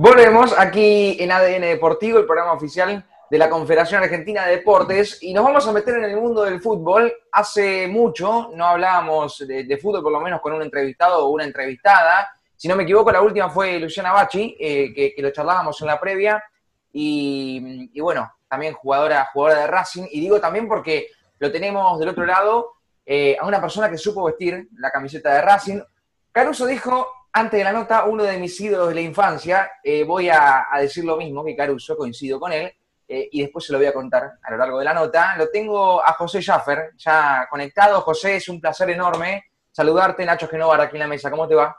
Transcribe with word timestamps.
Volvemos 0.00 0.56
aquí 0.56 1.16
en 1.18 1.32
ADN 1.32 1.62
Deportivo, 1.62 2.20
el 2.20 2.24
programa 2.24 2.52
oficial 2.52 3.04
de 3.28 3.36
la 3.36 3.50
Confederación 3.50 4.00
Argentina 4.00 4.46
de 4.46 4.58
Deportes, 4.58 5.20
y 5.22 5.34
nos 5.34 5.42
vamos 5.42 5.66
a 5.66 5.72
meter 5.72 5.96
en 5.96 6.04
el 6.04 6.16
mundo 6.16 6.44
del 6.44 6.60
fútbol. 6.60 7.12
Hace 7.32 7.88
mucho 7.88 8.48
no 8.54 8.64
hablábamos 8.64 9.44
de, 9.44 9.76
fútbol, 9.82 10.04
por 10.04 10.12
lo 10.12 10.20
menos 10.20 10.40
con 10.40 10.52
un 10.52 10.62
entrevistado 10.62 11.26
o 11.26 11.30
una 11.30 11.42
entrevistada. 11.42 12.30
Si 12.54 12.68
no 12.68 12.76
me 12.76 12.84
equivoco, 12.84 13.10
la 13.10 13.20
última 13.20 13.50
fue 13.50 13.80
Luciana 13.80 14.12
Bachi, 14.12 14.56
eh, 14.60 14.94
que, 14.94 15.20
lo 15.20 15.32
charlábamos 15.32 15.80
en 15.80 15.88
la 15.88 15.98
previa, 15.98 16.44
y, 16.92 18.00
bueno, 18.00 18.32
también 18.48 18.74
jugadora, 18.74 19.28
jugadora 19.32 19.62
de 19.62 19.66
Racing, 19.66 20.06
y 20.12 20.20
digo 20.20 20.40
también 20.40 20.68
porque 20.68 21.08
lo 21.40 21.50
tenemos 21.50 21.98
del 21.98 22.10
otro 22.10 22.24
lado 22.24 22.74
eh, 23.04 23.36
a 23.36 23.44
una 23.44 23.60
persona 23.60 23.90
que 23.90 23.98
supo 23.98 24.22
vestir 24.22 24.68
la 24.76 24.92
camiseta 24.92 25.34
de 25.34 25.42
Racing. 25.42 25.80
Caruso 26.30 26.66
dijo, 26.66 27.17
antes 27.38 27.58
de 27.58 27.64
la 27.64 27.72
nota, 27.72 28.04
uno 28.04 28.24
de 28.24 28.36
mis 28.36 28.60
ídolos 28.60 28.88
de 28.88 28.96
la 28.96 29.00
infancia, 29.00 29.70
eh, 29.82 30.04
voy 30.04 30.28
a, 30.28 30.66
decir 30.80 31.04
lo 31.04 31.16
mismo 31.16 31.44
que 31.44 31.54
Caruso, 31.54 31.96
coincido 31.96 32.40
con 32.40 32.52
él, 32.52 32.72
eh, 33.06 33.28
y 33.30 33.42
después 33.42 33.64
se 33.64 33.72
lo 33.72 33.78
voy 33.78 33.86
a 33.86 33.92
contar 33.92 34.32
a 34.42 34.50
lo 34.50 34.56
largo 34.56 34.78
de 34.78 34.84
la 34.84 34.92
nota. 34.92 35.36
Lo 35.36 35.48
tengo 35.48 36.04
a 36.04 36.12
José 36.14 36.40
Schaffer, 36.40 36.92
ya 36.96 37.46
conectado. 37.48 38.00
José, 38.00 38.36
es 38.36 38.48
un 38.48 38.60
placer 38.60 38.90
enorme 38.90 39.44
saludarte, 39.70 40.26
Nacho 40.26 40.48
Genovar, 40.48 40.80
aquí 40.80 40.96
en 40.96 41.00
la 41.00 41.06
mesa. 41.06 41.30
¿Cómo 41.30 41.46
te 41.46 41.54
va? 41.54 41.76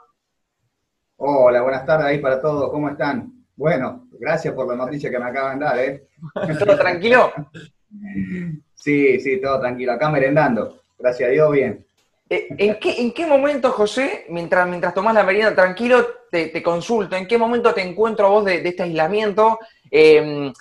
Hola, 1.16 1.60
buenas 1.60 1.84
tardes 1.84 2.06
ahí 2.06 2.18
para 2.18 2.40
todos. 2.40 2.70
¿Cómo 2.70 2.88
están? 2.88 3.30
Bueno, 3.54 4.08
gracias 4.12 4.54
por 4.54 4.66
la 4.66 4.74
noticia 4.74 5.10
que 5.10 5.18
me 5.18 5.26
acaban 5.26 5.58
de 5.58 5.64
dar, 5.64 5.78
¿eh? 5.78 6.08
¿Todo 6.58 6.78
tranquilo? 6.78 7.32
sí, 8.74 9.20
sí, 9.20 9.40
todo 9.40 9.60
tranquilo. 9.60 9.92
Acá 9.92 10.08
merendando. 10.08 10.80
Gracias 10.98 11.28
a 11.28 11.32
Dios, 11.32 11.52
bien. 11.52 11.86
Eh, 12.32 12.46
¿En 12.58 12.78
qué, 12.78 13.00
¿En 13.00 13.12
qué 13.12 13.26
momento, 13.26 13.72
José, 13.72 14.24
mientras, 14.28 14.64
mientras 14.68 14.94
tomás 14.94 15.14
la 15.14 15.24
merienda 15.24 15.52
tranquilo, 15.52 16.06
te, 16.30 16.62
consulto, 16.62 17.16
¿en 17.16 17.26
qué 17.26 17.36
momento 17.36 17.74
te 17.74 17.82
encuentro 17.82 18.30
vos 18.30 18.44
de, 18.44 18.62
este 18.66 18.84
aislamiento? 18.84 19.58
Em, 19.90 20.52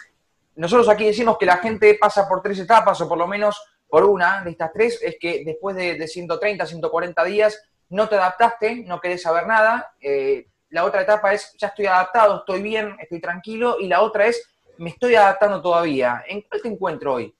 nosotros 0.55 0.90
aquí 0.90 1.05
decimos 1.05 1.38
que 1.38 1.46
la 1.46 1.58
gente 1.58 1.93
pasa 1.93 2.27
por 2.27 2.41
tres 2.41 2.58
etapas, 2.58 2.99
o 3.02 3.08
por 3.08 3.20
lo 3.20 3.27
menos 3.27 3.62
por 3.88 4.04
una 4.04 4.43
de 4.43 4.49
estas 4.49 4.74
tres, 4.74 4.99
es 5.04 5.18
que 5.20 5.43
después 5.46 5.76
de, 5.76 6.08
130, 6.08 6.66
140 6.66 7.24
días 7.26 7.62
no 7.90 8.10
te 8.10 8.15
adaptaste, 8.15 8.84
no 8.88 8.99
querés 8.99 9.21
saber 9.21 9.46
nada. 9.46 9.93
Eh, 10.02 10.48
la 10.71 10.86
otra 10.86 11.02
etapa 11.02 11.34
es, 11.34 11.55
ya 11.55 11.68
estoy 11.68 11.86
adaptado, 11.86 12.38
estoy 12.38 12.63
bien, 12.63 12.96
estoy 12.99 13.21
tranquilo. 13.21 13.77
Y 13.80 13.88
la 13.88 14.02
otra 14.02 14.26
es, 14.26 14.43
me 14.77 14.90
estoy 14.90 15.13
adaptando 15.13 15.62
todavía. 15.62 16.24
¿En 16.27 16.41
cuál 16.41 16.62
te 16.63 16.68
encuentro 16.68 17.13
hoy? 17.13 17.36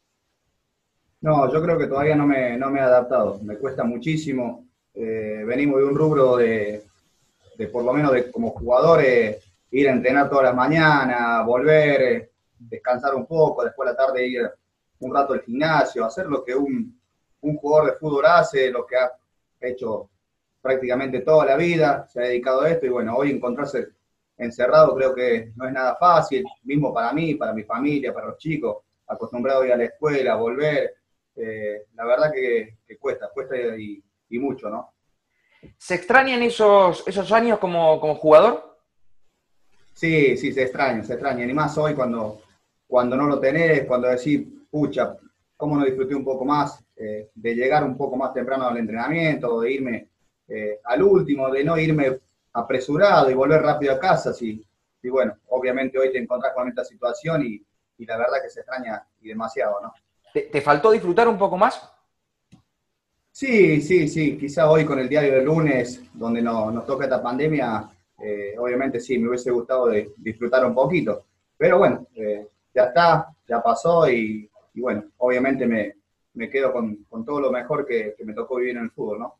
No, 1.22 1.52
yo 1.52 1.62
creo 1.62 1.78
que 1.78 1.88
todavía 1.88 2.16
no 2.16 2.26
me, 2.26 2.58
no 2.58 2.70
me 2.70 2.80
he 2.80 2.84
adaptado, 2.84 3.40
me 3.44 3.58
cuesta 3.58 3.84
muchísimo. 3.84 4.68
Eh, 4.94 5.44
venimos 5.46 5.80
de 5.80 5.86
un 5.86 5.96
rubro 5.96 6.38
de, 6.38 6.84
por 7.72 7.84
lo 7.84 7.94
menos 7.94 8.14
de 8.14 8.32
como 8.32 8.52
jugadores, 8.52 9.44
ir 9.72 9.90
a 9.90 9.92
entrenar 9.92 10.30
todas 10.30 10.46
las 10.46 10.56
mañanas, 10.56 11.46
volver, 11.46 12.32
descansar 12.58 13.16
un 13.16 13.26
poco, 13.26 13.66
después 13.66 13.88
de 13.88 13.94
la 13.94 13.98
tarde 13.98 14.28
ir 14.28 14.50
un 15.02 15.14
rato 15.14 15.34
al 15.34 15.42
gimnasio, 15.42 16.06
hacer 16.06 16.26
lo 16.28 16.44
que 16.44 16.56
un, 16.56 16.98
un 17.42 17.56
jugador 17.58 17.92
de 17.92 17.98
fútbol 17.98 18.26
hace, 18.26 18.72
lo 18.72 18.86
que 18.86 18.96
ha 18.98 19.12
hecho 19.60 20.10
prácticamente 20.62 21.20
toda 21.20 21.46
la 21.46 21.56
vida, 21.58 22.08
se 22.08 22.22
ha 22.22 22.24
dedicado 22.24 22.62
a 22.62 22.70
esto 22.70 22.86
y 22.86 22.90
bueno, 22.90 23.16
hoy 23.16 23.32
encontrarse 23.32 23.90
encerrado 24.38 24.96
creo 24.96 25.14
que 25.14 25.52
no 25.56 25.68
es 25.68 25.74
nada 25.74 25.96
fácil, 25.98 26.46
mismo 26.64 26.94
para 26.94 27.12
mí, 27.12 27.36
para 27.36 27.54
mi 27.54 27.64
familia, 27.64 28.14
para 28.14 28.28
los 28.28 28.38
chicos, 28.38 28.78
acostumbrado 29.08 29.62
a 29.62 29.66
ir 29.68 29.74
a 29.74 29.78
la 29.78 29.84
escuela, 29.86 30.36
volver, 30.36 30.99
eh, 31.42 31.86
la 31.96 32.06
verdad 32.06 32.32
que, 32.34 32.78
cuesta, 33.00 33.30
cuesta 33.34 33.56
y, 33.56 34.04
mucho, 34.32 34.70
¿no? 34.70 34.94
¿Se 35.78 35.96
extrañan 35.96 36.42
esos, 36.44 37.08
esos 37.08 37.32
años 37.32 37.60
como, 37.60 37.98
jugador? 38.16 38.78
Sí, 39.94 40.38
sí, 40.38 40.54
se 40.54 40.64
extrañan, 40.64 41.06
se 41.06 41.14
extrañan. 41.14 41.50
Y 41.50 41.54
más 41.54 41.78
hoy 41.78 41.94
cuando, 41.94 42.42
cuando 42.88 43.16
no 43.16 43.28
lo 43.28 43.40
tenés, 43.40 43.86
cuando 43.86 44.08
decís, 44.08 44.46
pucha, 44.70 45.18
¿cómo 45.56 45.78
no 45.78 45.86
disfruté 45.86 46.16
un 46.16 46.24
poco 46.24 46.46
más 46.46 46.84
eh, 46.96 47.30
de 47.34 47.56
llegar 47.56 47.84
un 47.84 47.98
poco 47.98 48.16
más 48.16 48.34
temprano 48.34 48.68
al 48.68 48.78
entrenamiento, 48.78 49.62
de 49.62 49.72
irme 49.72 50.10
eh, 50.48 50.80
al 50.84 51.04
último, 51.04 51.50
de 51.50 51.64
no 51.64 51.78
irme 51.78 52.20
apresurado 52.54 53.30
y 53.30 53.34
volver 53.34 53.62
rápido 53.62 53.94
a 53.94 54.00
casa? 54.00 54.34
Sí. 54.34 54.66
Y 55.02 55.10
bueno, 55.10 55.38
obviamente 55.48 55.98
hoy 55.98 56.12
te 56.12 56.18
encontrás 56.18 56.54
con 56.54 56.68
esta 56.68 56.84
situación 56.84 57.46
y, 57.46 57.66
y 57.98 58.06
la 58.06 58.18
verdad 58.18 58.42
que 58.42 58.50
se 58.50 58.62
extraña 58.62 59.06
y 59.22 59.30
demasiado, 59.30 59.82
¿no? 59.82 59.94
¿Te, 60.34 60.62
faltó 60.62 60.92
disfrutar 60.92 61.28
un 61.28 61.38
poco 61.38 61.58
más? 61.58 61.92
Sí, 63.32 63.82
sí, 63.82 64.08
sí. 64.08 64.38
Quizá 64.38 64.70
hoy 64.70 64.86
con 64.86 65.00
el 65.00 65.10
diario 65.10 65.34
del 65.34 65.46
lunes, 65.46 66.04
donde 66.14 66.42
nos 66.42 66.86
toca 66.86 67.06
esta 67.06 67.22
pandemia, 67.22 67.90
eh, 68.22 68.56
obviamente 68.58 69.00
sí, 69.00 69.18
me 69.18 69.30
hubiese 69.30 69.52
gustado 69.52 69.88
de 69.88 70.14
disfrutar 70.18 70.66
un 70.66 70.76
poquito. 70.76 71.26
Pero 71.58 71.80
bueno, 71.80 72.08
eh, 72.16 72.48
ya 72.74 72.86
está, 72.86 73.30
ya 73.48 73.62
pasó 73.62 74.10
y, 74.10 74.50
bueno, 74.76 75.06
obviamente 75.18 75.66
me, 75.66 76.50
quedo 76.50 76.72
con, 76.72 77.06
todo 77.26 77.42
lo 77.42 77.52
mejor 77.52 77.86
que, 77.86 78.16
me 78.24 78.34
tocó 78.34 78.58
vivir 78.58 78.78
en 78.78 78.84
el 78.84 78.92
fútbol, 78.92 79.20
¿no? 79.20 79.36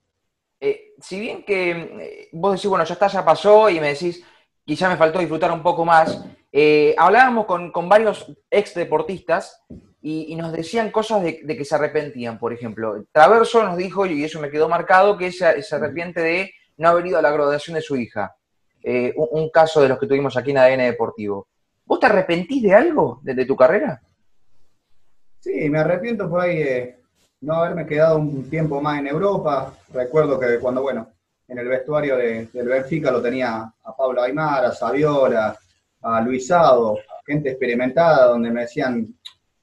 Eh, 0.62 0.94
si 1.00 1.20
bien 1.20 1.44
que 1.44 2.30
vos 2.34 2.54
decís, 2.54 2.70
bueno, 2.70 2.84
ya 2.84 2.94
está, 2.94 3.08
ya 3.08 3.24
pasó, 3.24 3.70
y 3.70 3.80
me 3.80 3.90
decís, 3.90 4.22
quizá 4.66 4.90
me 4.90 4.98
faltó 4.98 5.20
disfrutar 5.20 5.52
un 5.52 5.64
poco 5.64 5.86
más, 5.86 6.26
hablábamos 6.98 7.46
con, 7.46 7.72
con 7.72 7.88
varios 7.88 8.36
ex 8.50 8.74
deportistas 8.74 9.64
y, 10.02 10.36
nos 10.36 10.54
decían 10.54 10.92
cosas 10.92 11.22
de, 11.22 11.46
que 11.46 11.66
se 11.66 11.76
arrepentían, 11.76 12.40
por 12.40 12.54
ejemplo. 12.54 13.04
Traverso 13.12 13.64
nos 13.64 13.78
dijo, 13.78 14.06
y 14.06 14.24
eso 14.24 14.40
me 14.40 14.50
quedó 14.50 14.70
marcado, 14.70 15.18
que 15.18 15.32
se, 15.32 15.62
se 15.62 15.76
arrepiente 15.76 16.22
de 16.22 16.52
no 16.78 16.90
haber 16.90 17.08
ido 17.08 17.20
a 17.20 17.22
la 17.22 17.32
graduación 17.32 17.76
de 17.76 17.82
su 17.82 17.96
hija. 17.98 18.36
Eh, 18.82 19.14
un, 19.16 19.50
caso 19.50 19.82
de 19.82 19.90
los 19.90 20.00
que 20.00 20.08
tuvimos 20.08 20.38
aquí 20.38 20.52
en 20.52 20.58
ADN 20.58 20.80
Deportivo. 20.80 21.48
¿Vos 21.86 22.00
te 22.00 22.06
arrepentís 22.06 22.64
de 22.64 22.74
algo 22.74 23.20
de, 23.24 23.46
tu 23.46 23.56
carrera? 23.56 24.02
Sí, 25.40 25.70
me 25.70 25.80
arrepiento 25.80 26.30
por 26.30 26.42
ahí 26.42 26.64
de 26.64 27.00
no 27.42 27.56
haberme 27.56 27.86
quedado 27.86 28.20
un 28.20 28.50
tiempo 28.50 28.82
más 28.82 29.00
en 29.00 29.08
Europa. 29.08 29.74
Recuerdo 29.92 30.40
que 30.40 30.60
cuando, 30.60 30.82
bueno, 30.82 31.10
en 31.48 31.58
el 31.58 31.68
vestuario 31.68 32.16
del 32.16 32.68
Benfica 32.68 33.12
lo 33.12 33.22
tenía 33.22 33.74
a 33.84 33.96
Pablo 33.98 34.22
Aymar, 34.22 34.66
a 34.66 34.72
Saviola, 34.72 35.58
a 36.02 36.22
Luisado, 36.22 36.98
gente 37.26 37.50
experimentada, 37.50 38.28
donde 38.28 38.52
me 38.52 38.62
decían, 38.62 39.14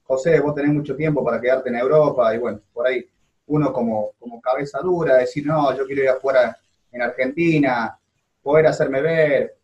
José, 0.07 0.39
vos 0.39 0.55
tenés 0.55 0.71
mucho 0.71 0.95
tiempo 0.95 1.23
para 1.23 1.41
quedarte 1.41 1.69
en 1.69 1.75
Europa 1.75 2.33
y 2.33 2.37
bueno, 2.37 2.61
por 2.73 2.87
ahí 2.87 3.05
uno 3.47 3.73
como, 3.73 4.11
como 4.17 4.41
cabeza 4.41 4.79
dura, 4.79 5.17
decir, 5.17 5.45
no, 5.45 5.75
yo 5.75 5.85
quiero 5.85 6.03
ir 6.03 6.09
afuera 6.09 6.57
en 6.91 7.01
Argentina, 7.01 7.97
poder 8.41 8.67
hacerme 8.67 9.01
ver. 9.01 9.57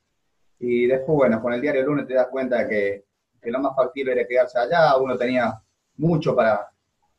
Y 0.59 0.86
después, 0.88 1.16
bueno, 1.16 1.42
con 1.42 1.53
el 1.53 1.62
diario 1.62 1.84
lunes 1.84 2.08
te 2.08 2.14
das 2.14 2.28
cuenta 2.28 2.68
que, 2.68 3.06
que 3.42 3.52
lo 3.52 3.59
más 3.59 3.76
factible 3.76 4.14
era 4.14 4.28
quedarse 4.28 4.59
allá, 4.59 4.98
uno 4.98 5.18
tenía 5.18 5.62
mucho 5.98 6.36
para, 6.36 6.70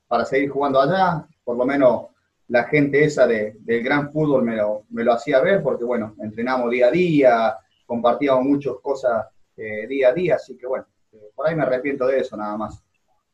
para 0.07 0.25
seguir 0.25 0.51
jugando 0.51 0.81
allá, 0.81 1.27
por 1.45 1.57
lo 1.57 1.65
menos 1.65 2.07
la 2.49 2.65
gente 2.65 3.05
esa 3.05 3.27
de, 3.27 3.57
del 3.61 3.83
gran 3.83 4.13
fútbol 4.13 4.43
me 4.43 4.57
lo, 4.57 4.85
me 4.91 5.03
lo 5.03 5.13
hacía 5.13 5.41
ver, 5.41 5.63
porque 5.63 5.85
bueno, 5.85 6.15
entrenamos 6.21 6.71
día 6.71 6.89
a 6.89 6.91
día, 6.91 7.57
compartíamos 7.87 8.45
muchas 8.45 8.75
cosas 8.83 9.27
eh, 9.57 9.87
día 9.87 10.09
a 10.09 10.13
día, 10.13 10.35
así 10.37 10.57
que 10.57 10.67
bueno, 10.67 10.87
eh, 11.13 11.31
por 11.35 11.47
ahí 11.47 11.55
me 11.55 11.63
arrepiento 11.63 12.07
de 12.07 12.21
eso 12.21 12.37
nada 12.37 12.57
más. 12.57 12.83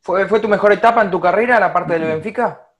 ¿Fue, 0.03 0.27
¿Fue 0.27 0.41
tu 0.41 0.49
mejor 0.49 0.73
etapa 0.73 1.03
en 1.03 1.11
tu 1.11 1.21
carrera, 1.21 1.61
la 1.61 1.73
parte 1.73 1.95
del 1.95 2.05
Benfica? 2.05 2.71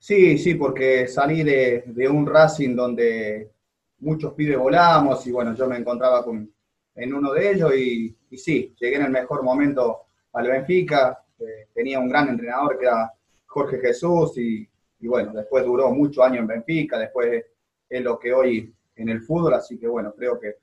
Sí, 0.00 0.38
sí, 0.38 0.54
porque 0.54 1.06
salí 1.08 1.42
de, 1.42 2.08
un 2.10 2.26
Racing 2.26 2.74
donde 2.74 3.50
muchos 3.98 4.32
pibes 4.32 4.56
volamos 4.56 5.26
y 5.26 5.30
bueno, 5.30 5.54
yo 5.54 5.68
me 5.68 5.76
encontraba 5.76 6.24
con, 6.24 6.50
en 6.94 7.14
uno 7.14 7.32
de 7.34 7.50
ellos 7.50 7.76
y, 7.76 8.16
sí, 8.34 8.74
llegué 8.80 8.96
en 8.96 9.02
el 9.02 9.10
mejor 9.10 9.42
momento 9.42 10.06
al 10.32 10.46
Benfica, 10.46 11.22
eh, 11.38 11.68
tenía 11.74 11.98
un 11.98 12.08
gran 12.08 12.28
entrenador 12.28 12.78
que 12.78 12.86
era 12.86 13.12
Jorge 13.44 13.78
Jesús 13.78 14.38
y, 14.38 14.66
bueno, 15.00 15.32
después 15.34 15.66
duró 15.66 15.90
muchos 15.90 16.24
años 16.24 16.40
en 16.40 16.46
Benfica, 16.46 16.98
después 16.98 17.44
es 17.88 18.02
lo 18.02 18.18
que 18.18 18.32
hoy 18.32 18.74
en 18.96 19.08
el 19.10 19.20
fútbol, 19.20 19.52
así 19.52 19.78
que 19.78 19.86
bueno, 19.86 20.14
creo 20.16 20.40
que, 20.40 20.56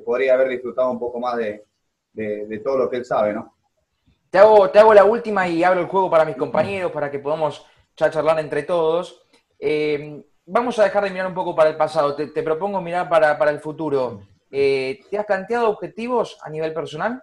podría 0.00 0.34
haber 0.34 0.48
disfrutado 0.48 0.90
un 0.90 0.98
poco 0.98 1.20
más 1.20 1.36
de, 1.36 1.64
de 2.12 2.60
todo 2.64 2.78
lo 2.78 2.90
que 2.90 2.96
él 2.96 3.04
sabe, 3.04 3.32
¿no? 3.32 3.54
Te 4.30 4.38
hago, 4.38 4.70
te 4.70 4.78
hago 4.78 4.94
la 4.94 5.04
última 5.04 5.48
y 5.48 5.64
abro 5.64 5.80
el 5.80 5.88
juego 5.88 6.08
para 6.08 6.24
mis 6.24 6.36
compañeros, 6.36 6.92
para 6.92 7.10
que 7.10 7.18
podamos 7.18 7.66
charlar 7.96 8.38
entre 8.38 8.62
todos. 8.62 9.26
Eh, 9.58 10.24
vamos 10.46 10.78
a 10.78 10.84
dejar 10.84 11.02
de 11.02 11.10
mirar 11.10 11.26
un 11.26 11.34
poco 11.34 11.56
para 11.56 11.70
el 11.70 11.76
pasado. 11.76 12.14
Te, 12.14 12.42
propongo 12.44 12.80
mirar 12.80 13.08
para, 13.08 13.50
el 13.50 13.58
futuro. 13.58 14.22
Eh, 14.48 15.00
¿Te 15.10 15.18
has 15.18 15.26
planteado 15.26 15.68
objetivos 15.68 16.38
a 16.42 16.48
nivel 16.48 16.72
personal? 16.72 17.20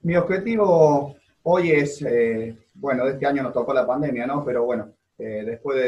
Mi 0.00 0.16
objetivo 0.16 1.14
hoy 1.44 1.70
es, 1.70 2.02
eh, 2.02 2.56
bueno, 2.74 3.06
este 3.06 3.26
año 3.26 3.44
nos 3.44 3.52
tocó 3.52 3.72
la 3.72 3.86
pandemia, 3.86 4.26
¿no? 4.26 4.44
Pero 4.44 4.64
bueno, 4.64 4.90
después 5.16 5.78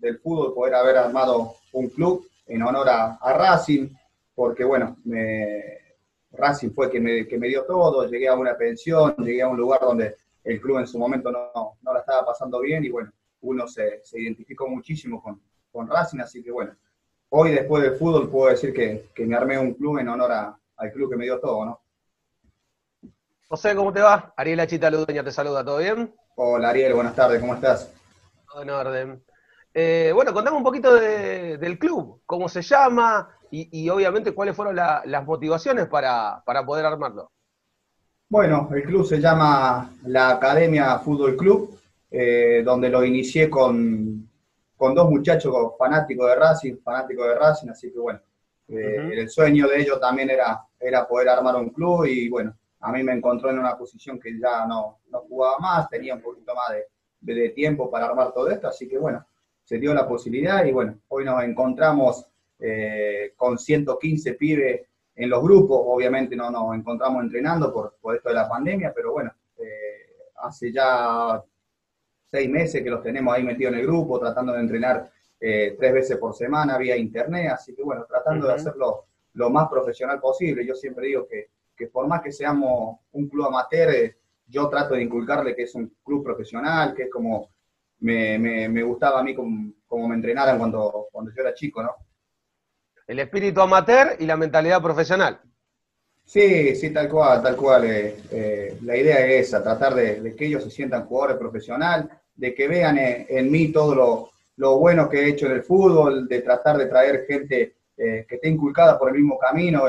del 0.00 0.18
fútbol, 0.18 0.54
poder 0.54 0.74
haber 0.74 0.96
armado 0.96 1.54
un 1.74 1.88
club 1.90 2.26
en 2.46 2.62
honor 2.62 2.88
a 2.88 3.32
Racing, 3.34 3.90
porque 4.34 4.64
bueno, 4.64 4.96
me, 5.04 5.87
Racing 6.38 6.70
fue 6.70 6.90
que 6.90 7.00
me, 7.00 7.26
que 7.26 7.36
me 7.36 7.48
dio 7.48 7.64
todo, 7.64 8.06
llegué 8.06 8.28
a 8.28 8.34
una 8.34 8.56
pensión, 8.56 9.14
llegué 9.18 9.42
a 9.42 9.48
un 9.48 9.56
lugar 9.56 9.80
donde 9.80 10.16
el 10.44 10.60
club 10.60 10.78
en 10.78 10.86
su 10.86 10.98
momento 10.98 11.30
no, 11.30 11.78
no 11.82 11.92
la 11.92 12.00
estaba 12.00 12.24
pasando 12.24 12.60
bien 12.60 12.84
y 12.84 12.90
bueno, 12.90 13.12
uno 13.42 13.66
se, 13.66 14.00
se 14.04 14.20
identificó 14.20 14.68
muchísimo 14.68 15.20
con, 15.22 15.40
con, 15.72 15.88
Racing, 15.88 16.20
así 16.20 16.42
que 16.42 16.50
bueno, 16.50 16.74
hoy 17.30 17.50
después 17.50 17.82
del 17.82 17.96
fútbol 17.96 18.30
puedo 18.30 18.50
decir 18.50 18.72
que, 18.72 19.08
que, 19.14 19.26
me 19.26 19.36
armé 19.36 19.58
un 19.58 19.74
club 19.74 19.98
en 19.98 20.08
honor 20.08 20.32
a, 20.32 20.58
al 20.76 20.92
club 20.92 21.10
que 21.10 21.16
me 21.16 21.24
dio 21.24 21.40
todo, 21.40 21.64
¿no? 21.64 21.80
José, 23.48 23.74
¿cómo 23.74 23.92
te 23.92 24.00
va? 24.00 24.32
Ariel 24.36 24.60
Achita 24.60 24.90
Ludueña 24.90 25.24
te 25.24 25.32
saluda, 25.32 25.64
¿todo 25.64 25.78
bien? 25.78 26.14
Hola 26.36 26.70
Ariel, 26.70 26.94
buenas 26.94 27.14
tardes, 27.14 27.40
¿cómo 27.40 27.54
estás? 27.54 27.92
Todo 28.46 28.62
en 28.62 28.70
orden. 28.70 29.24
Eh, 29.74 30.12
bueno, 30.14 30.32
contame 30.32 30.56
un 30.56 30.62
poquito 30.62 30.94
del 30.94 31.78
club, 31.78 32.22
cómo 32.26 32.48
se 32.48 32.62
llama 32.62 33.37
y, 33.50 33.88
obviamente 33.88 34.32
cuáles 34.32 34.54
fueron 34.54 34.76
las 34.76 35.24
motivaciones 35.24 35.86
para, 35.86 36.42
poder 36.66 36.86
armarlo. 36.86 37.30
Bueno, 38.28 38.68
el 38.74 38.82
club 38.82 39.06
se 39.06 39.20
llama 39.20 39.90
la 40.04 40.30
Academia 40.30 40.98
Fútbol 40.98 41.36
Club, 41.36 41.78
eh, 42.10 42.62
donde 42.64 42.90
lo 42.90 43.04
inicié 43.04 43.48
con, 43.48 44.28
dos 44.78 45.10
muchachos 45.10 45.54
fanáticos 45.78 46.28
de 46.28 46.34
Racing, 46.36 46.76
fanáticos 46.82 47.26
de 47.26 47.34
Racing, 47.34 47.68
así 47.70 47.90
que 47.90 47.98
bueno, 47.98 48.20
eh, 48.68 49.10
el 49.14 49.30
sueño 49.30 49.66
de 49.66 49.80
ellos 49.80 49.98
también 49.98 50.30
era, 50.30 50.62
era 50.78 51.08
poder 51.08 51.30
armar 51.30 51.56
un 51.56 51.70
club 51.70 52.04
y 52.04 52.28
bueno, 52.28 52.54
a 52.80 52.92
mí 52.92 53.02
me 53.02 53.12
encontró 53.12 53.50
en 53.50 53.58
una 53.58 53.76
posición 53.76 54.20
que 54.20 54.38
ya 54.38 54.66
no, 54.66 54.98
jugaba 55.28 55.58
más, 55.58 55.88
tenía 55.88 56.14
un 56.14 56.22
poquito 56.22 56.54
más 56.54 56.76
de, 57.20 57.48
tiempo 57.50 57.90
para 57.90 58.06
armar 58.06 58.32
todo 58.32 58.48
esto, 58.48 58.68
así 58.68 58.88
que 58.88 58.98
bueno, 58.98 59.24
se 59.64 59.78
dio 59.78 59.92
la 59.92 60.06
posibilidad 60.06 60.64
y 60.64 60.72
bueno, 60.72 60.98
hoy 61.08 61.24
nos 61.24 61.42
encontramos 61.42 62.27
eh, 62.58 63.32
con 63.36 63.58
115 63.58 64.34
pibes 64.34 64.82
en 65.14 65.30
los 65.30 65.42
grupos, 65.42 65.80
obviamente 65.84 66.36
no 66.36 66.50
nos 66.50 66.74
encontramos 66.74 67.22
entrenando 67.22 67.72
por, 67.72 67.96
por 68.00 68.16
esto 68.16 68.28
de 68.28 68.34
la 68.36 68.48
pandemia, 68.48 68.92
pero 68.94 69.12
bueno, 69.12 69.32
eh, 69.58 70.30
hace 70.36 70.72
ya 70.72 71.42
seis 72.30 72.48
meses 72.48 72.82
que 72.82 72.90
los 72.90 73.02
tenemos 73.02 73.34
ahí 73.34 73.42
metidos 73.42 73.72
en 73.72 73.80
el 73.80 73.86
grupo, 73.86 74.20
tratando 74.20 74.52
de 74.52 74.60
entrenar 74.60 75.10
eh, 75.40 75.76
tres 75.78 75.92
veces 75.92 76.16
por 76.18 76.34
semana 76.34 76.78
vía 76.78 76.96
internet, 76.96 77.50
así 77.52 77.74
que 77.74 77.82
bueno, 77.82 78.04
tratando 78.08 78.46
de 78.46 78.54
hacerlo 78.54 79.06
lo 79.34 79.50
más 79.50 79.68
profesional 79.68 80.20
posible. 80.20 80.66
Yo 80.66 80.74
siempre 80.74 81.06
digo 81.06 81.26
que 81.26 81.48
que 81.78 81.86
por 81.86 82.08
más 82.08 82.20
que 82.20 82.32
seamos 82.32 82.98
un 83.12 83.28
club 83.28 83.46
amateur, 83.46 83.90
eh, 83.94 84.16
yo 84.48 84.68
trato 84.68 84.94
de 84.94 85.04
inculcarle 85.04 85.54
que 85.54 85.62
es 85.62 85.74
un 85.76 85.94
club 86.02 86.24
profesional, 86.24 86.92
que 86.92 87.04
es 87.04 87.10
como 87.10 87.50
me, 88.00 88.82
gustaba 88.82 89.20
a 89.20 89.22
mí 89.22 89.34
como, 89.34 90.08
me 90.08 90.14
entrenaran 90.14 90.58
cuando, 90.58 91.06
cuando 91.12 91.30
yo 91.32 91.40
era 91.40 91.54
chico, 91.54 91.82
¿no? 91.82 91.94
El 93.08 93.20
espíritu 93.20 93.62
amateur 93.62 94.16
y 94.18 94.26
la 94.26 94.36
mentalidad 94.36 94.82
profesional. 94.82 95.40
Sí, 96.26 96.76
sí, 96.76 96.90
tal 96.90 97.08
cual, 97.08 97.42
tal 97.42 97.56
cual. 97.56 97.84
Eh, 97.86 98.16
eh, 98.30 98.78
la 98.82 98.96
idea 98.98 99.24
es 99.26 99.48
esa, 99.48 99.62
tratar 99.62 99.94
de, 99.94 100.34
que 100.36 100.44
ellos 100.44 100.62
se 100.62 100.70
sientan 100.70 101.06
jugadores 101.06 101.38
profesionales, 101.38 102.06
de 102.36 102.54
que 102.54 102.68
vean 102.68 102.98
en, 102.98 103.50
mí 103.50 103.72
todo 103.72 103.94
lo, 103.94 104.30
lo, 104.56 104.78
bueno 104.78 105.08
que 105.08 105.20
he 105.20 105.28
hecho 105.30 105.46
en 105.46 105.52
el 105.52 105.62
fútbol, 105.62 106.28
de 106.28 106.42
tratar 106.42 106.76
de 106.76 106.84
traer 106.84 107.24
gente 107.26 107.76
eh, 107.96 108.26
que 108.28 108.34
esté 108.34 108.48
inculcada 108.50 108.98
por 108.98 109.08
el 109.08 109.14
mismo 109.14 109.38
camino, 109.38 109.84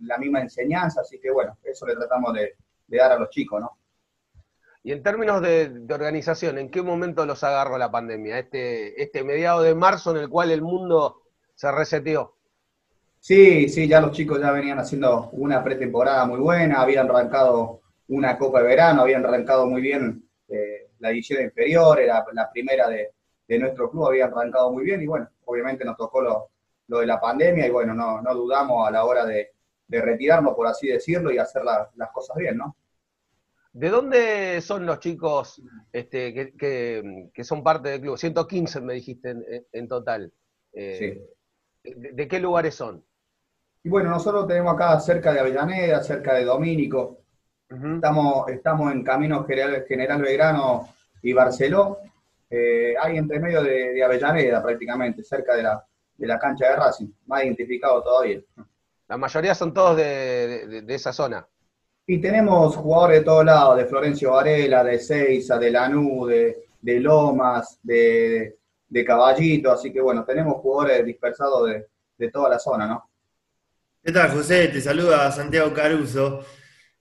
la 0.00 0.16
misma 0.16 0.40
enseñanza, 0.40 1.02
así 1.02 1.20
que 1.20 1.30
bueno, 1.30 1.58
eso 1.62 1.86
le 1.86 1.94
tratamos 1.94 2.32
de, 2.32 2.56
dar 2.88 3.12
a 3.12 3.18
los 3.18 3.28
chicos, 3.28 3.60
¿no? 3.60 3.78
Y 4.82 4.92
en 4.92 5.02
términos 5.02 5.42
de, 5.42 5.84
organización, 5.90 6.56
¿en 6.56 6.70
qué 6.70 6.80
momento 6.80 7.26
los 7.26 7.44
agarró 7.44 7.76
la 7.76 7.90
pandemia? 7.90 8.38
Este, 8.38 9.00
este 9.00 9.22
mediado 9.24 9.60
de 9.60 9.74
marzo 9.74 10.10
en 10.12 10.16
el 10.16 10.30
cual 10.30 10.50
el 10.50 10.62
mundo 10.62 11.22
se 11.54 11.70
reseteó. 11.70 12.34
Sí, 13.22 13.68
sí, 13.68 13.86
ya 13.86 14.00
los 14.00 14.10
chicos 14.10 14.40
ya 14.40 14.50
venían 14.50 14.80
haciendo 14.80 15.30
una 15.30 15.62
pretemporada 15.62 16.26
muy 16.26 16.40
buena, 16.40 16.82
habían 16.82 17.08
arrancado 17.08 17.82
una 18.08 18.36
Copa 18.36 18.60
de 18.60 18.66
Verano, 18.66 19.02
habían 19.02 19.24
arrancado 19.24 19.64
muy 19.68 19.80
bien 19.80 20.28
eh, 20.48 20.90
la 20.98 21.10
edición 21.10 21.40
inferior, 21.40 22.00
era 22.00 22.24
la 22.32 22.50
primera 22.50 22.88
de, 22.88 23.12
de, 23.46 23.58
nuestro 23.60 23.92
club, 23.92 24.08
habían 24.08 24.32
arrancado 24.32 24.72
muy 24.72 24.82
bien 24.82 25.02
y 25.02 25.06
bueno, 25.06 25.30
obviamente 25.44 25.84
nos 25.84 25.96
tocó 25.96 26.20
lo, 26.20 26.48
lo 26.88 26.98
de 26.98 27.06
la 27.06 27.20
pandemia 27.20 27.64
y 27.64 27.70
bueno, 27.70 27.94
no, 27.94 28.20
no 28.20 28.34
dudamos 28.34 28.88
a 28.88 28.90
la 28.90 29.04
hora 29.04 29.24
de, 29.24 29.50
retirarnos, 29.88 30.56
por 30.56 30.66
así 30.66 30.88
decirlo, 30.88 31.30
y 31.30 31.38
hacer 31.38 31.62
las 31.64 32.10
cosas 32.12 32.36
bien, 32.36 32.56
¿no? 32.56 32.76
¿De 33.72 33.88
dónde 33.88 34.60
son 34.62 34.84
los 34.84 34.98
chicos 34.98 35.62
este, 35.92 36.56
que, 36.56 37.44
son 37.44 37.62
parte 37.62 37.90
del 37.90 38.00
club? 38.00 38.18
115 38.18 38.80
me 38.80 38.94
dijiste 38.94 39.36
en, 39.70 39.86
total. 39.86 40.32
Eh, 40.72 41.20
sí. 41.84 41.92
de, 41.94 42.26
qué 42.26 42.40
lugares 42.40 42.74
son? 42.74 43.04
Y 43.84 43.88
bueno, 43.88 44.10
nosotros 44.10 44.46
tenemos 44.46 44.74
acá 44.74 44.98
cerca 45.00 45.32
de 45.32 45.40
Avellaneda, 45.40 46.02
cerca 46.02 46.34
de 46.34 46.44
Domínico. 46.44 47.18
estamos, 47.68 48.48
estamos 48.48 48.92
en 48.92 49.02
Camino 49.02 49.44
General, 49.44 49.84
General 49.86 50.22
Belgrano 50.22 50.88
y 51.22 51.32
Barceló. 51.32 51.98
Eh, 52.48 52.94
hay 53.00 53.16
entre 53.16 53.40
medio 53.40 53.62
de 53.62 54.02
Avellaneda 54.04 54.62
prácticamente, 54.62 55.24
cerca 55.24 55.56
de 55.56 55.62
la, 55.62 55.84
de 56.22 56.28
la 56.28 56.38
cancha 56.38 56.68
de 56.70 56.76
Racing, 56.76 57.08
más 57.26 57.44
identificado 57.44 58.02
todavía. 58.02 58.40
La 59.08 59.16
mayoría 59.16 59.54
son 59.54 59.74
todos 59.74 59.96
de, 59.96 60.84
esa 60.88 61.12
zona. 61.12 61.46
Y 62.06 62.20
tenemos 62.20 62.76
jugadores 62.76 63.20
de 63.20 63.24
todos 63.24 63.44
lados, 63.44 63.76
de 63.76 63.86
Florencio 63.86 64.32
Varela, 64.32 64.84
de 64.84 64.98
Seiza, 64.98 65.58
de 65.58 65.70
Lanú, 65.70 66.26
de, 66.26 67.00
Lomas, 67.00 67.78
de, 67.82 68.56
Caballito, 69.04 69.72
así 69.72 69.92
que 69.92 70.00
bueno, 70.00 70.24
tenemos 70.24 70.54
jugadores 70.56 71.04
dispersados 71.04 71.70
de, 72.16 72.30
toda 72.30 72.50
la 72.50 72.58
zona, 72.60 72.86
¿no? 72.86 73.10
¿Qué 74.04 74.10
tal, 74.10 74.32
José? 74.32 74.66
Te 74.66 74.80
saluda 74.80 75.30
Santiago 75.30 75.72
Caruso. 75.72 76.40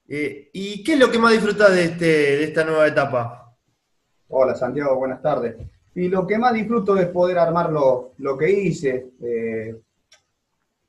Eh, 0.07 0.51
¿Y 0.53 0.83
qué 0.83 0.93
es 0.93 0.99
lo 0.99 1.09
que 1.09 1.17
más 1.17 1.31
disfrutas 1.31 1.73
de, 1.73 1.85
este, 1.85 2.05
de 2.05 2.43
esta 2.43 2.63
nueva 2.63 2.85
etapa? 2.85 3.57
Hola, 4.27 4.53
Santiago, 4.53 4.97
buenas 4.97 5.19
tardes. 5.19 5.55
Y 5.95 6.09
lo 6.09 6.27
que 6.27 6.37
más 6.37 6.53
disfruto 6.53 6.95
es 6.97 7.07
poder 7.07 7.39
armar 7.39 7.71
lo, 7.71 8.37
que 8.37 8.51
hice. 8.51 9.13
Eh, 9.19 9.81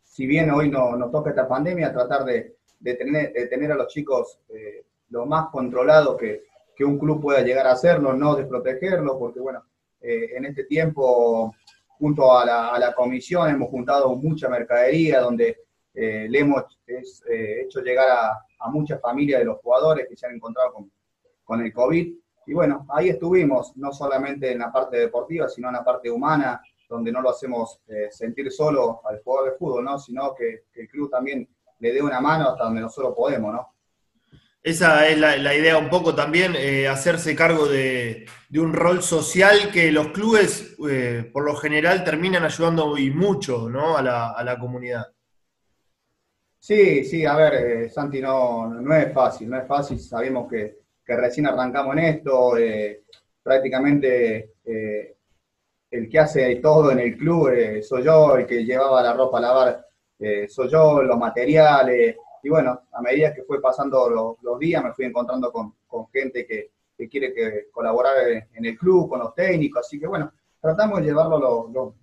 si 0.03 0.26
bien 0.26 0.50
hoy 0.50 0.69
no 0.69 0.97
nos 0.97 1.11
toca 1.11 1.31
esta 1.31 1.49
pandemia, 1.49 1.94
tratar 1.94 2.26
de, 2.26 2.56
tener, 2.82 3.32
tener, 3.49 3.73
a 3.73 3.76
los 3.76 3.88
chicos 3.88 4.38
eh, 4.50 4.85
lo 5.09 5.25
más 5.25 5.49
controlado 5.49 6.14
que, 6.19 6.43
un 6.81 6.99
club 6.99 7.23
pueda 7.23 7.43
llegar 7.43 7.69
a 7.69 7.73
hacerlo, 7.73 8.12
no 8.12 8.35
desprotegerlo, 8.35 9.17
porque 9.17 9.38
bueno, 9.38 9.64
en 10.00 10.44
este 10.47 10.64
tiempo, 10.64 11.55
junto 11.87 12.37
a 12.37 12.44
la, 12.44 12.93
comisión, 12.93 13.49
hemos 13.49 13.70
juntado 13.70 14.17
mucha 14.17 14.49
mercadería 14.49 15.20
donde 15.20 15.59
le 15.94 16.38
hemos 16.38 16.78
hecho 16.86 17.80
llegar 17.80 18.06
a, 18.10 18.70
muchas 18.70 19.00
familias 19.00 19.40
de 19.40 19.46
los 19.46 19.58
jugadores 19.58 20.06
que 20.08 20.16
se 20.16 20.26
han 20.26 20.36
encontrado 20.36 20.72
con, 20.72 20.92
con 21.44 21.60
el 21.60 21.72
COVID 21.72 22.14
y 22.46 22.54
bueno, 22.54 22.86
ahí 22.90 23.08
estuvimos, 23.08 23.76
no 23.76 23.92
solamente 23.92 24.50
en 24.50 24.58
la 24.58 24.72
parte 24.72 24.96
deportiva, 24.96 25.48
sino 25.48 25.68
en 25.68 25.74
la 25.74 25.84
parte 25.84 26.10
humana, 26.10 26.60
donde 26.88 27.12
no 27.12 27.22
lo 27.22 27.30
hacemos 27.30 27.80
eh, 27.88 28.08
sentir 28.10 28.50
solo 28.50 29.00
al 29.06 29.20
jugador 29.22 29.52
de 29.52 29.58
fútbol, 29.58 29.84
¿no? 29.84 29.98
sino 29.98 30.34
que, 30.34 30.64
el 30.74 30.88
club 30.88 31.10
también 31.10 31.48
le 31.78 31.92
dé 31.92 32.02
una 32.02 32.20
mano 32.20 32.50
hasta 32.50 32.64
donde 32.64 32.80
nosotros 32.80 33.14
podemos, 33.16 33.52
¿no? 33.52 33.68
Esa 34.64 35.08
es 35.08 35.18
la, 35.18 35.54
idea 35.56 35.76
un 35.76 35.90
poco 35.90 36.14
también, 36.14 36.54
eh, 36.56 36.87
hacerse 36.87 37.34
cargo 37.34 37.66
de, 37.66 38.26
un 38.54 38.72
rol 38.72 39.02
social 39.02 39.72
que 39.72 39.90
los 39.90 40.08
clubes 40.08 40.76
eh, 40.88 41.28
por 41.32 41.44
lo 41.44 41.56
general 41.56 42.04
terminan 42.04 42.44
ayudando 42.44 42.96
y 42.96 43.11
mucho 43.11 43.68
¿no? 43.68 43.96
a, 43.96 44.02
la, 44.02 44.30
a 44.30 44.44
la 44.44 44.61
comunidad. 44.61 45.06
Sí, 46.64 47.04
sí, 47.04 47.26
a 47.26 47.35
ver, 47.35 47.90
Santi, 47.90 48.21
no, 48.21 48.69
no 48.69 48.95
es 48.95 49.12
fácil, 49.12 49.50
no 49.50 49.59
es 49.59 49.66
fácil, 49.66 49.99
sabemos 49.99 50.49
que, 50.49 50.78
que 51.04 51.16
recién 51.16 51.47
arrancamos 51.47 51.97
en 51.97 52.04
esto, 52.04 52.57
eh, 52.57 53.02
prácticamente 53.42 54.54
eh, 54.64 55.16
el 55.90 56.09
que 56.09 56.19
hace 56.21 56.54
todo 56.57 56.92
en 56.92 57.00
el 57.00 57.16
club 57.16 57.49
eh, 57.49 57.83
soy 57.83 58.04
yo, 58.04 58.37
el 58.37 58.47
que 58.47 58.64
llevaba 58.64 59.02
la 59.02 59.12
ropa 59.12 59.38
a 59.38 59.40
lavar 59.40 59.87
soy 60.49 60.69
yo, 60.69 61.02
los 61.02 61.19
materiales, 61.19 62.16
y 62.45 62.49
bueno, 62.49 62.83
a 62.92 63.02
medida 63.02 63.35
que 63.35 63.42
fue 63.42 63.61
pasando 63.61 64.38
los 64.40 64.59
días 64.61 64.85
me 64.85 64.92
fui 64.92 65.04
encontrando 65.07 65.50
con, 65.50 65.75
gente 66.12 66.47
que, 66.47 66.71
quiere 67.09 67.35
que 67.35 67.71
colaborar 67.73 68.14
en 68.52 68.64
el 68.64 68.78
club, 68.78 69.09
con 69.09 69.19
los 69.19 69.35
técnicos, 69.35 69.85
así 69.85 69.99
que 69.99 70.07
bueno, 70.07 70.33
tratamos 70.61 71.00
de 71.00 71.07
llevarlo 71.07 71.69
lo, 71.73 71.95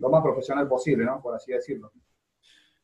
lo 0.00 0.10
más 0.10 0.22
profesional 0.24 0.66
posible, 0.66 1.04
¿no? 1.04 1.22
Por 1.22 1.36
así 1.36 1.52
decirlo. 1.52 1.92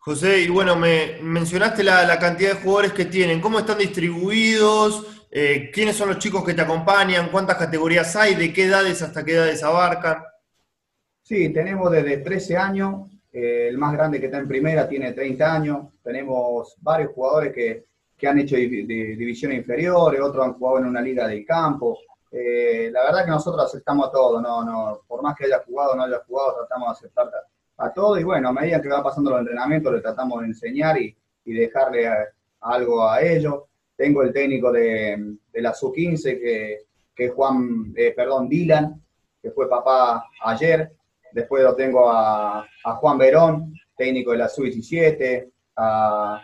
José, 0.04 0.42
y 0.42 0.49
bueno, 0.49 0.76
me 0.76 1.18
mencionaste 1.23 1.82
la, 1.82 2.18
cantidad 2.18 2.50
de 2.50 2.61
jugadores 2.61 2.92
que 2.92 3.06
tienen, 3.06 3.40
¿cómo 3.40 3.61
están 3.61 3.78
distribuidos? 3.78 5.25
Eh, 5.30 5.70
¿Quiénes 5.73 5.96
son 5.96 6.11
los 6.11 6.18
chicos 6.18 6.44
que 6.44 6.52
te 6.52 6.61
acompañan? 6.61 7.30
¿Cuántas 7.30 7.56
categorías 7.56 8.14
hay? 8.14 8.34
¿De 8.34 8.52
qué 8.52 8.66
edades 8.66 9.00
hasta 9.00 9.25
qué 9.25 9.32
edades 9.32 9.62
abarcan? 9.62 10.23
Sí, 11.23 11.49
tenemos 11.54 11.90
desde 11.90 12.18
13 12.18 12.54
años, 12.54 13.08
eh, 13.32 13.68
el 13.70 13.78
más 13.78 13.94
grande 13.94 14.20
que 14.20 14.26
está 14.26 14.37
en 14.37 14.46
primera 14.46 14.87
tiene 14.87 15.12
30 15.12 15.54
años, 15.54 15.87
tenemos 16.02 16.76
varios 16.82 17.12
jugadores 17.12 17.54
que, 17.54 17.87
han 18.26 18.38
hecho 18.38 18.56
divisiones 18.56 19.58
inferiores, 19.58 20.20
otros 20.20 20.44
han 20.44 20.54
jugado 20.54 20.80
en 20.80 20.87
una 20.87 21.00
liga 21.00 21.26
del 21.26 21.46
campo. 21.46 21.99
Eh, 22.30 22.90
la 22.92 23.04
verdad 23.04 23.25
que 23.25 23.30
nosotros 23.30 23.64
aceptamos 23.64 24.08
a 24.08 24.12
todo, 24.12 24.40
no, 24.40 24.64
no, 24.64 25.00
por 25.06 25.23
más 25.23 25.34
que 25.34 25.46
haya 25.46 25.62
jugado 25.66 25.92
o 25.92 25.96
no 25.96 26.04
haya 26.04 26.23
jugado, 26.26 26.56
tratamos 26.56 26.88
de 26.88 26.92
aceptar 26.92 27.30
a, 27.76 27.93
todo 27.93 28.19
y 28.19 28.25
bueno, 28.25 28.49
a 28.49 28.52
medida 28.52 28.81
que 28.81 28.88
va 28.88 29.02
pasando 29.02 29.31
los 29.31 29.40
entrenamientos 29.40 29.93
le 29.93 30.00
tratamos 30.00 30.40
de 30.40 30.47
enseñar 30.49 31.00
y, 31.00 31.16
dejarle 31.45 32.09
algo 32.61 33.07
a 33.07 33.21
ellos. 33.21 33.64
Tengo 33.97 34.23
el 34.23 34.33
técnico 34.33 34.73
de, 34.73 35.37
la 35.52 35.75
SU-15, 35.75 36.40
que, 36.40 36.87
es 37.16 37.33
Juan, 37.33 37.93
eh, 37.97 38.12
perdón, 38.16 38.49
Dylan, 38.49 39.00
que 39.43 39.50
fue 39.50 39.69
papá 39.69 40.25
ayer. 40.43 40.90
Después 41.33 41.62
lo 41.62 41.75
tengo 41.75 42.11
a, 42.11 42.66
Juan 42.83 43.19
Verón, 43.19 43.75
técnico 43.97 44.33
de 44.33 44.38
la 44.38 44.49
SU-17, 44.49 45.50
a, 45.76 46.43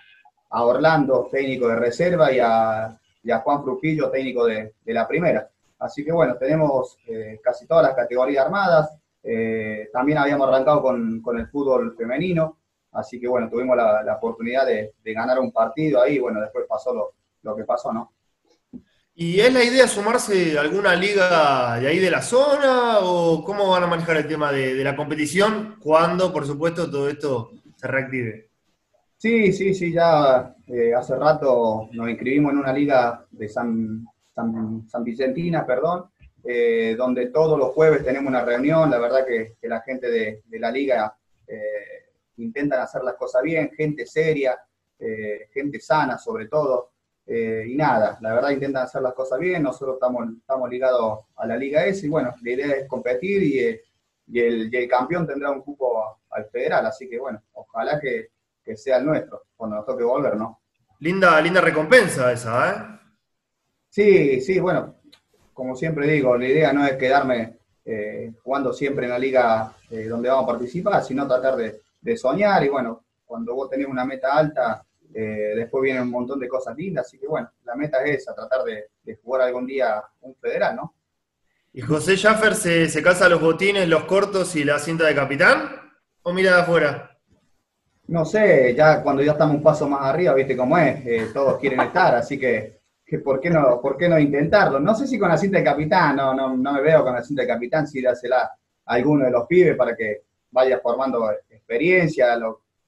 Orlando, 0.51 1.29
técnico 1.31 1.69
de 1.69 1.77
reserva, 1.77 2.31
y 2.33 2.41
a, 2.41 2.99
Juan 3.43 3.63
Frujillo, 3.63 4.11
técnico 4.11 4.45
de, 4.45 4.75
la 4.87 5.09
primera. 5.09 5.49
Así 5.79 6.05
que 6.05 6.13
bueno, 6.13 6.37
tenemos 6.37 6.99
eh, 7.07 7.41
casi 7.43 7.67
todas 7.67 7.85
las 7.85 7.95
categorías 7.95 8.45
armadas. 8.45 9.00
Eh, 9.23 9.89
también 9.93 10.19
habíamos 10.19 10.49
arrancado 10.49 10.83
con, 10.83 11.23
el 11.39 11.49
fútbol 11.49 11.95
femenino, 11.97 12.59
así 12.93 13.21
que 13.21 13.29
bueno, 13.29 13.49
tuvimos 13.49 13.77
la, 13.77 14.15
oportunidad 14.17 14.67
de, 14.67 14.93
ganar 15.05 15.39
un 15.39 15.53
partido 15.53 16.03
ahí, 16.03 16.19
bueno, 16.19 16.41
después 16.41 16.67
pasó 16.69 16.95
lo, 16.95 17.15
lo 17.43 17.57
que 17.57 17.65
pasó, 17.65 17.93
¿no? 17.93 18.13
¿Y 19.15 19.39
es 19.41 19.53
la 19.53 19.63
idea 19.63 19.87
sumarse 19.87 20.57
a 20.57 20.63
alguna 20.63 20.97
liga 20.97 21.79
de 21.79 21.89
ahí 21.89 21.99
de 21.99 22.11
la 22.11 22.23
zona 22.23 23.01
o 23.01 23.45
cómo 23.45 23.69
van 23.69 23.83
a 23.83 23.87
manejar 23.87 24.17
el 24.17 24.27
tema 24.27 24.51
de, 24.51 24.83
la 24.83 24.97
competición 24.97 25.77
cuando, 25.79 26.33
por 26.33 26.47
supuesto, 26.47 26.91
todo 26.91 27.07
esto 27.07 27.51
se 27.77 27.87
reactive? 27.87 28.49
Sí, 29.19 29.53
sí, 29.53 29.75
sí, 29.75 29.93
ya 29.93 30.55
eh, 30.69 30.95
hace 30.95 31.17
rato 31.17 31.91
nos 31.93 32.09
inscribimos 32.09 32.53
en 32.53 32.59
una 32.61 32.73
liga 32.73 33.27
de 33.31 33.47
San, 33.47 34.07
San, 34.35 35.05
Vicentina, 35.05 35.67
perdón, 35.67 36.07
eh, 36.45 36.95
donde 36.97 37.27
todos 37.27 37.59
los 37.59 37.69
jueves 37.73 38.05
tenemos 38.05 38.29
una 38.29 38.45
reunión, 38.45 38.91
la 38.91 38.99
verdad 38.99 39.27
que, 39.27 39.57
la 39.69 39.81
gente 39.81 40.11
de, 40.11 40.43
la 40.59 40.71
liga 40.71 41.17
eh, 41.47 42.13
intentan 42.37 42.81
hacer 42.81 43.03
las 43.03 43.15
cosas 43.15 43.43
bien, 43.43 43.71
gente 43.77 44.07
seria, 44.07 44.59
gente 45.53 45.81
sana 45.81 46.19
sobre 46.19 46.47
todo. 46.47 46.91
Eh, 47.33 47.65
y 47.69 47.77
nada, 47.77 48.19
la 48.23 48.35
verdad 48.35 48.51
intentan 48.51 48.83
hacer 48.83 49.03
las 49.03 49.15
cosas 49.15 49.39
bien, 49.39 49.63
nosotros 49.63 49.95
estamos, 49.95 50.29
estamos 50.37 50.69
ligados 50.69 51.27
a 51.37 51.47
la 51.47 51.57
Liga 51.57 51.87
S 51.87 52.05
y 52.05 52.09
bueno, 52.09 52.35
la 52.43 52.51
idea 52.51 52.73
es 52.73 52.89
competir 52.89 53.41
y, 53.45 53.59
eh, 53.61 53.83
y, 54.27 54.41
el, 54.41 54.89
campeón 54.89 55.29
tendrá 55.29 55.53
un 55.53 55.63
cupo 55.63 56.19
al 56.29 56.47
federal, 56.47 56.87
así 56.87 57.09
que 57.09 57.21
bueno, 57.21 57.41
ojalá 57.53 58.01
que, 58.01 58.31
sea 58.75 58.99
el 58.99 59.07
nuestro, 59.07 59.47
cuando 59.57 59.77
nos 59.77 59.87
toque 59.87 60.03
volver, 60.03 60.37
¿no? 60.37 60.61
Linda, 60.99 61.41
linda 61.41 61.61
recompensa 61.61 62.33
esa, 62.33 62.71
¿eh? 62.71 63.01
Sí, 63.89 64.41
sí, 64.41 64.59
bueno, 64.59 65.00
como 65.53 65.77
siempre 65.77 66.07
digo, 66.07 66.37
la 66.37 66.47
idea 66.47 66.73
no 66.73 66.85
es 66.87 66.97
quedarme 66.97 67.59
eh, 67.85 68.33
jugando 68.43 68.73
siempre 68.73 69.07
en 69.07 69.11
la 69.11 69.19
liga 69.19 69.73
donde 70.09 70.29
vamos 70.29 70.45
a 70.45 70.53
participar, 70.53 71.03
sino 71.03 71.27
tratar 71.27 71.57
de, 71.57 71.81
de 72.01 72.17
soñar 72.17 72.63
y 72.65 72.69
bueno, 72.69 73.05
cuando 73.25 73.55
vos 73.55 73.69
tenés 73.69 73.87
una 73.87 74.05
meta 74.05 74.33
alta, 74.33 74.85
eh, 75.15 75.53
después 75.57 75.83
vienen 75.83 76.03
un 76.03 76.11
montón 76.11 76.39
de 76.39 76.49
cosas 76.49 76.77
lindas, 76.77 77.07
así 77.07 77.19
que 77.19 77.27
bueno, 77.27 77.51
la 77.65 77.75
meta 77.75 78.03
es 78.05 78.23
esa, 78.23 78.35
tratar 78.35 78.63
de, 78.65 78.89
jugar 79.23 79.43
algún 79.43 79.67
día 79.67 80.03
un 80.21 80.35
federal, 80.37 80.77
¿no? 80.77 80.95
¿Y 81.73 81.81
José 81.81 82.17
Schaffer 82.17 82.55
se, 82.55 82.89
se 82.89 83.03
calza 83.03 83.29
los 83.29 83.41
botines, 83.41 83.89
los 83.89 84.05
cortos 84.05 84.57
y 84.57 84.65
la 84.65 84.79
cinta 84.79 85.07
de 85.07 85.15
capitán? 85.15 85.93
¿O 86.23 86.33
mira 86.33 86.57
de 86.57 86.63
afuera? 86.63 87.19
No 88.09 88.25
sé, 88.25 88.75
ya 88.75 89.03
cuando 89.03 89.23
ya 89.23 89.33
estamos 89.33 89.57
un 89.57 89.63
paso 89.63 89.89
más 89.89 90.03
arriba, 90.03 90.35
viste 90.35 90.57
cómo 90.57 90.77
es, 90.79 91.07
eh, 91.07 91.29
todos 91.33 91.59
quieren 91.59 91.81
estar, 91.81 92.15
así 92.15 92.39
que, 92.39 92.80
¿por, 93.19 93.41
qué 93.41 93.51
no, 93.51 93.81
¿por 93.81 93.97
qué 93.97 94.09
no 94.09 94.19
intentarlo? 94.19 94.79
No 94.79 94.95
sé 94.95 95.07
si 95.07 95.19
con 95.19 95.29
la 95.29 95.37
cinta 95.37 95.59
de 95.59 95.65
capitán, 95.65 96.17
no, 96.17 96.35
no, 96.35 96.57
no 96.57 96.73
me 96.73 96.81
veo 96.81 97.03
con 97.03 97.15
la 97.15 97.23
cinta 97.23 97.43
de 97.43 97.49
capitán, 97.49 97.87
si 97.87 98.01
dásela 98.01 98.43
a 98.43 98.95
alguno 98.95 99.25
de 99.25 99.31
los 99.31 99.47
pibes 99.47 99.77
para 99.77 99.97
que 99.97 100.23
vaya 100.51 100.81
formando 100.81 101.31
experiencia, 101.49 102.39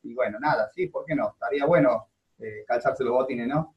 y 0.02 0.14
bueno, 0.14 0.38
nada, 0.40 0.70
sí, 0.74 0.88
¿por 0.88 1.04
qué 1.04 1.14
no? 1.14 1.30
Estaría 1.30 1.64
bueno 1.64 2.08
eh, 2.38 2.64
calzarse 2.66 3.04
los 3.04 3.12
botines, 3.12 3.46
¿no? 3.46 3.74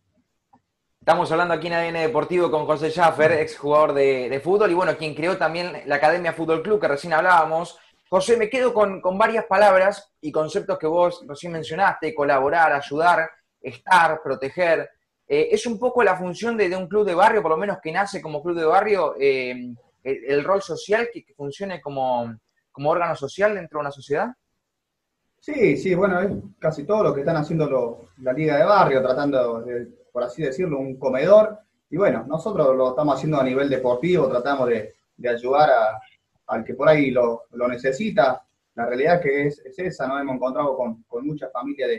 Estamos 0.99 1.31
hablando 1.31 1.53
aquí 1.53 1.67
en 1.67 1.73
ADN 1.73 1.93
Deportivo 1.93 2.49
con 2.49 2.65
José 2.65 2.89
Schaffer, 2.89 3.33
ex 3.33 3.59
jugador 3.59 3.93
de, 3.93 4.41
fútbol 4.43 4.71
y 4.71 4.73
bueno, 4.73 4.97
quien 4.97 5.13
creó 5.13 5.37
también 5.37 5.83
la 5.85 5.97
Academia 5.97 6.33
Fútbol 6.33 6.63
Club 6.63 6.81
que 6.81 6.87
recién 6.87 7.13
hablábamos. 7.13 7.77
José, 8.09 8.37
me 8.37 8.49
quedo 8.49 8.73
con, 8.73 9.01
varias 9.15 9.45
palabras 9.45 10.11
y 10.19 10.31
conceptos 10.31 10.79
que 10.79 10.87
vos 10.87 11.23
recién 11.27 11.51
mencionaste, 11.51 12.15
colaborar, 12.15 12.73
ayudar, 12.73 13.29
estar, 13.61 14.19
proteger. 14.23 14.89
Eh, 15.27 15.49
es 15.51 15.65
un 15.65 15.79
poco 15.79 16.03
la 16.03 16.15
función 16.15 16.55
de, 16.55 16.75
un 16.75 16.87
club 16.87 17.05
de 17.05 17.15
barrio, 17.15 17.41
por 17.41 17.51
lo 17.51 17.57
menos 17.57 17.77
que 17.81 17.91
nace 17.91 18.21
como 18.21 18.43
club 18.43 18.57
de 18.57 18.65
barrio, 18.65 19.15
eh, 19.19 19.73
el, 20.03 20.43
rol 20.43 20.61
social 20.61 21.09
que, 21.11 21.25
funcione 21.35 21.81
como, 21.81 22.35
como 22.71 22.91
órgano 22.91 23.15
social 23.15 23.55
dentro 23.55 23.79
de 23.79 23.81
una 23.81 23.91
sociedad. 23.91 24.35
Sí, 25.39 25.77
sí, 25.77 25.93
bueno, 25.93 26.21
es 26.21 26.31
casi 26.59 26.85
todo 26.85 27.03
lo 27.03 27.13
que 27.13 27.19
están 27.19 27.37
haciendo 27.37 28.09
la 28.17 28.33
Liga 28.33 28.57
de 28.57 28.65
Barrio, 28.65 29.01
tratando, 29.01 29.61
de, 29.61 29.87
por 30.11 30.23
así 30.23 30.41
decirlo, 30.41 30.79
un 30.79 30.97
comedor. 30.97 31.59
Y 31.89 31.97
bueno, 31.97 32.25
nosotros 32.27 32.75
lo 32.75 32.89
estamos 32.89 33.15
haciendo 33.15 33.39
a 33.39 33.43
nivel 33.43 33.69
deportivo, 33.69 34.27
tratamos 34.27 34.69
de, 34.69 34.95
ayudar 35.29 35.69
al 36.47 36.63
que 36.63 36.73
por 36.73 36.89
ahí 36.89 37.11
lo, 37.11 37.43
necesita. 37.69 38.43
La 38.73 38.87
realidad 38.87 39.21
que 39.21 39.47
es, 39.47 39.61
esa, 39.77 40.07
nos 40.07 40.21
hemos 40.21 40.35
encontrado 40.35 40.75
con, 40.75 41.03
con 41.03 41.25
muchas 41.27 41.51
familias 41.51 41.91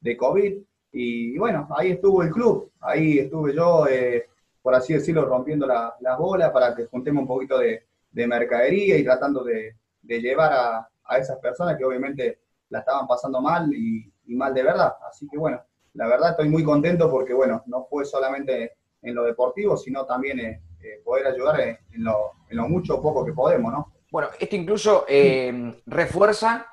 de, 0.00 0.16
COVID. 0.16 0.62
Y, 0.92 1.38
bueno, 1.38 1.66
ahí 1.76 1.92
estuvo 1.92 2.22
el 2.22 2.30
club, 2.30 2.70
ahí 2.80 3.18
estuve 3.18 3.54
yo, 3.54 3.86
eh, 3.88 4.26
por 4.60 4.74
así 4.74 4.92
decirlo, 4.92 5.24
rompiendo 5.24 5.66
las 5.66 5.94
la 6.00 6.16
bolas 6.16 6.50
para 6.50 6.74
que 6.74 6.84
juntemos 6.84 7.22
un 7.22 7.28
poquito 7.28 7.58
de, 7.58 7.84
mercadería 8.12 8.98
y 8.98 9.04
tratando 9.04 9.42
de, 9.42 9.74
llevar 10.02 10.52
a, 10.52 10.88
a 11.04 11.18
esas 11.18 11.38
personas 11.38 11.78
que 11.78 11.84
obviamente 11.84 12.40
la 12.68 12.80
estaban 12.80 13.06
pasando 13.06 13.40
mal 13.40 13.72
y, 13.72 14.12
mal 14.34 14.52
de 14.52 14.62
verdad. 14.62 14.94
Así 15.08 15.26
que 15.28 15.38
bueno, 15.38 15.62
la 15.94 16.06
verdad 16.06 16.30
estoy 16.30 16.48
muy 16.48 16.64
contento 16.64 17.10
porque 17.10 17.34
bueno, 17.34 17.62
no 17.66 17.84
fue 17.84 18.04
solamente 18.04 18.72
en 19.02 19.14
lo 19.14 19.24
deportivo, 19.24 19.76
sino 19.76 20.04
también 20.04 20.40
eh, 20.40 20.62
eh, 20.82 21.00
poder 21.04 21.26
ayudar 21.26 21.60
en, 21.60 21.78
lo, 22.04 22.34
mucho 22.68 22.96
o 22.96 23.02
poco 23.02 23.24
que 23.24 23.32
podemos, 23.32 23.72
¿no? 23.72 23.92
Bueno, 24.10 24.28
esto 24.38 24.56
incluso 24.56 25.06
refuerza 25.86 26.66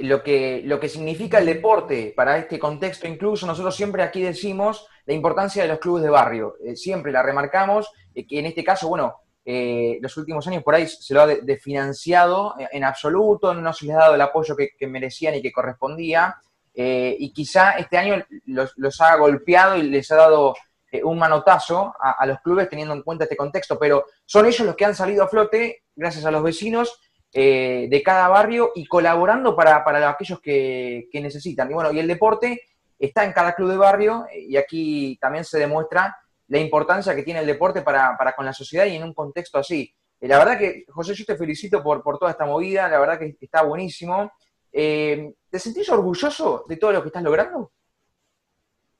lo 0.00 0.22
que, 0.22 0.62
lo 0.64 0.80
que 0.80 0.88
significa 0.88 1.38
el 1.38 1.46
deporte 1.46 2.12
para 2.16 2.38
este 2.38 2.58
contexto. 2.58 3.06
Incluso 3.06 3.46
nosotros 3.46 3.76
siempre 3.76 4.02
aquí 4.02 4.22
decimos 4.22 4.86
la 5.04 5.14
importancia 5.14 5.62
de 5.62 5.68
los 5.68 5.78
clubes 5.78 6.02
de 6.02 6.10
barrio. 6.10 6.54
siempre 6.74 7.12
la 7.12 7.22
remarcamos, 7.22 7.90
que 8.14 8.38
en 8.38 8.46
este 8.46 8.64
caso, 8.64 8.88
bueno, 8.88 9.16
eh, 9.44 9.98
los 10.00 10.16
últimos 10.16 10.46
años 10.46 10.62
por 10.62 10.74
ahí 10.74 10.86
se 10.86 11.14
lo 11.14 11.22
ha 11.22 11.26
desfinanciado 11.26 12.54
en 12.58 12.84
absoluto, 12.84 13.52
no 13.54 13.72
se 13.72 13.86
les 13.86 13.96
ha 13.96 14.00
dado 14.00 14.14
el 14.14 14.20
apoyo 14.20 14.54
que, 14.56 14.86
merecían 14.86 15.34
y 15.34 15.42
que 15.42 15.52
correspondía, 15.52 16.36
eh, 16.74 17.16
y 17.18 17.32
quizá 17.32 17.72
este 17.72 17.98
año 17.98 18.24
los, 18.46 19.00
ha 19.00 19.16
golpeado 19.16 19.76
y 19.76 19.82
les 19.82 20.10
ha 20.12 20.16
dado 20.16 20.54
eh, 20.90 21.02
un 21.02 21.18
manotazo 21.18 21.92
a, 21.98 22.24
los 22.24 22.40
clubes 22.40 22.68
teniendo 22.68 22.94
en 22.94 23.02
cuenta 23.02 23.24
este 23.24 23.36
contexto, 23.36 23.78
pero 23.78 24.06
son 24.24 24.46
ellos 24.46 24.64
los 24.66 24.76
que 24.76 24.84
han 24.84 24.94
salido 24.94 25.24
a 25.24 25.28
flote 25.28 25.82
gracias 25.94 26.24
a 26.24 26.30
los 26.30 26.42
vecinos 26.42 27.00
de 27.32 28.02
cada 28.04 28.28
barrio 28.28 28.72
y 28.74 28.84
colaborando 28.86 29.56
para, 29.56 29.82
aquellos 30.10 30.40
que, 30.40 31.08
que 31.10 31.20
necesitan. 31.20 31.70
Y 31.70 31.74
bueno, 31.74 31.90
y 31.92 31.98
el 31.98 32.06
deporte 32.06 32.60
está 32.98 33.24
en 33.24 33.32
cada 33.32 33.54
club 33.54 33.70
de 33.70 33.76
barrio 33.76 34.26
y 34.32 34.56
aquí 34.56 35.18
también 35.20 35.44
se 35.44 35.58
demuestra 35.58 36.16
la 36.52 36.58
importancia 36.58 37.16
que 37.16 37.22
tiene 37.22 37.40
el 37.40 37.46
deporte 37.46 37.82
para, 37.82 38.16
con 38.36 38.44
la 38.44 38.52
sociedad 38.52 38.86
y 38.86 38.94
en 38.94 39.02
un 39.02 39.14
contexto 39.14 39.58
así. 39.58 39.92
Eh, 40.20 40.28
la 40.28 40.38
verdad 40.38 40.58
que, 40.58 40.84
José, 40.88 41.14
yo 41.14 41.24
te 41.24 41.36
felicito 41.36 41.82
por, 41.82 42.02
por 42.02 42.18
toda 42.18 42.30
esta 42.30 42.44
movida, 42.44 42.88
la 42.88 43.00
verdad 43.00 43.18
que 43.18 43.36
está 43.40 43.62
buenísimo. 43.62 44.30
Eh, 44.70 45.32
¿Te 45.48 45.58
sentís 45.58 45.88
orgulloso 45.88 46.64
de 46.68 46.76
todo 46.76 46.92
lo 46.92 47.02
que 47.02 47.08
estás 47.08 47.22
logrando? 47.22 47.72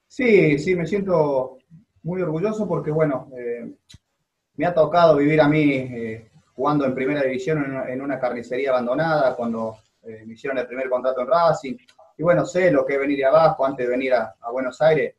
Sí, 0.08 0.58
sí, 0.58 0.74
me 0.74 0.86
siento 0.86 1.58
muy 2.02 2.22
orgulloso 2.22 2.66
porque, 2.66 2.90
bueno, 2.90 3.28
eh, 3.36 3.70
me 4.56 4.66
ha 4.66 4.74
tocado 4.74 5.16
vivir 5.16 5.40
a 5.40 5.48
mí 5.48 6.26
jugando 6.54 6.85
en 6.85 6.94
primera 6.94 7.23
división 7.23 7.85
en 7.88 8.00
una, 8.00 8.18
carnicería 8.18 8.71
abandonada, 8.71 9.35
cuando 9.35 9.78
me 10.02 10.35
hicieron 10.35 10.59
el 10.59 10.66
primer 10.66 10.88
contrato 10.90 11.23
en 11.23 11.28
Racing. 11.28 11.76
Y 12.18 12.23
bueno, 12.23 12.44
sé 12.44 12.71
lo 12.71 12.85
que 12.85 12.94
es 12.94 13.00
venir 13.00 13.18
de 13.18 13.25
abajo, 13.25 13.64
antes 13.64 13.87
de 13.87 13.90
venir 13.90 14.14
a, 14.14 14.35
a 14.40 14.50
Buenos 14.50 14.80
Aires, 14.80 15.14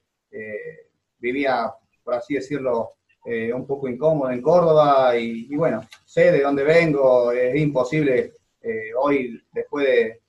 vivía 1.19 1.73
por 2.03 2.15
así 2.15 2.35
decirlo, 2.35 2.95
eh, 3.25 3.53
un 3.53 3.65
poco 3.65 3.87
incómodo 3.87 4.31
en 4.31 4.41
Córdoba 4.41 5.15
y, 5.17 5.55
bueno, 5.55 5.81
sé 6.05 6.31
de 6.31 6.41
dónde 6.41 6.63
vengo, 6.63 7.31
es 7.31 7.55
imposible 7.55 8.33
eh, 8.61 8.91
hoy, 8.97 9.41
después 9.51 9.87
de, 9.87 10.21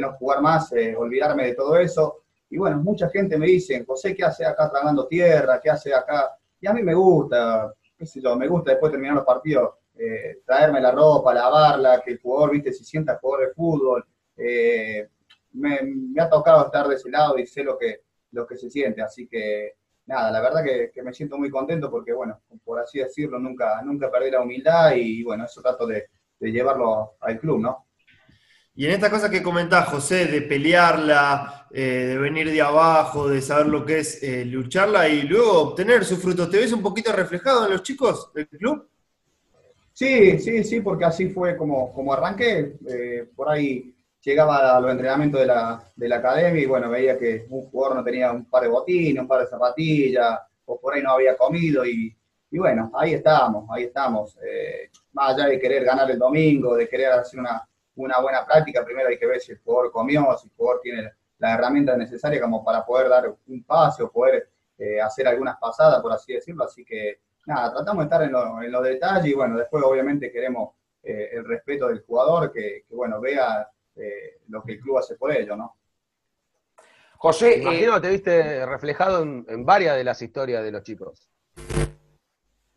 no 0.00 0.12
jugar 0.12 0.40
más, 0.40 0.72
eh, 0.72 0.94
olvidarme 0.96 1.46
de 1.46 1.54
todo 1.54 1.76
eso. 1.78 2.22
Y 2.50 2.56
bueno, 2.56 2.78
mucha 2.78 3.08
gente 3.10 3.36
me 3.36 3.46
dice, 3.46 3.84
José, 3.84 4.14
¿qué 4.14 4.24
hace 4.24 4.46
acá 4.46 4.70
tragando 4.70 5.06
tierra? 5.06 5.60
¿Qué 5.60 5.70
hace 5.70 5.92
acá? 5.92 6.36
Y 6.60 6.66
a 6.66 6.72
mí 6.72 6.82
me 6.82 6.94
gusta, 6.94 7.74
qué 7.96 8.06
sé 8.06 8.20
yo, 8.22 8.36
me 8.36 8.46
gusta 8.46 8.70
después 8.70 8.90
de 8.90 8.94
terminar 8.94 9.16
los 9.16 9.26
partidos 9.26 9.74
traerme 10.44 10.80
la 10.80 10.92
ropa, 10.92 11.34
lavarla, 11.34 12.00
que 12.04 12.12
el 12.12 12.20
jugador, 12.20 12.52
viste, 12.52 12.72
se 12.72 12.84
sienta 12.84 13.18
jugador 13.20 13.48
de 13.48 13.54
fútbol. 13.54 14.04
Me, 15.52 15.82
me, 15.82 16.22
ha 16.22 16.28
tocado 16.28 16.66
estar 16.66 16.86
de 16.86 16.94
ese 16.94 17.10
lado 17.10 17.38
y 17.38 17.46
sé 17.46 17.64
lo 17.64 17.76
que, 17.76 18.02
lo 18.32 18.46
que 18.46 18.56
se 18.56 18.70
siente, 18.70 19.02
así 19.02 19.26
que 19.26 19.74
nada, 20.08 20.30
la 20.30 20.40
verdad 20.40 20.64
que, 20.64 21.02
me 21.02 21.12
siento 21.12 21.38
muy 21.38 21.50
contento 21.50 21.90
porque, 21.90 22.12
bueno, 22.12 22.40
por 22.64 22.80
así 22.80 22.98
decirlo, 22.98 23.38
nunca, 23.38 23.80
nunca 23.82 24.10
perdí 24.10 24.30
la 24.30 24.40
humildad 24.40 24.94
y, 24.96 25.22
bueno, 25.22 25.44
eso 25.44 25.62
trato 25.62 25.86
de, 25.86 26.08
llevarlo 26.40 27.16
al 27.20 27.38
club, 27.38 27.60
¿no? 27.60 27.86
Y 28.74 28.86
en 28.86 28.92
esta 28.92 29.10
cosa 29.10 29.28
que 29.28 29.42
comentás, 29.42 29.88
José, 29.88 30.26
de 30.26 30.42
pelearla, 30.42 31.66
eh, 31.72 32.06
de 32.06 32.18
venir 32.18 32.48
de 32.50 32.62
abajo, 32.62 33.28
de 33.28 33.42
saber 33.42 33.66
lo 33.66 33.84
que 33.84 33.98
es 33.98 34.22
eh, 34.22 34.44
lucharla 34.44 35.08
y 35.08 35.22
luego 35.22 35.60
obtener 35.60 36.04
sus 36.04 36.22
frutos, 36.22 36.48
¿te 36.48 36.58
ves 36.58 36.72
un 36.72 36.80
poquito 36.80 37.12
reflejado 37.12 37.66
en 37.66 37.72
los 37.72 37.82
chicos 37.82 38.32
del 38.32 38.48
club? 38.48 38.88
Sí, 39.98 40.38
sí, 40.38 40.62
sí, 40.62 40.80
porque 40.80 41.04
así 41.04 41.28
fue 41.28 41.56
como, 41.56 41.92
como 41.92 42.12
arranqué. 42.12 42.76
Eh, 42.88 43.28
por 43.34 43.48
ahí 43.48 43.92
llegaba 44.22 44.76
a 44.76 44.80
los 44.80 44.92
entrenamientos 44.92 45.40
de 45.40 45.46
la, 45.46 45.82
de 45.96 46.08
la 46.08 46.16
academia 46.18 46.62
y 46.62 46.66
bueno, 46.66 46.88
veía 46.88 47.18
que 47.18 47.46
un 47.50 47.68
jugador 47.68 47.96
no 47.96 48.04
tenía 48.04 48.30
un 48.32 48.44
par 48.48 48.62
de 48.62 48.68
botines, 48.68 49.20
un 49.20 49.26
par 49.26 49.40
de 49.40 49.48
zapatillas, 49.48 50.38
o 50.66 50.78
por 50.80 50.94
ahí 50.94 51.02
no 51.02 51.10
había 51.12 51.36
comido 51.36 51.84
y, 51.84 52.16
y 52.50 52.58
bueno, 52.58 52.92
ahí 52.94 53.14
estábamos, 53.14 53.68
ahí 53.70 53.84
estamos. 53.84 54.38
Eh, 54.44 54.88
más 55.12 55.34
allá 55.34 55.46
de 55.48 55.58
querer 55.58 55.84
ganar 55.84 56.08
el 56.10 56.18
domingo, 56.18 56.76
de 56.76 56.88
querer 56.88 57.10
hacer 57.12 57.40
una, 57.40 57.68
una 57.96 58.20
buena 58.20 58.46
práctica, 58.46 58.84
primero 58.84 59.08
hay 59.08 59.18
que 59.18 59.26
ver 59.26 59.40
si 59.40 59.50
el 59.52 59.58
jugador 59.58 59.90
comió, 59.90 60.36
si 60.38 60.46
el 60.46 60.54
jugador 60.54 60.80
tiene 60.80 61.10
la 61.38 61.54
herramienta 61.54 61.96
necesaria 61.96 62.40
como 62.40 62.64
para 62.64 62.84
poder 62.86 63.08
dar 63.08 63.34
un 63.48 63.64
pase 63.64 64.04
o 64.04 64.10
poder 64.12 64.48
eh, 64.78 65.00
hacer 65.00 65.26
algunas 65.26 65.56
pasadas, 65.58 66.00
por 66.00 66.12
así 66.12 66.34
decirlo. 66.34 66.64
Así 66.64 66.84
que 66.84 67.18
nada, 67.48 67.72
tratamos 67.72 68.02
de 68.02 68.04
estar 68.04 68.22
en, 68.22 68.64
en 68.64 68.72
los 68.72 68.84
detalles 68.84 69.32
y 69.32 69.34
bueno, 69.34 69.56
después 69.56 69.82
obviamente 69.84 70.30
queremos 70.30 70.74
eh, 71.02 71.30
el 71.32 71.44
respeto 71.44 71.88
del 71.88 72.00
jugador, 72.00 72.52
que, 72.52 72.84
bueno, 72.90 73.20
vea 73.20 73.66
eh, 73.96 74.40
lo 74.48 74.62
que 74.62 74.72
el 74.72 74.80
club 74.80 74.98
hace 74.98 75.16
por 75.16 75.32
ello, 75.32 75.56
¿no? 75.56 75.74
José, 77.16 77.58
imagino 77.58 77.94
que 77.94 78.00
te 78.00 78.10
viste 78.10 78.66
reflejado 78.66 79.22
en, 79.22 79.64
varias 79.64 79.96
de 79.96 80.04
las 80.04 80.20
historias 80.22 80.62
de 80.62 80.70
los 80.70 80.82
chicos. 80.82 81.28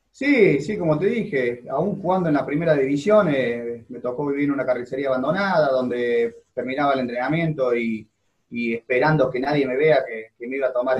Sí, 0.09 0.59
sí, 0.61 0.77
como 0.77 0.97
te 0.97 1.07
dije, 1.07 1.63
aún 1.69 2.01
jugando 2.01 2.29
en 2.29 2.35
la 2.35 2.45
primera 2.45 2.73
división, 2.73 3.27
me 3.27 3.99
tocó 3.99 4.25
vivir 4.27 4.45
en 4.45 4.51
una 4.51 4.65
carnicería 4.65 5.09
abandonada, 5.09 5.69
donde 5.69 6.43
terminaba 6.53 6.93
el 6.93 7.01
entrenamiento 7.01 7.75
y, 7.75 8.07
esperando 8.49 9.29
que 9.29 9.39
nadie 9.39 9.67
me 9.67 9.77
vea 9.77 10.03
que, 10.05 10.47
me 10.47 10.57
iba 10.57 10.69
a 10.69 10.73
tomar 10.73 10.97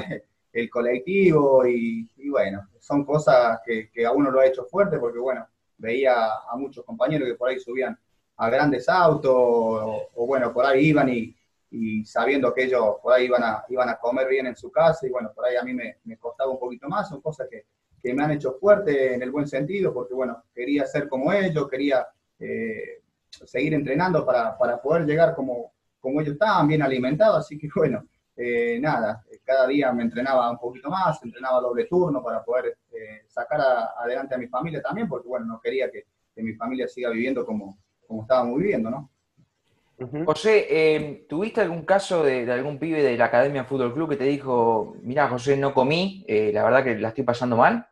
el 0.53 0.70
colectivo 0.70 1.65
y, 1.65 2.10
bueno, 2.29 2.67
son 2.79 3.05
cosas 3.05 3.60
que, 3.65 3.89
a 4.05 4.12
uno 4.12 4.31
lo 4.31 4.39
ha 4.39 4.46
hecho 4.46 4.65
fuerte 4.65 4.98
porque 4.98 5.20
bueno, 5.20 5.48
veía 5.77 6.13
a 6.50 6.55
muchos 6.58 6.84
compañeros 6.86 7.27
que 7.27 7.36
por 7.36 7.50
ahí 7.50 7.60
subían 7.60 7.98
a 8.38 8.50
grandes 8.50 8.89
autos 8.89 9.34
o, 9.34 10.25
bueno, 10.27 10.53
por 10.53 10.65
ahí 10.65 10.88
iban 10.88 11.10
y, 11.10 11.36
sabiendo 12.03 12.53
que 12.53 12.63
ellos 12.63 12.98
por 13.01 13.13
ahí 13.13 13.25
iban 13.25 13.43
a, 13.43 13.63
iban 13.70 13.88
a 13.88 13.98
comer 13.98 14.27
bien 14.27 14.48
en 14.48 14.58
su 14.58 14.70
casa 14.70 15.08
y 15.08 15.10
bueno, 15.10 15.31
por 15.34 15.46
ahí 15.46 15.55
a 15.55 15.63
mí 15.63 15.74
me, 15.74 16.17
costaba 16.20 16.51
un 16.51 16.60
poquito 16.60 16.89
más, 16.89 17.08
son 17.08 17.22
cosas 17.22 17.48
que, 17.50 17.65
me 18.13 18.24
han 18.24 18.31
hecho 18.31 18.58
fuerte 18.60 19.13
en 19.13 19.22
el 19.22 19.31
buen 19.31 19.48
sentido 19.48 19.93
porque 19.93 20.13
bueno, 20.15 20.43
quería 20.53 20.86
ser 20.88 21.08
como 21.08 21.31
ellos, 21.31 21.70
quería 21.70 22.08
eh, 22.39 23.03
seguir 23.29 23.75
entrenando 23.75 24.25
para, 24.25 24.81
poder 24.81 25.05
llegar 25.05 25.36
como, 25.36 25.72
como 26.00 26.20
ellos 26.20 26.34
estaban, 26.34 26.67
bien 26.67 26.81
alimentados, 26.81 27.46
así 27.46 27.58
que 27.58 27.70
bueno, 27.74 28.03
eh, 28.44 28.80
nada, 28.80 29.24
cada 29.44 29.68
día 29.68 29.94
me 29.94 30.02
entrenaba 30.02 30.50
un 30.50 30.58
poquito 30.58 30.90
más, 30.90 31.24
entrenaba 31.24 31.62
doble 31.62 31.86
turno 31.86 32.24
para 32.24 32.44
poder 32.44 32.76
eh, 32.92 33.22
sacar 33.28 33.62
adelante 34.00 34.34
a 34.34 34.38
mi 34.40 34.48
familia 34.48 34.82
también, 34.82 35.08
porque 35.08 35.28
bueno, 35.28 35.46
no 35.46 35.62
quería 35.62 35.92
que, 35.92 36.06
mi 36.38 36.54
familia 36.56 36.88
siga 36.88 37.12
viviendo 37.12 37.46
como, 37.46 37.78
como 38.08 38.24
estábamos 38.24 38.58
viviendo, 38.58 38.90
¿no? 38.90 39.12
José, 40.26 40.66
eh, 40.72 41.26
¿tuviste 41.30 41.62
algún 41.62 41.86
caso 41.86 42.24
de, 42.24 42.52
algún 42.52 42.80
pibe 42.80 43.04
de 43.04 43.16
la 43.16 43.26
Academia 43.26 43.64
Fútbol 43.64 43.94
Club 43.94 44.10
que 44.10 44.16
te 44.16 44.24
dijo, 44.24 44.96
mira 45.04 45.28
José, 45.28 45.56
no 45.56 45.72
comí, 45.72 46.26
la 46.28 46.64
verdad 46.64 46.84
que 46.84 46.98
la 46.98 47.10
estoy 47.10 47.24
pasando 47.24 47.58
mal? 47.58 47.88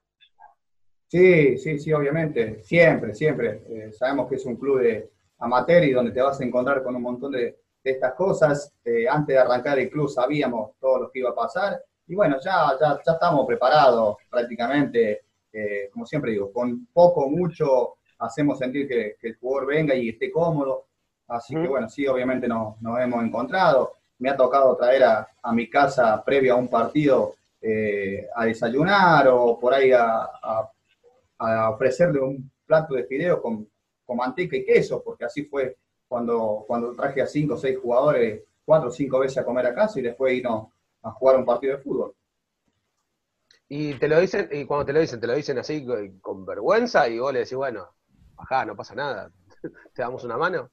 Sí, 1.08 1.60
sí, 1.60 1.78
sí, 1.78 1.94
obviamente, 1.94 2.64
siempre, 2.64 3.14
siempre. 3.14 3.92
sabemos 3.92 4.28
que 4.28 4.38
es 4.38 4.46
un 4.48 4.56
club 4.56 4.80
de 4.80 5.12
amateur 5.38 5.84
y 5.84 5.92
donde 5.92 6.12
te 6.12 6.22
vas 6.24 6.42
a 6.42 6.44
encontrar 6.44 6.82
con 6.82 6.96
un 6.96 7.04
montón 7.04 7.34
de, 7.34 7.60
de 7.84 7.92
estas 7.92 8.14
cosas. 8.14 8.74
Eh, 8.84 9.08
antes 9.08 9.36
de 9.36 9.42
arrancar 9.42 9.80
el 9.80 9.90
club 9.90 10.10
sabíamos 10.10 10.72
todo 10.80 11.00
lo 11.00 11.12
que 11.12 11.20
iba 11.20 11.30
a 11.32 11.36
pasar 11.36 11.82
y 12.10 12.16
bueno, 12.16 12.38
ya, 12.44 12.76
ya, 12.80 13.00
ya 13.06 13.12
estamos 13.14 13.46
preparados 13.46 14.18
prácticamente, 14.30 15.22
eh, 15.54 15.90
como 15.94 16.08
siempre 16.08 16.32
digo, 16.32 16.52
con 16.52 16.88
poco, 16.92 17.30
mucho 17.30 17.98
hacemos 18.18 18.58
sentir 18.58 18.88
que, 18.88 19.16
el 19.22 19.38
jugador 19.38 19.68
venga 19.68 19.94
y 19.94 20.10
esté 20.10 20.32
cómodo. 20.32 20.88
Así 21.28 21.54
que 21.54 21.68
bueno, 21.68 21.88
sí, 21.88 22.08
obviamente 22.08 22.48
nos, 22.48 22.82
nos, 22.82 23.00
hemos 23.00 23.24
encontrado. 23.24 23.94
Me 24.18 24.30
ha 24.30 24.36
tocado 24.36 24.76
traer 24.76 25.04
a, 25.04 25.28
a 25.44 25.54
mi 25.54 25.70
casa 25.70 26.24
previo 26.26 26.56
a 26.56 26.58
un 26.58 26.68
partido 26.68 27.36
eh, 27.62 28.28
a 28.36 28.46
desayunar 28.46 29.28
o 29.28 29.60
por 29.60 29.76
ahí 29.76 29.92
a, 29.92 30.28
a, 31.38 31.70
ofrecerle 31.70 32.20
un 32.20 32.52
plato 32.66 32.96
de 32.96 33.04
fideo 33.04 33.40
con, 33.40 33.70
con 34.04 34.18
manteca 34.18 34.58
y 34.58 34.66
queso, 34.66 35.04
porque 35.04 35.26
así 35.26 35.44
fue 35.44 35.78
cuando, 36.10 36.66
cuando 36.68 36.94
traje 36.94 37.22
a 37.22 37.28
cinco 37.28 37.54
o 37.54 37.58
seis 37.58 37.78
jugadores 37.82 38.44
cuatro 38.66 38.90
o 38.90 38.92
cinco 38.92 39.20
veces 39.20 39.38
a 39.38 39.46
comer 39.46 39.66
a 39.68 39.74
casa 39.74 40.00
y 40.00 40.04
después 40.04 40.34
irnos 40.34 40.68
a 41.02 41.12
jugar 41.12 41.38
un 41.38 41.46
partido 41.46 41.78
de 41.78 41.82
fútbol. 41.82 42.14
Y 43.68 43.94
te 43.94 44.08
lo 44.08 44.20
dicen, 44.20 44.50
y 44.52 44.66
cuando 44.66 44.86
te 44.86 44.94
lo 44.94 45.00
dicen, 45.00 45.20
te 45.20 45.28
lo 45.28 45.36
dicen 45.36 45.58
así 45.60 45.88
con 46.22 46.46
vergüenza 46.46 47.08
y 47.08 47.20
vos 47.20 47.32
le 47.32 47.40
decís, 47.40 47.56
bueno, 47.56 47.88
ajá, 48.38 48.66
no 48.66 48.76
pasa 48.76 48.96
nada, 48.96 49.32
te 49.94 50.02
damos 50.02 50.24
una 50.24 50.38
mano. 50.38 50.70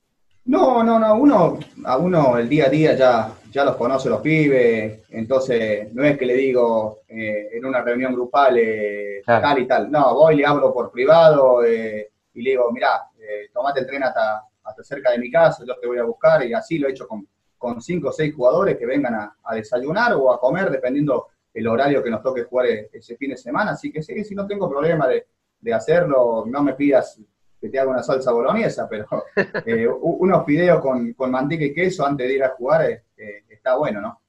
No, 0.47 0.85
no, 0.85 0.99
no, 0.99 1.15
uno, 1.15 1.59
a 1.85 1.97
uno 1.97 2.39
el 2.39 2.49
día 2.49 2.67
a 2.67 2.69
día 2.69 2.95
ya, 2.95 3.33
ya 3.51 3.65
los 3.65 3.77
conoce 3.77 4.09
los 4.09 4.21
pibes, 4.21 5.01
entonces 5.11 5.93
no 5.93 6.05
es 6.05 6.17
que 6.17 6.27
le 6.27 6.35
digo 6.35 7.01
eh, 7.09 7.49
en 7.53 7.65
una 7.65 7.83
reunión 7.83 8.15
grupal 8.15 8.57
eh, 8.59 9.23
tal 9.25 9.59
y 9.59 9.67
tal, 9.67 9.91
no, 9.91 10.15
voy, 10.15 10.37
le 10.37 10.47
hablo 10.47 10.73
por 10.73 10.93
privado 10.93 11.65
eh, 11.65 12.11
y 12.35 12.43
le 12.43 12.51
digo, 12.51 12.71
mirá, 12.71 13.09
tomate 13.53 13.81
el 13.81 13.87
tren 13.87 14.05
hasta, 14.05 14.45
hasta 14.67 14.83
cerca 14.83 15.13
de 15.13 15.19
mi 15.19 15.31
casa, 15.31 15.65
yo 15.67 15.79
te 15.79 15.87
voy 15.87 15.99
a 15.99 16.05
buscar 16.05 16.45
y 16.45 16.53
así 16.53 16.79
lo 16.79 16.89
he 16.89 16.91
hecho 16.91 17.07
con, 17.07 17.27
con 17.57 17.81
cinco 17.81 18.09
o 18.09 18.13
seis 18.13 18.35
jugadores 18.35 18.77
que 18.77 18.87
vengan 18.87 19.15
a, 19.15 19.55
desayunar 19.55 20.15
o 20.15 20.33
a 20.33 20.41
comer, 20.41 20.71
dependiendo 20.71 21.29
el 21.53 21.67
horario 21.67 22.03
que 22.03 22.11
nos 22.11 22.23
toque 22.23 22.45
jugar 22.45 22.67
e, 22.67 22.91
ese 22.93 23.17
fin 23.17 23.31
de 23.31 23.37
semana. 23.37 23.73
Así 23.73 23.91
que 23.91 24.03
sí, 24.03 24.25
si 24.25 24.35
no 24.35 24.47
tengo 24.47 24.69
problema 24.69 25.09
de, 25.09 25.27
hacerlo, 25.73 26.45
no 26.47 26.63
me 26.63 26.75
pidas 26.75 27.21
que 27.61 27.69
te 27.69 27.81
haga 27.81 27.91
una 27.91 28.03
salsa 28.03 28.31
boloñesa, 28.31 28.89
pero 28.89 29.07
eh, 29.67 29.89
unos 29.89 30.47
fideos 30.47 30.81
con, 30.81 31.13
con, 31.15 31.31
manteca 31.31 31.65
y 31.65 31.75
queso 31.75 32.07
antes 32.07 32.29
de 32.29 32.35
ir 32.35 32.45
a 32.45 32.51
jugar 32.51 32.89
eh, 32.89 33.03
eh, 33.17 33.45
está 33.49 33.77
bueno, 33.77 34.01
¿no? 34.01 34.21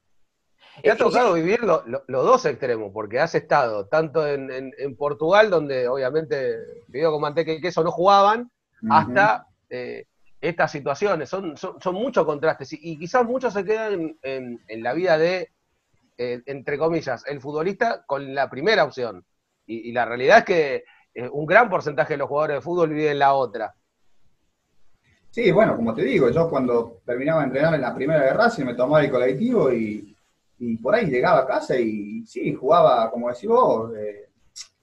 Te 0.82 0.90
ha 0.90 0.98
tocado 0.98 1.34
vivir 1.34 1.60
los 1.64 1.84
dos 2.08 2.46
extremos, 2.46 2.92
porque 2.92 3.20
has 3.20 3.34
estado 3.36 3.88
tanto 3.88 4.28
en, 4.28 4.96
Portugal, 4.96 5.50
donde 5.50 5.88
obviamente 5.88 6.56
fideo 6.92 7.12
con 7.12 7.22
manteca 7.22 7.52
y 7.52 7.62
queso 7.62 7.84
no 7.84 7.92
jugaban, 7.92 8.52
hasta 8.90 9.48
estas 10.42 10.72
situaciones. 10.72 11.30
Son, 11.30 11.56
son, 11.58 11.96
muchos 11.96 12.26
contrastes 12.26 12.74
y, 12.74 12.98
quizás 12.98 13.26
muchos 13.26 13.54
se 13.54 13.64
quedan 13.64 14.18
en, 14.22 14.84
la 14.84 14.94
vida 14.94 15.18
de, 15.18 15.52
eh, 16.18 16.42
entre 16.46 16.78
comillas, 16.78 17.26
el 17.28 17.42
futbolista 17.42 18.04
con 18.06 18.34
la 18.34 18.50
primera 18.50 18.84
opción. 18.84 19.26
Y, 19.66 19.92
la 19.92 20.06
realidad 20.06 20.40
es 20.40 20.46
que 20.46 20.84
eh, 21.14 21.30
un 21.30 21.46
gran 21.46 21.70
porcentaje 21.70 22.14
de 22.14 22.18
los 22.18 22.28
jugadores 22.28 22.58
de 22.58 22.62
fútbol 22.62 22.90
viven 22.90 23.12
en 23.12 23.20
la 23.20 23.34
otra. 23.34 23.74
Sí, 25.30 25.52
bueno, 25.52 25.76
como 25.76 25.94
te 25.94 26.04
digo, 26.04 26.30
yo 26.30 26.50
cuando 26.50 27.02
terminaba 27.06 27.42
de 27.42 27.48
entrenar 27.48 27.76
en 27.76 27.82
la 27.82 27.94
primera 27.94 28.24
de 28.24 28.34
Racing 28.34 28.66
me 28.66 28.74
tomaba 28.74 29.04
el 29.04 29.12
colectivo 29.12 29.72
y, 29.72 30.16
por 30.82 30.96
ahí 30.96 31.06
llegaba 31.06 31.42
a 31.42 31.48
casa 31.48 31.78
y, 31.78 32.26
sí, 32.26 32.54
jugaba, 32.56 33.12
como 33.12 33.30
decís 33.30 33.48
vos, 33.48 33.96
eh, 33.96 34.27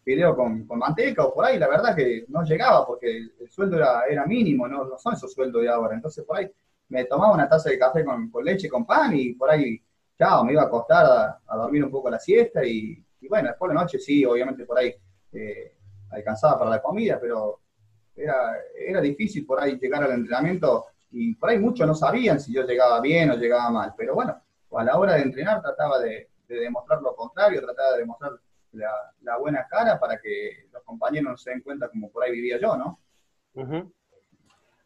video 0.05 0.37
con, 0.37 0.67
manteca 0.69 1.25
o 1.25 1.35
por 1.35 1.45
ahí, 1.45 1.59
la 1.59 1.69
verdad 1.69 1.95
que 1.95 2.25
no 2.29 2.43
llegaba 2.43 2.87
porque 2.87 3.17
el, 3.17 3.51
sueldo 3.51 3.77
era, 3.77 4.05
era 4.09 4.27
mínimo, 4.27 4.69
no, 4.69 4.99
son 4.99 5.15
esos 5.15 5.33
sueldos 5.33 5.63
de 5.63 5.69
ahora. 5.69 5.95
Entonces 5.95 6.25
por 6.25 6.37
ahí 6.37 6.51
me 6.89 7.05
tomaba 7.05 7.35
una 7.35 7.49
taza 7.49 7.71
de 7.71 7.79
café 7.79 8.05
con, 8.05 8.31
con 8.31 8.45
leche, 8.45 8.69
con 8.69 8.85
pan 8.85 9.15
y 9.15 9.33
por 9.35 9.51
ahí, 9.51 9.81
chao, 10.19 10.45
me 10.45 10.53
iba 10.53 10.63
a 10.63 10.67
acostar 10.67 11.41
a, 11.47 11.57
dormir 11.57 11.85
un 11.85 11.91
poco 11.91 12.11
la 12.11 12.19
siesta 12.19 12.65
y, 12.65 13.03
bueno, 13.29 13.49
después 13.49 13.71
de 13.71 13.75
la 13.75 13.81
noche 13.81 13.99
sí, 13.99 14.25
obviamente 14.25 14.67
por 14.67 14.79
ahí 14.79 14.95
eh, 15.33 15.77
alcanzaba 16.11 16.59
para 16.59 16.71
la 16.71 16.83
comida, 16.83 17.19
pero 17.21 17.61
era, 18.15 18.53
era 18.77 19.01
difícil 19.01 19.47
por 19.47 19.61
ahí 19.61 19.79
llegar 19.79 20.05
al 20.05 20.13
entrenamiento 20.13 20.87
y 21.11 21.35
por 21.35 21.49
ahí 21.49 21.59
muchos 21.59 21.87
no 21.87 21.95
sabían 21.95 22.39
si 22.39 22.53
yo 22.53 22.63
llegaba 22.65 23.01
bien 23.01 23.31
o 23.31 23.37
llegaba 23.37 23.71
mal, 23.71 23.95
pero 23.97 24.15
bueno, 24.15 24.41
a 24.77 24.85
la 24.85 24.99
hora 24.99 25.15
de 25.15 25.23
entrenar 25.23 25.63
trataba 25.63 25.99
de, 26.01 26.29
de 26.49 26.61
demostrar 26.61 27.01
lo 27.01 27.15
contrario, 27.15 27.61
trataba 27.63 27.93
de 27.93 28.01
demostrar 28.01 28.33
la, 28.75 29.37
buena 29.39 29.67
cara 29.69 29.99
para 29.99 30.19
que 30.21 30.67
los 30.73 30.83
compañeros 30.83 31.31
no 31.31 31.37
se 31.37 31.51
den 31.51 31.61
cuenta 31.61 31.89
como 31.89 32.11
por 32.11 32.25
ahí 32.25 32.33
vivía 32.33 32.59
yo, 32.61 32.77
¿no? 32.77 33.01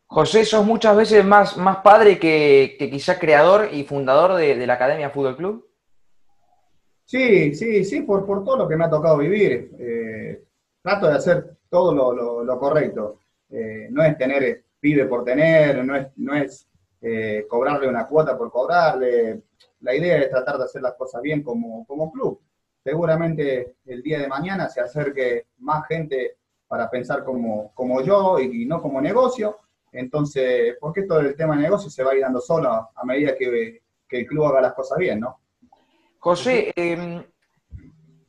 José, 0.06 0.44
sos 0.44 0.64
muchas 0.64 0.96
veces 0.96 1.24
más, 1.24 1.56
más 1.56 1.78
padre 1.78 2.18
que, 2.18 2.76
que 2.78 2.90
quizá 2.90 3.18
creador 3.18 3.68
y 3.72 3.84
fundador 3.84 4.34
de, 4.34 4.66
la 4.66 4.74
Academia 4.74 5.10
Fútbol 5.10 5.36
Club. 5.36 5.68
Sí, 7.04 7.54
sí, 7.54 7.84
sí, 7.84 8.02
por, 8.02 8.26
por 8.26 8.44
todo 8.44 8.58
lo 8.58 8.68
que 8.68 8.76
me 8.76 8.84
ha 8.84 8.90
tocado 8.90 9.18
vivir. 9.18 9.70
Eh, 9.78 10.44
trato 10.82 11.08
de 11.08 11.14
hacer 11.14 11.56
todo 11.68 11.94
lo, 12.44 12.58
correcto. 12.58 13.20
Eh, 13.50 13.88
no 13.90 14.02
es 14.02 14.16
tener 14.16 14.64
pibe 14.80 15.06
por 15.06 15.24
tener, 15.24 15.84
no 15.84 15.96
es, 15.96 16.08
no 16.16 16.34
es 16.34 16.68
eh, 17.00 17.46
cobrarle 17.48 17.88
una 17.88 18.06
cuota 18.06 18.36
por 18.36 18.50
cobrarle. 18.50 19.42
La 19.80 19.94
idea 19.94 20.18
es 20.18 20.30
tratar 20.30 20.58
de 20.58 20.64
hacer 20.64 20.82
las 20.82 20.94
cosas 20.94 21.22
bien 21.22 21.42
como, 21.42 21.86
como 21.86 22.12
club 22.12 22.40
seguramente 22.82 23.76
el 23.86 24.02
día 24.02 24.20
de 24.20 24.28
mañana 24.28 24.68
se 24.68 24.80
acerque 24.80 25.46
más 25.58 25.86
gente 25.86 26.36
para 26.66 26.90
pensar 26.90 27.24
como, 27.24 27.72
como 27.74 28.02
yo 28.02 28.38
y, 28.38 28.66
no 28.66 28.80
como 28.80 29.00
negocio. 29.00 29.58
Entonces, 29.90 30.76
porque 30.80 31.02
todo 31.02 31.20
el 31.20 31.34
tema 31.34 31.56
de 31.56 31.62
negocio 31.62 31.90
se 31.90 32.04
va 32.04 32.12
a 32.12 32.14
ir 32.14 32.20
dando 32.20 32.40
solo 32.40 32.70
a, 32.70 33.04
medida 33.04 33.34
que, 33.36 33.80
el 34.10 34.26
club 34.26 34.46
haga 34.46 34.60
las 34.60 34.74
cosas 34.74 34.98
bien, 34.98 35.20
¿no? 35.20 35.40
José, 36.18 36.72
em, 36.76 37.22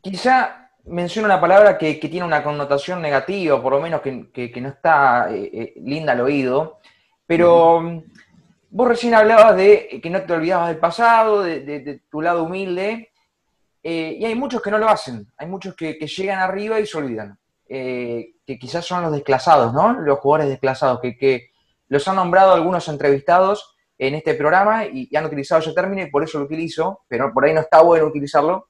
quizá 0.02 0.72
menciona 0.86 1.28
una 1.28 1.42
palabra 1.42 1.78
que, 1.78 1.96
tiene 1.96 2.26
una 2.26 2.44
connotación 2.44 3.02
negativa, 3.02 3.62
por 3.62 3.74
lo 3.74 3.82
menos 3.82 4.02
que, 4.02 4.62
no 4.62 4.70
está 4.70 5.32
eh, 5.32 5.50
eh, 5.54 5.74
linda 5.82 6.14
al 6.14 6.22
oído, 6.22 6.80
pero 7.26 8.04
vos 8.72 8.88
recién 8.88 9.14
hablabas 9.14 9.56
de 9.56 10.00
que 10.02 10.10
no 10.10 10.22
te 10.22 10.34
olvidabas 10.34 10.70
del 10.70 10.78
pasado, 10.78 11.44
de, 11.44 12.02
tu 12.10 12.22
lado 12.22 12.44
humilde, 12.44 13.09
eh, 13.92 14.18
y 14.20 14.26
hay 14.26 14.36
muchos 14.36 14.62
que 14.62 14.70
no 14.70 14.78
lo 14.78 14.88
hacen, 14.88 15.26
hay 15.36 15.48
muchos 15.48 15.76
que, 15.76 15.94
llegan 15.94 16.38
arriba 16.38 16.80
y 16.80 16.86
se 16.86 16.96
olvidan, 16.96 17.40
eh, 17.68 18.36
que 18.46 18.60
quizás 18.60 18.86
son 18.86 19.02
los 19.02 19.12
desclasados, 19.12 19.74
¿no? 19.74 20.00
Los 20.00 20.20
jugadores 20.20 20.48
desclasados, 20.48 21.00
que, 21.02 21.50
los 21.88 22.08
han 22.08 22.18
nombrado 22.18 22.54
algunos 22.54 22.88
entrevistados 22.88 23.76
en 23.98 24.14
este 24.14 24.36
programa 24.36 24.86
y, 24.86 25.10
han 25.16 25.26
utilizado 25.26 25.62
ese 25.62 25.74
término 25.74 26.04
y 26.04 26.12
por 26.12 26.24
eso 26.24 26.38
lo 26.38 26.46
utilizo, 26.46 27.02
pero 27.08 27.34
por 27.34 27.46
ahí 27.46 27.54
no 27.56 27.62
está 27.62 27.82
bueno 27.82 28.06
utilizarlo. 28.06 28.68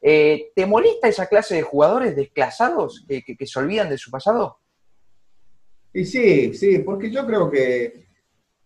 Eh, 0.00 0.50
¿Te 0.56 0.64
molesta 0.64 1.08
esa 1.08 1.26
clase 1.26 1.56
de 1.56 1.62
jugadores 1.62 2.16
desclasados 2.16 3.04
que 3.06 3.46
se 3.46 3.58
olvidan 3.58 3.90
de 3.90 3.98
su 3.98 4.10
pasado? 4.10 4.60
Y 5.92 6.06
sí, 6.06 6.54
sí, 6.54 6.78
porque 6.78 7.10
yo 7.10 7.26
creo 7.26 7.50
que, 7.50 8.06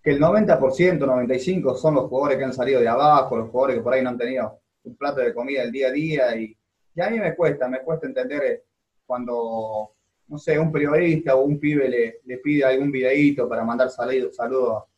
el 0.04 0.20
90%, 0.20 0.58
95% 1.00 1.76
son 1.76 1.96
los 1.96 2.04
jugadores 2.04 2.38
que 2.38 2.44
han 2.44 2.54
salido 2.54 2.80
de 2.80 2.88
abajo, 2.88 3.36
los 3.36 3.50
jugadores 3.50 3.78
que 3.78 3.82
por 3.82 3.92
ahí 3.92 4.02
no 4.02 4.10
han 4.10 4.16
tenido 4.16 4.60
un 4.88 4.96
plato 4.96 5.20
de 5.20 5.34
comida 5.34 5.62
el 5.62 5.72
día 5.72 5.88
a 5.88 5.92
día. 5.92 6.36
Y, 6.36 6.56
a 7.00 7.10
mí 7.10 7.20
me 7.20 7.36
cuesta, 7.36 7.68
me 7.68 7.80
cuesta 7.80 8.06
entender 8.06 8.42
eh, 8.42 8.64
cuando, 9.06 9.92
no 10.26 10.38
sé, 10.38 10.58
un 10.58 10.72
periodista 10.72 11.36
o 11.36 11.42
un 11.42 11.60
pibe 11.60 11.88
le, 12.24 12.38
pide 12.38 12.64
algún 12.64 12.90
videíto 12.90 13.48
para 13.48 13.62
mandar 13.62 13.88
saludos 13.90 14.34
saludo, 14.34 14.88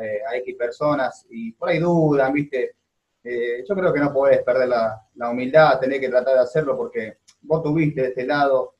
eh, 0.00 0.20
a 0.30 0.36
X 0.36 0.54
personas 0.56 1.26
y 1.30 1.52
por 1.52 1.68
ahí 1.68 1.80
dudan, 1.80 2.32
¿viste? 2.32 2.76
Eh, 3.24 3.64
yo 3.68 3.74
creo 3.74 3.92
que 3.92 3.98
no 3.98 4.12
podés 4.12 4.42
perder 4.44 4.68
la, 4.68 5.30
humildad, 5.30 5.80
tenés 5.80 5.98
que 5.98 6.08
tratar 6.08 6.34
de 6.34 6.40
hacerlo 6.40 6.76
porque 6.76 7.18
vos 7.40 7.62
tuviste 7.62 8.02
de 8.02 8.08
este 8.08 8.24
lado 8.24 8.74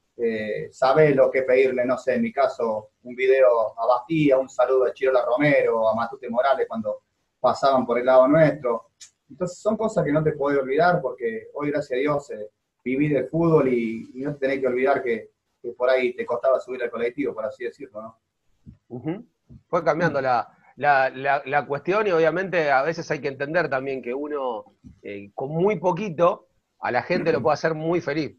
sabe 0.72 1.14
lo 1.14 1.30
que 1.30 1.42
pedirle, 1.42 1.84
no 1.84 1.96
sé, 1.96 2.14
en 2.14 2.22
mi 2.22 2.32
caso, 2.32 2.90
un 3.04 3.14
video 3.14 3.78
a 3.78 3.86
Bastía, 3.86 4.36
un 4.36 4.48
saludo 4.48 4.86
a 4.86 4.92
Chirola 4.92 5.24
Romero, 5.24 5.88
a 5.88 5.94
Matute 5.94 6.28
Morales 6.28 6.66
cuando 6.66 7.02
pasaban 7.38 7.86
por 7.86 8.00
el 8.00 8.06
lado 8.06 8.26
nuestro. 8.26 8.90
Entonces 9.30 9.58
son 9.58 9.76
cosas 9.76 10.04
que 10.04 10.12
no 10.12 10.22
te 10.22 10.32
podés 10.32 10.58
olvidar 10.60 11.00
porque 11.00 11.48
hoy, 11.54 11.70
gracias 11.70 11.96
a 11.96 12.00
Dios, 12.00 12.30
eh, 12.30 12.50
viví 12.84 13.08
del 13.08 13.28
fútbol 13.28 13.68
y, 13.68 14.10
no 14.14 14.32
te 14.34 14.40
tenés 14.40 14.60
que 14.60 14.66
olvidar 14.66 15.02
que, 15.02 15.30
por 15.76 15.90
ahí 15.90 16.14
te 16.14 16.24
costaba 16.24 16.58
subir 16.60 16.82
al 16.82 16.90
colectivo, 16.90 17.34
por 17.34 17.44
así 17.44 17.64
decirlo, 17.64 18.00
¿no? 18.00 19.18
Fue 19.66 19.84
cambiando 19.84 20.20
la, 20.20 20.48
la, 20.76 21.66
cuestión 21.66 22.06
y 22.06 22.10
obviamente 22.10 22.70
a 22.70 22.82
veces 22.82 23.10
hay 23.10 23.20
que 23.20 23.28
entender 23.28 23.68
también 23.68 24.00
que 24.00 24.14
uno 24.14 24.64
eh, 25.02 25.30
con 25.34 25.50
muy 25.50 25.78
poquito 25.78 26.46
a 26.80 26.90
la 26.90 27.02
gente 27.02 27.32
lo 27.32 27.42
puede 27.42 27.54
hacer 27.54 27.74
muy 27.74 28.00
feliz. 28.00 28.36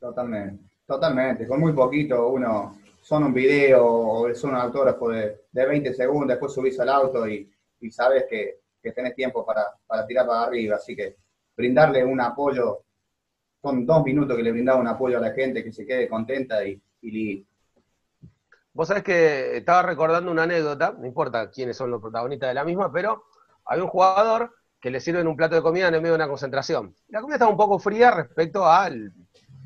Totalmente. 0.00 0.64
Totalmente, 0.86 1.46
con 1.46 1.60
muy 1.60 1.72
poquito 1.72 2.28
uno 2.28 2.76
son 3.00 3.24
un 3.24 3.34
video 3.34 3.86
o 3.86 4.34
son 4.34 4.50
un 4.50 4.56
autógrafo 4.56 5.10
de, 5.10 5.38
20 5.52 5.94
segundos, 5.94 6.28
después 6.28 6.52
subís 6.52 6.78
al 6.80 6.88
auto 6.88 7.26
y, 7.28 7.50
sabes 7.90 8.24
que, 8.28 8.60
tenés 8.92 9.14
tiempo 9.14 9.44
para, 9.44 10.06
tirar 10.06 10.26
para 10.26 10.44
arriba. 10.44 10.76
Así 10.76 10.94
que 10.96 11.16
brindarle 11.56 12.04
un 12.04 12.20
apoyo, 12.20 12.84
son 13.62 13.86
dos 13.86 14.04
minutos 14.04 14.36
que 14.36 14.42
le 14.42 14.52
brindaba 14.52 14.80
un 14.80 14.88
apoyo 14.88 15.18
a 15.18 15.20
la 15.20 15.32
gente 15.32 15.64
que 15.64 15.72
se 15.72 15.86
quede 15.86 16.08
contenta 16.08 16.64
y, 16.64 16.80
y 17.02 17.46
Vos 18.74 18.88
sabés 18.88 19.04
que 19.04 19.56
estaba 19.56 19.82
recordando 19.82 20.32
una 20.32 20.42
anécdota, 20.42 20.96
no 20.98 21.06
importa 21.06 21.48
quiénes 21.48 21.76
son 21.76 21.92
los 21.92 22.00
protagonistas 22.00 22.48
de 22.48 22.54
la 22.54 22.64
misma, 22.64 22.92
pero 22.92 23.26
hay 23.66 23.80
un 23.80 23.86
jugador 23.86 24.52
que 24.80 24.90
le 24.90 24.98
sirven 24.98 25.28
un 25.28 25.36
plato 25.36 25.54
de 25.54 25.62
comida 25.62 25.86
en 25.86 25.94
el 25.94 26.00
medio 26.00 26.14
de 26.14 26.16
una 26.16 26.28
concentración. 26.28 26.92
La 27.08 27.20
comida 27.20 27.36
estaba 27.36 27.52
un 27.52 27.56
poco 27.56 27.78
fría 27.78 28.10
respecto 28.10 28.66
al 28.66 29.12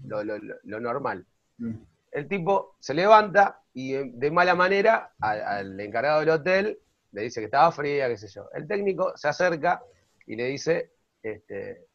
lo, 0.04 0.80
normal. 0.80 1.24
Mm. 1.56 1.72
El 2.12 2.28
tipo 2.28 2.76
se 2.80 2.92
levanta 2.92 3.62
y 3.72 3.92
de 3.94 4.30
mala 4.30 4.54
manera 4.54 5.14
al, 5.20 5.80
encargado 5.80 6.20
del 6.20 6.30
hotel 6.30 6.78
le 7.12 7.22
dice 7.22 7.40
que 7.40 7.46
estaba 7.46 7.72
fría, 7.72 8.08
qué 8.08 8.16
sé 8.16 8.28
yo. 8.28 8.48
El 8.52 8.66
técnico 8.66 9.12
se 9.16 9.28
acerca 9.28 9.82
y 10.26 10.36
le 10.36 10.44
dice 10.44 10.92
este, 11.22 11.86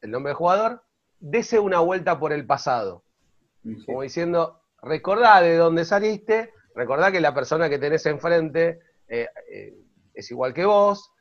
el 0.00 0.10
nombre 0.10 0.30
del 0.30 0.36
jugador, 0.36 0.82
dese 1.18 1.58
una 1.58 1.80
vuelta 1.80 2.18
por 2.18 2.32
el 2.32 2.46
pasado. 2.46 3.04
Como 3.86 4.02
diciendo, 4.02 4.60
recordá 4.82 5.40
de 5.40 5.56
dónde 5.56 5.84
saliste, 5.84 6.52
recordá 6.74 7.12
que 7.12 7.20
la 7.20 7.32
persona 7.32 7.68
que 7.68 7.78
tenés 7.78 8.04
enfrente 8.06 8.80
eh, 9.08 9.28
eh, 9.50 9.74
es 10.14 10.30
igual 10.30 10.52
que 10.52 10.64
vos, 10.64 11.12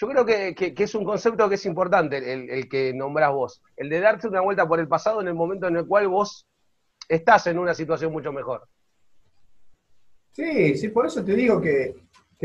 yo 0.00 0.08
creo 0.08 0.24
que, 0.24 0.74
es 0.78 0.94
un 0.94 1.04
concepto 1.04 1.46
que 1.50 1.56
es 1.56 1.66
importante, 1.66 2.32
el, 2.32 2.68
que 2.70 2.94
nombrás 2.94 3.32
vos, 3.32 3.62
el 3.76 3.90
de 3.90 4.00
darte 4.00 4.28
una 4.28 4.40
vuelta 4.40 4.66
por 4.66 4.80
el 4.80 4.88
pasado 4.88 5.20
en 5.20 5.28
el 5.28 5.34
momento 5.34 5.68
en 5.68 5.76
el 5.76 5.86
cual 5.86 6.08
vos 6.08 6.48
estás 7.06 7.46
en 7.48 7.58
una 7.58 7.74
situación 7.74 8.10
mucho 8.10 8.32
mejor. 8.32 8.66
Sí, 10.32 10.74
sí, 10.78 10.88
por 10.88 11.04
eso 11.04 11.22
te 11.22 11.34
digo 11.34 11.60
que, 11.60 11.96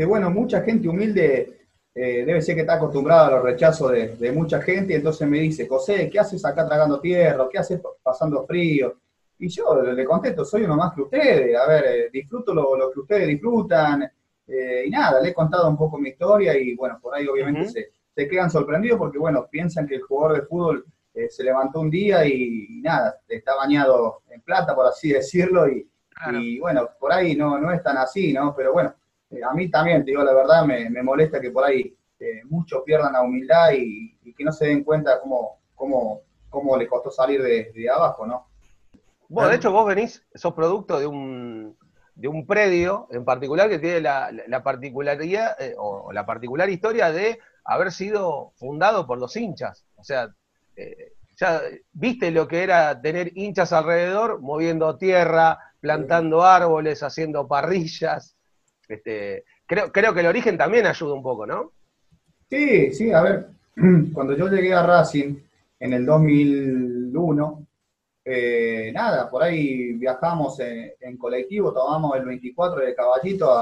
bueno, 0.04 0.30
mucha 0.30 0.60
gente 0.62 0.88
humilde 0.88 1.56
eh, 1.98 2.26
debe 2.26 2.42
ser 2.42 2.54
que 2.54 2.60
está 2.60 2.74
acostumbrada 2.74 3.28
a 3.28 3.30
los 3.30 3.42
rechazos 3.42 3.90
de, 3.90 4.30
mucha 4.30 4.60
gente, 4.60 4.92
y 4.92 4.96
entonces 4.96 5.26
me 5.26 5.38
dice, 5.38 5.66
José, 5.66 6.10
¿qué 6.10 6.18
haces 6.18 6.44
acá 6.44 6.66
tragando 6.66 7.00
tierra? 7.00 7.48
¿Qué 7.50 7.56
haces 7.56 7.80
pasando 8.02 8.44
frío? 8.44 8.98
Y 9.38 9.48
yo 9.48 9.80
le 9.80 10.04
contesto, 10.04 10.44
soy 10.44 10.64
uno 10.64 10.76
más 10.76 10.92
que 10.94 11.00
ustedes, 11.00 11.56
a 11.56 11.66
ver, 11.66 11.84
eh, 11.86 12.10
disfruto 12.12 12.52
lo 12.52 12.92
que 12.92 13.00
ustedes 13.00 13.28
disfrutan, 13.28 14.12
eh, 14.46 14.84
y 14.86 14.90
nada, 14.90 15.22
le 15.22 15.30
he 15.30 15.34
contado 15.34 15.70
un 15.70 15.76
poco 15.78 15.96
mi 15.96 16.10
historia 16.10 16.54
y 16.58 16.74
bueno, 16.76 16.98
por 17.00 17.14
ahí 17.14 17.26
obviamente 17.26 17.90
se, 18.14 18.28
quedan 18.28 18.50
sorprendidos 18.50 18.98
porque 18.98 19.18
bueno, 19.18 19.46
piensan 19.50 19.86
que 19.86 19.94
el 19.94 20.02
jugador 20.02 20.40
de 20.40 20.46
fútbol 20.46 20.84
se 21.30 21.42
levantó 21.42 21.80
un 21.80 21.88
día 21.88 22.26
y, 22.26 22.82
nada, 22.82 23.20
está 23.26 23.56
bañado 23.56 24.20
en 24.28 24.42
plata, 24.42 24.74
por 24.74 24.84
así 24.84 25.12
decirlo, 25.12 25.66
y, 25.66 25.88
bueno, 26.58 26.90
por 27.00 27.10
ahí 27.10 27.34
no, 27.34 27.58
no 27.58 27.72
es 27.72 27.82
tan 27.82 27.96
así, 27.96 28.34
¿no? 28.34 28.54
Pero 28.54 28.74
bueno, 28.74 28.94
eh, 29.30 29.40
a 29.42 29.52
mí 29.52 29.70
también, 29.70 30.04
te 30.04 30.10
digo 30.10 30.22
la 30.22 30.34
verdad, 30.34 30.64
me, 30.64 31.02
molesta 31.02 31.40
que 31.40 31.50
por 31.50 31.64
ahí 31.64 31.96
muchos 32.44 32.82
pierdan 32.84 33.12
la 33.12 33.22
humildad 33.22 33.70
y, 33.72 34.16
que 34.36 34.44
no 34.44 34.52
se 34.52 34.66
den 34.66 34.84
cuenta 34.84 35.20
cómo, 35.20 35.60
cómo, 35.74 36.22
cómo 36.50 36.76
les 36.76 36.88
costó 36.88 37.10
salir 37.10 37.42
de, 37.42 37.72
de 37.72 37.90
abajo, 37.90 38.26
¿no? 38.26 38.48
Bueno, 39.28 39.50
de 39.50 39.56
hecho 39.56 39.72
vos 39.72 39.86
venís, 39.86 40.24
sos 40.34 40.54
producto 40.54 41.00
de 41.00 41.06
un, 41.06 41.76
de 42.14 42.28
un 42.28 42.46
predio 42.46 43.08
en 43.10 43.24
particular 43.24 43.68
que 43.68 43.78
tiene 43.78 44.00
la, 44.00 44.62
particularidad 44.64 45.60
eh, 45.60 45.74
o 45.76 46.12
la 46.12 46.24
particular 46.24 46.68
historia 46.70 47.10
de 47.10 47.38
haber 47.64 47.92
sido 47.92 48.52
fundado 48.56 49.06
por 49.06 49.18
los 49.18 49.36
hinchas. 49.36 49.84
O 49.96 50.04
sea, 50.04 50.28
eh, 50.76 51.12
ya 51.36 51.60
viste 51.92 52.30
lo 52.30 52.48
que 52.48 52.62
era 52.62 53.00
tener 53.00 53.36
hinchas 53.36 53.72
alrededor, 53.72 54.40
moviendo 54.40 54.96
tierra, 54.96 55.58
plantando 55.80 56.44
árboles, 56.44 57.02
haciendo 57.02 57.46
parrillas. 57.48 58.35
Este, 58.88 59.44
creo, 59.66 59.90
creo 59.92 60.14
que 60.14 60.20
el 60.20 60.26
origen 60.26 60.56
también 60.56 60.86
ayuda 60.86 61.14
un 61.14 61.22
poco, 61.22 61.46
¿no? 61.46 61.72
Sí, 62.48 62.92
sí, 62.92 63.12
a 63.12 63.22
ver, 63.22 63.48
cuando 64.12 64.36
yo 64.36 64.48
llegué 64.48 64.72
a 64.72 64.86
Racing 64.86 65.36
en 65.80 65.92
el 65.92 66.06
2001, 66.06 67.66
eh, 68.24 68.90
nada, 68.92 69.30
por 69.30 69.42
ahí 69.42 69.92
viajamos 69.92 70.58
en, 70.60 71.16
colectivo, 71.16 71.72
tomamos 71.72 72.16
el 72.16 72.24
24 72.24 72.80
de 72.84 72.94
Caballito 72.94 73.52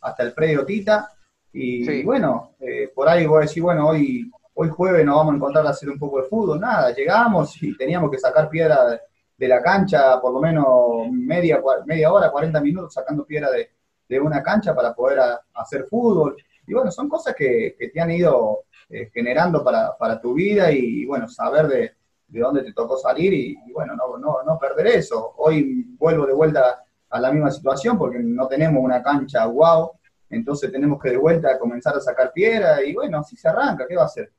hasta 0.00 0.22
el 0.22 0.32
predio 0.32 0.64
Tita. 0.64 1.08
Y, 1.52 2.02
bueno, 2.02 2.52
eh, 2.60 2.90
por 2.94 3.08
ahí 3.08 3.26
voy 3.26 3.38
a 3.38 3.42
decir, 3.42 3.62
bueno, 3.62 3.88
hoy, 3.88 4.30
hoy 4.54 4.68
jueves 4.68 5.04
nos 5.04 5.16
vamos 5.16 5.34
a 5.34 5.36
encontrar 5.36 5.66
a 5.66 5.70
hacer 5.70 5.90
un 5.90 5.98
poco 5.98 6.22
de 6.22 6.28
fútbol. 6.28 6.60
Nada, 6.60 6.94
llegamos 6.94 7.62
y 7.62 7.76
teníamos 7.76 8.10
que 8.10 8.18
sacar 8.18 8.48
piedra 8.48 8.86
de, 8.86 9.48
la 9.48 9.60
cancha 9.60 10.20
por 10.20 10.32
lo 10.32 10.40
menos 10.40 11.10
media, 11.10 11.60
media 11.84 12.12
hora, 12.12 12.30
40 12.30 12.60
minutos 12.60 12.94
sacando 12.94 13.24
piedra 13.26 13.50
de, 13.50 13.70
una 14.08 14.42
cancha 14.42 14.74
para 14.74 14.94
poder 14.94 15.20
hacer 15.54 15.84
fútbol. 15.84 16.36
Y 16.66 16.74
bueno, 16.74 16.90
son 16.90 17.08
cosas 17.08 17.34
que, 17.34 17.76
te 17.92 18.00
han 18.00 18.10
ido 18.10 18.64
eh, 18.88 19.10
generando 19.12 19.64
para, 19.64 19.96
para 19.96 20.20
tu 20.20 20.34
vida 20.34 20.70
y 20.70 21.04
bueno, 21.06 21.28
saber 21.28 21.66
de, 21.66 21.92
de 22.32 22.40
dónde 22.40 22.62
te 22.62 22.72
tocó 22.72 22.96
salir 22.96 23.32
y, 23.34 23.56
bueno, 23.72 23.94
no, 23.94 24.16
no, 24.18 24.42
no 24.42 24.58
perder 24.58 24.86
eso. 24.86 25.34
Hoy 25.36 25.84
vuelvo 25.98 26.26
de 26.26 26.32
vuelta 26.32 26.82
a 27.10 27.20
la 27.20 27.30
misma 27.30 27.50
situación 27.50 27.98
porque 27.98 28.18
no 28.18 28.48
tenemos 28.48 28.82
una 28.82 29.02
cancha 29.02 29.44
wow, 29.44 29.92
entonces 30.30 30.72
tenemos 30.72 31.00
que 31.00 31.10
de 31.10 31.18
vuelta 31.18 31.58
comenzar 31.58 31.94
a 31.94 32.00
sacar 32.00 32.32
piedra 32.32 32.82
y 32.82 32.94
bueno, 32.94 33.22
si 33.22 33.36
se 33.36 33.48
arranca, 33.48 33.86
¿qué 33.86 33.96
va 33.96 34.02
a 34.02 34.06
hacer? 34.06 34.32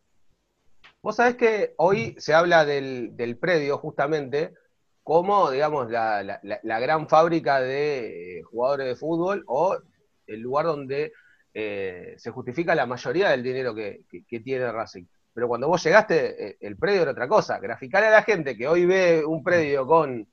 Vos 1.04 1.18
sabés 1.18 1.36
que 1.36 1.76
hoy 1.78 2.16
se 2.18 2.34
habla 2.34 2.66
del, 2.66 3.38
predio 3.40 3.78
justamente 3.78 4.56
como, 5.04 5.52
digamos, 5.52 5.90
la, 5.90 6.40
la, 6.42 6.80
gran 6.80 7.10
fábrica 7.10 7.60
de 7.60 8.40
eh, 8.40 8.42
jugadores 8.44 8.88
de 8.88 8.96
fútbol 8.96 9.44
o 9.48 9.78
el 10.26 10.40
lugar 10.40 10.66
donde 10.66 11.12
eh, 11.54 12.16
se 12.18 12.32
justifica 12.32 12.74
la 12.74 12.86
mayoría 12.86 13.30
del 13.30 13.44
dinero 13.44 13.76
que, 13.76 14.06
que 14.28 14.40
tiene 14.40 14.72
Racing. 14.72 15.04
Pero 15.34 15.48
cuando 15.48 15.68
vos 15.68 15.84
llegaste, 15.84 16.48
eh, 16.48 16.58
el 16.62 16.78
predio 16.78 17.02
era 17.02 17.12
otra 17.12 17.28
cosa. 17.28 17.60
Graficar 17.60 18.04
a 18.04 18.12
la 18.12 18.24
gente 18.24 18.56
que 18.56 18.68
hoy 18.68 18.86
ve 18.86 19.26
un 19.26 19.44
predio 19.44 19.86
con 19.86 20.26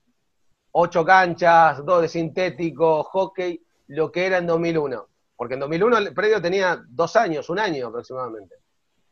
ocho 0.73 1.05
canchas, 1.05 1.85
dos 1.85 2.03
de 2.03 2.09
sintético, 2.09 3.03
hockey, 3.05 3.61
lo 3.89 4.13
que 4.13 4.27
era 4.27 4.39
en 4.39 4.47
2001. 4.47 5.07
Porque 5.37 5.55
en 5.55 5.61
2001 5.61 5.99
el 5.99 6.15
predio 6.15 6.41
tenía 6.41 6.83
dos 6.87 7.17
años, 7.17 7.49
un 7.49 7.59
año 7.59 7.89
aproximadamente. 7.89 8.57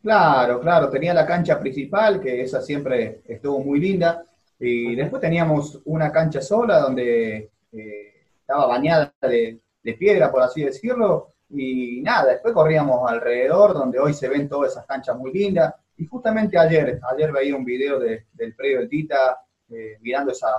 Claro, 0.03 0.61
claro, 0.61 0.88
tenía 0.90 1.12
la 1.12 1.27
cancha 1.27 1.59
principal, 1.59 2.21
que 2.21 2.42
esa 2.42 2.61
siempre 2.61 3.23
estuvo 3.27 3.59
muy 3.61 3.81
linda, 3.81 4.23
y 4.61 4.97
después 4.97 5.23
teníamos 5.23 5.81
una 5.85 6.11
cancha 6.11 6.40
sola 6.40 6.81
donde 6.81 7.51
eh, 7.73 8.27
estaba 8.40 8.66
bañada 8.66 9.14
de, 9.23 9.61
piedra, 9.99 10.31
por 10.31 10.42
así 10.42 10.62
decirlo, 10.62 11.33
Y 11.51 12.03
nada, 12.03 12.33
después 12.33 12.53
corríamos 12.53 13.11
alrededor, 13.11 13.73
donde 13.73 13.99
hoy 13.99 14.12
se 14.12 14.29
ven 14.29 14.49
todas 14.49 14.73
esas 14.73 14.85
canchas 14.85 15.16
muy 15.16 15.33
lindas. 15.33 15.75
Y 15.97 16.07
justamente 16.07 16.59
ayer, 16.59 17.01
ayer 17.11 17.33
veía 17.33 17.57
un 17.57 17.64
video 17.64 17.99
del 17.99 18.55
predio 18.55 18.81
del 18.81 18.88
Tita, 18.88 19.38
eh, 19.71 19.97
mirando 20.03 20.33
esas 20.33 20.53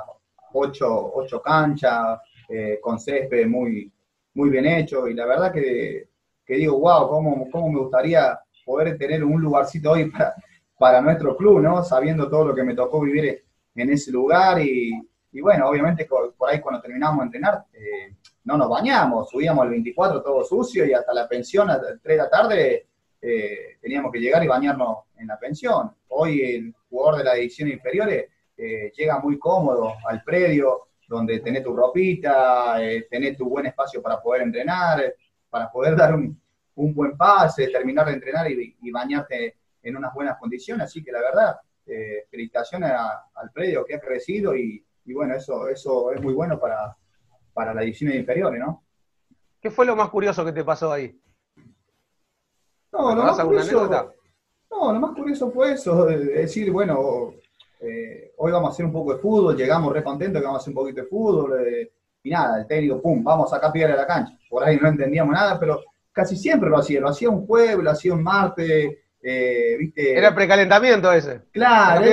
ocho, 0.53 1.11
ocho 1.13 1.41
canchas, 1.41 2.19
eh, 2.49 2.79
con 2.81 2.99
césped 2.99 3.45
muy, 3.45 3.91
muy 4.33 4.49
bien 4.49 4.65
hecho. 4.65 5.07
Y 5.07 5.13
la 5.13 5.27
verdad 5.27 5.53
que, 5.53 6.09
que 6.43 6.55
digo, 6.55 6.79
wow, 6.79 7.07
cómo, 7.07 7.49
cómo 7.51 7.69
me 7.69 7.79
gustaría 7.79 8.39
poder 8.65 8.97
tener 8.97 9.23
un 9.23 9.39
lugarcito 9.41 9.91
hoy 9.91 10.09
para, 10.09 10.33
para 10.79 11.01
nuestro 11.01 11.37
club, 11.37 11.61
¿no? 11.61 11.83
Sabiendo 11.83 12.29
todo 12.29 12.45
lo 12.45 12.55
que 12.55 12.63
me 12.63 12.73
tocó 12.73 13.01
vivir 13.01 13.43
en 13.75 13.89
ese 13.91 14.11
lugar 14.11 14.61
y, 14.61 14.91
y 15.31 15.41
bueno, 15.41 15.69
obviamente 15.69 16.05
por 16.05 16.49
ahí 16.49 16.59
cuando 16.59 16.81
terminamos 16.81 17.19
de 17.19 17.25
entrenar, 17.25 17.65
eh, 17.73 18.15
no 18.43 18.57
nos 18.57 18.69
bañamos, 18.69 19.29
subíamos 19.29 19.63
al 19.63 19.69
24 19.69 20.21
todo 20.23 20.43
sucio 20.43 20.85
y 20.85 20.93
hasta 20.93 21.13
la 21.13 21.27
pensión 21.27 21.69
a 21.69 21.77
las 21.77 22.01
3 22.01 22.03
de 22.03 22.17
la 22.17 22.29
tarde 22.29 22.87
eh, 23.21 23.77
teníamos 23.81 24.11
que 24.11 24.19
llegar 24.19 24.43
y 24.43 24.47
bañarnos 24.47 24.99
en 25.17 25.27
la 25.27 25.37
pensión. 25.37 25.91
Hoy 26.09 26.41
el 26.41 26.75
jugador 26.89 27.17
de 27.17 27.23
la 27.25 27.33
división 27.35 27.69
inferiores 27.69 28.29
eh, 28.57 28.91
llega 28.95 29.19
muy 29.19 29.37
cómodo 29.37 29.93
al 30.07 30.23
predio, 30.23 30.87
donde 31.07 31.39
tenés 31.39 31.63
tu 31.63 31.75
ropita, 31.75 32.81
eh, 32.83 33.07
tenés 33.09 33.37
tu 33.37 33.49
buen 33.49 33.65
espacio 33.65 34.01
para 34.01 34.21
poder 34.21 34.43
entrenar, 34.43 35.13
para 35.49 35.69
poder 35.71 35.95
dar 35.97 36.15
un, 36.15 36.41
un 36.75 36.93
buen 36.93 37.17
pase, 37.17 37.67
terminar 37.67 38.07
de 38.07 38.13
entrenar 38.13 38.49
y, 38.49 38.77
y, 38.81 38.91
bañarte 38.91 39.57
en 39.83 39.97
unas 39.97 40.13
buenas 40.13 40.37
condiciones. 40.37 40.85
Así 40.85 41.03
que 41.03 41.11
la 41.11 41.21
verdad, 41.21 41.55
felicitaciones 42.29 42.91
al 42.91 43.51
predio 43.51 43.85
que 43.85 43.95
ha 43.95 43.99
crecido 43.99 44.55
y, 44.55 44.85
y 45.05 45.13
bueno, 45.13 45.35
eso, 45.35 45.67
eso 45.67 46.11
es 46.11 46.21
muy 46.21 46.33
bueno 46.33 46.59
para, 46.59 46.95
para 47.53 47.73
las 47.73 47.81
divisiones 47.83 48.17
inferiores, 48.17 48.59
¿no? 48.59 48.83
¿Qué 49.61 49.71
fue 49.71 49.85
lo 49.85 49.95
más 49.95 50.09
curioso 50.09 50.45
que 50.45 50.53
te 50.53 50.63
pasó 50.63 50.91
ahí? 50.91 51.19
No, 52.91 53.15
lo 53.15 53.23
más 53.23 53.39
curioso, 53.39 54.13
no, 54.71 54.93
lo 54.93 54.99
más 54.99 55.15
curioso 55.15 55.51
fue 55.51 55.73
eso, 55.73 56.05
decir, 56.05 56.71
bueno, 56.71 57.33
eh, 57.79 58.33
hoy 58.37 58.51
vamos 58.51 58.69
a 58.69 58.73
hacer 58.73 58.85
un 58.85 58.93
poco 58.93 59.13
de 59.13 59.19
fútbol, 59.19 59.55
llegamos 59.55 59.91
re 59.93 60.03
contentos 60.03 60.41
que 60.41 60.45
vamos 60.45 60.59
a 60.59 60.61
hacer 60.61 60.71
un 60.71 60.75
poquito 60.75 61.01
de 61.01 61.07
fútbol, 61.07 61.65
eh, 61.65 61.91
y 62.23 62.29
nada, 62.29 62.59
el 62.59 62.67
técnico, 62.67 63.01
pum, 63.01 63.23
vamos 63.23 63.51
a 63.51 63.55
sacar 63.55 63.71
piedra 63.71 63.93
de 63.93 64.01
la 64.01 64.07
cancha. 64.07 64.37
Por 64.49 64.63
ahí 64.63 64.77
no 64.77 64.89
entendíamos 64.89 65.33
nada, 65.33 65.59
pero 65.59 65.81
casi 66.11 66.35
siempre 66.35 66.69
lo 66.69 66.77
hacía, 66.77 66.99
lo 66.99 67.09
hacía 67.09 67.29
un 67.29 67.45
jueves, 67.47 67.83
lo 67.83 67.91
hacía 67.91 68.13
un 68.13 68.23
martes, 68.23 68.97
eh, 69.21 69.75
¿viste? 69.77 70.17
Era 70.17 70.33
precalentamiento 70.33 71.11
ese. 71.11 71.41
Claro, 71.51 72.05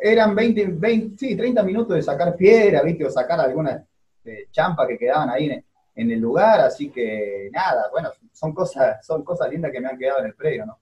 eran 0.00 0.34
20, 0.34 0.66
20, 0.66 1.16
sí, 1.18 1.36
30 1.36 1.62
minutos 1.62 1.96
de 1.96 2.02
sacar 2.02 2.36
piedra, 2.36 2.82
¿viste? 2.82 3.06
O 3.06 3.10
sacar 3.10 3.40
alguna 3.40 3.82
eh, 4.24 4.48
champa 4.50 4.86
que 4.86 4.98
quedaban 4.98 5.30
ahí 5.30 5.50
en, 5.94 6.10
el 6.10 6.20
lugar, 6.20 6.60
así 6.60 6.90
que 6.90 7.48
nada, 7.52 7.88
bueno, 7.90 8.10
son 8.32 8.52
cosas, 8.52 9.04
son 9.04 9.22
cosas 9.24 9.50
lindas 9.50 9.70
que 9.72 9.80
me 9.80 9.88
han 9.88 9.98
quedado 9.98 10.20
en 10.20 10.26
el 10.26 10.34
predio, 10.34 10.66
¿no? 10.66 10.78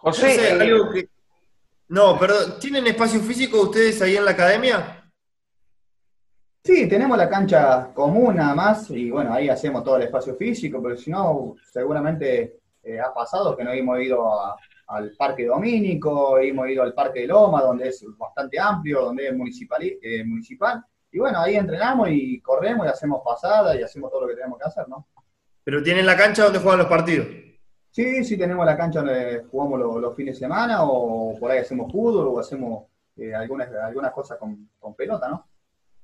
José, 0.00 0.56
eh, 0.60 1.08
No, 1.88 2.18
perdón, 2.18 2.58
¿tienen 2.60 2.86
espacio 2.86 3.20
físico 3.20 3.62
ustedes 3.62 4.00
ahí 4.02 4.16
en 4.16 4.24
la 4.24 4.30
academia? 4.32 5.10
Sí, 6.62 6.88
tenemos 6.88 7.16
la 7.16 7.28
cancha 7.28 7.90
común 7.94 8.36
nada 8.36 8.54
más, 8.54 8.90
y 8.90 9.10
bueno, 9.10 9.32
ahí 9.32 9.48
hacemos 9.48 9.82
todo 9.82 9.96
el 9.96 10.02
espacio 10.02 10.36
físico, 10.36 10.82
pero 10.82 10.96
si 10.96 11.10
no, 11.10 11.56
seguramente 11.72 12.58
eh, 12.88 12.98
ha 12.98 13.12
pasado 13.12 13.54
que 13.54 13.62
no 13.62 13.70
hemos 13.70 14.00
ido 14.00 14.26
al 14.86 15.10
Parque 15.12 15.44
Domínico, 15.44 16.38
hemos 16.38 16.70
ido 16.70 16.82
al 16.82 16.94
Parque 16.94 17.20
de 17.20 17.26
Loma, 17.26 17.60
donde 17.60 17.88
es 17.88 18.02
bastante 18.16 18.58
amplio, 18.58 19.02
donde 19.02 19.28
es 19.28 19.36
municipal, 19.36 19.82
eh, 19.82 20.24
municipal. 20.24 20.82
Y 21.12 21.18
bueno, 21.18 21.38
ahí 21.40 21.56
entrenamos 21.56 22.08
y 22.10 22.40
corremos 22.40 22.86
y 22.86 22.88
hacemos 22.88 23.20
pasadas 23.22 23.78
y 23.78 23.82
hacemos 23.82 24.10
todo 24.10 24.22
lo 24.22 24.28
que 24.28 24.36
tenemos 24.36 24.58
que 24.58 24.64
hacer, 24.64 24.88
¿no? 24.88 25.06
¿Pero 25.64 25.82
tienen 25.82 26.06
la 26.06 26.16
cancha 26.16 26.44
donde 26.44 26.60
juegan 26.60 26.78
los 26.78 26.88
partidos? 26.88 27.26
Sí, 27.90 28.24
sí 28.24 28.38
tenemos 28.38 28.64
la 28.64 28.76
cancha 28.76 29.00
donde 29.00 29.44
jugamos 29.50 30.00
los, 30.00 30.16
fines 30.16 30.36
de 30.36 30.46
semana 30.46 30.84
o 30.84 31.38
por 31.38 31.50
ahí 31.50 31.58
hacemos 31.58 31.92
fútbol 31.92 32.28
o 32.28 32.40
hacemos 32.40 32.84
eh, 33.16 33.34
algunas, 33.34 33.70
algunas 33.74 34.12
cosas 34.12 34.38
con, 34.38 34.94
pelota, 34.96 35.28
¿no? 35.28 35.46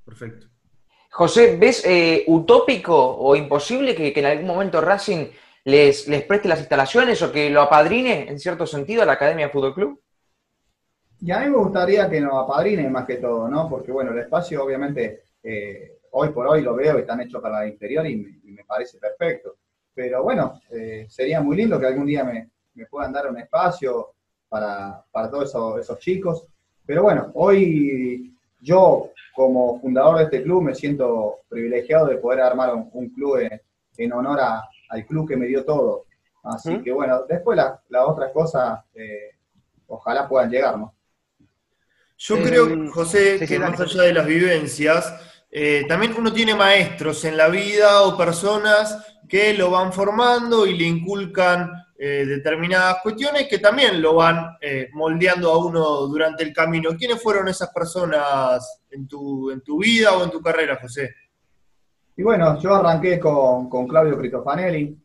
Perfecto. 0.05 0.49
José, 1.11 1.57
¿ves 1.57 1.83
utópico 2.27 2.94
o 2.94 3.35
imposible 3.37 3.94
que, 3.94 4.12
que, 4.12 4.20
en 4.20 4.27
algún 4.27 4.49
momento 4.49 4.83
Racing 4.83 5.29
les, 5.64 6.07
les 6.09 6.22
preste 6.24 6.48
las 6.48 6.61
instalaciones 6.61 7.22
o 7.22 7.33
que 7.33 7.50
lo 7.50 7.62
apadrine, 7.62 8.29
en 8.29 8.38
cierto 8.38 8.66
sentido, 8.66 9.03
a 9.03 9.07
la 9.07 9.12
Academia 9.12 9.46
de 9.46 9.53
Fútbol 9.53 9.74
Club? 9.74 10.00
Y 11.20 11.31
a 11.31 11.40
mí 11.40 11.48
me 11.48 11.57
gustaría 11.57 12.09
que 12.11 12.20
nos 12.20 12.35
apadrine 12.35 12.88
más 12.90 13.07
que 13.07 13.16
todo, 13.16 13.48
¿no? 13.48 13.68
Porque, 13.68 13.90
bueno, 13.90 14.12
el 14.12 14.18
espacio, 14.18 14.62
obviamente, 14.62 15.22
eh, 15.42 15.98
hoy 16.11 16.29
por 16.31 16.46
hoy 16.46 16.61
lo 16.61 16.74
veo 16.74 16.98
y 16.98 17.00
están 17.00 17.22
hechos 17.22 17.40
para 17.40 17.61
la 17.61 17.66
interior 17.66 18.07
y 18.07 18.16
me, 18.44 18.64
parece 18.64 18.98
perfecto. 18.98 19.57
Pero 19.94 20.22
bueno, 20.22 20.61
eh, 20.70 21.07
sería 21.09 21.40
muy 21.40 21.57
lindo 21.57 21.81
que 21.81 21.87
algún 21.87 22.07
día 22.07 22.24
me, 22.24 22.50
puedan 22.90 23.12
dar 23.12 23.31
un 23.31 23.38
espacio 23.38 24.11
para, 24.50 25.03
todos 25.31 25.81
esos, 25.81 25.98
chicos. 25.98 26.46
Pero 26.85 27.05
bueno, 27.05 27.31
hoy 27.35 28.37
yo, 28.61 29.11
como 29.35 29.81
fundador 29.81 30.18
de 30.18 30.24
este 30.24 30.42
club, 30.42 30.62
me 30.62 30.74
siento 30.74 31.40
privilegiado 31.48 32.07
de 32.07 32.18
poder 32.18 32.40
armar 32.40 32.74
un, 32.74 33.09
club 33.11 33.48
en 33.96 34.12
honor 34.12 34.40
a, 34.40 34.68
al 34.94 35.07
club 35.07 35.28
que 35.28 35.37
me 35.37 35.46
dio 35.46 35.64
todo. 35.64 36.07
Así 36.42 36.83
que 36.83 36.92
bueno, 36.92 37.22
después 37.28 37.57
las 37.57 37.80
la 37.88 38.07
otras 38.07 38.30
cosas 38.33 38.80
eh, 38.94 39.30
ojalá 39.87 40.28
puedan 40.28 40.50
llegar, 40.50 40.78
¿no? 40.78 40.94
Yo 42.16 42.37
creo, 42.37 42.68
eh, 42.68 42.88
José, 42.92 43.44
que 43.46 43.59
más 43.59 43.80
allá 43.80 44.02
de 44.02 44.12
las 44.12 44.26
vivencias, 44.26 45.12
eh, 45.50 45.85
también 45.88 46.14
uno 46.16 46.33
tiene 46.33 46.54
maestros 46.54 47.24
en 47.24 47.37
la 47.37 47.48
vida 47.48 48.02
o 48.02 48.16
personas 48.16 49.18
que 49.28 49.54
lo 49.54 49.70
van 49.70 49.92
formando 49.92 50.66
y 50.66 50.76
le 50.76 50.85
inculcan 50.85 51.70
determinadas 51.96 52.98
cuestiones 53.02 53.48
que 53.48 53.61
también 53.61 54.02
lo 54.02 54.16
van 54.16 54.59
moldeando 54.92 55.50
a 55.50 55.64
uno 55.64 55.83
durante 56.07 56.42
el 56.42 56.52
camino. 56.52 56.94
¿Quiénes 56.98 57.22
fueron 57.22 57.48
esas 57.48 57.70
personas 57.72 58.83
en 58.90 59.09
tu, 59.09 59.50
en 59.50 59.62
tu 59.62 59.78
vida 59.78 60.12
o 60.12 60.22
en 60.22 60.30
tu 60.30 60.42
carrera, 60.42 60.76
José? 60.76 61.14
Y 62.16 62.22
bueno, 62.22 62.59
yo 62.61 62.74
arranqué 62.74 63.18
con, 63.18 63.68
con 63.68 63.88
Claudio 63.88 64.16
Cristofanelli. 64.16 64.96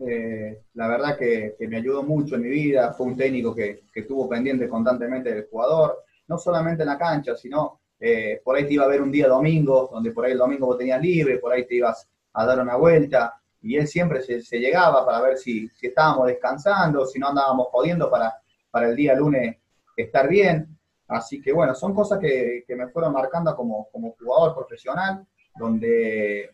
Eh, 0.00 0.62
la 0.74 0.88
verdad 0.88 1.16
que, 1.16 1.56
me 1.68 1.76
ayudó 1.76 2.02
mucho 2.02 2.34
en 2.34 2.42
mi 2.42 2.48
vida. 2.48 2.92
Fue 2.94 3.06
un 3.06 3.16
técnico 3.16 3.54
que, 3.54 3.84
que 3.92 4.00
estuvo 4.00 4.28
pendiente 4.28 4.68
constantemente 4.68 5.32
del 5.32 5.46
jugador, 5.48 6.04
no 6.26 6.36
solamente 6.36 6.82
en 6.82 6.88
la 6.88 6.98
cancha, 6.98 7.36
sino 7.36 7.80
eh, 8.00 8.40
por 8.44 8.56
ahí 8.56 8.66
te 8.66 8.74
iba 8.74 8.84
a 8.84 8.88
ver 8.88 9.02
un 9.02 9.12
día 9.12 9.28
domingo, 9.28 9.88
donde 9.92 10.10
por 10.10 10.24
ahí 10.24 10.32
el 10.32 10.38
domingo 10.38 10.66
vos 10.66 10.78
tenías 10.78 11.00
libre, 11.00 11.38
por 11.38 11.52
ahí 11.52 11.64
te 11.64 11.76
ibas 11.76 12.08
a 12.32 12.44
dar 12.44 12.60
una 12.60 12.74
vuelta. 12.76 13.40
Y 13.62 13.76
él 13.76 13.86
siempre 13.86 14.20
se, 14.22 14.58
llegaba 14.58 15.06
para 15.06 15.20
ver 15.20 15.38
si, 15.38 15.68
si, 15.68 15.86
estábamos 15.86 16.26
descansando, 16.26 17.06
si 17.06 17.20
no 17.20 17.28
andábamos 17.28 17.68
jodiendo 17.70 18.10
para, 18.10 18.34
para 18.70 18.88
el 18.88 18.96
día 18.96 19.14
lunes 19.14 19.56
estar 19.96 20.28
bien. 20.28 20.76
Así 21.06 21.40
que 21.40 21.52
bueno, 21.52 21.74
son 21.74 21.94
cosas 21.94 22.18
que, 22.18 22.64
que 22.66 22.74
me 22.74 22.88
fueron 22.88 23.12
marcando 23.12 23.54
como, 23.54 23.88
como 23.92 24.16
jugador 24.18 24.54
profesional 24.56 25.24
donde 25.58 26.50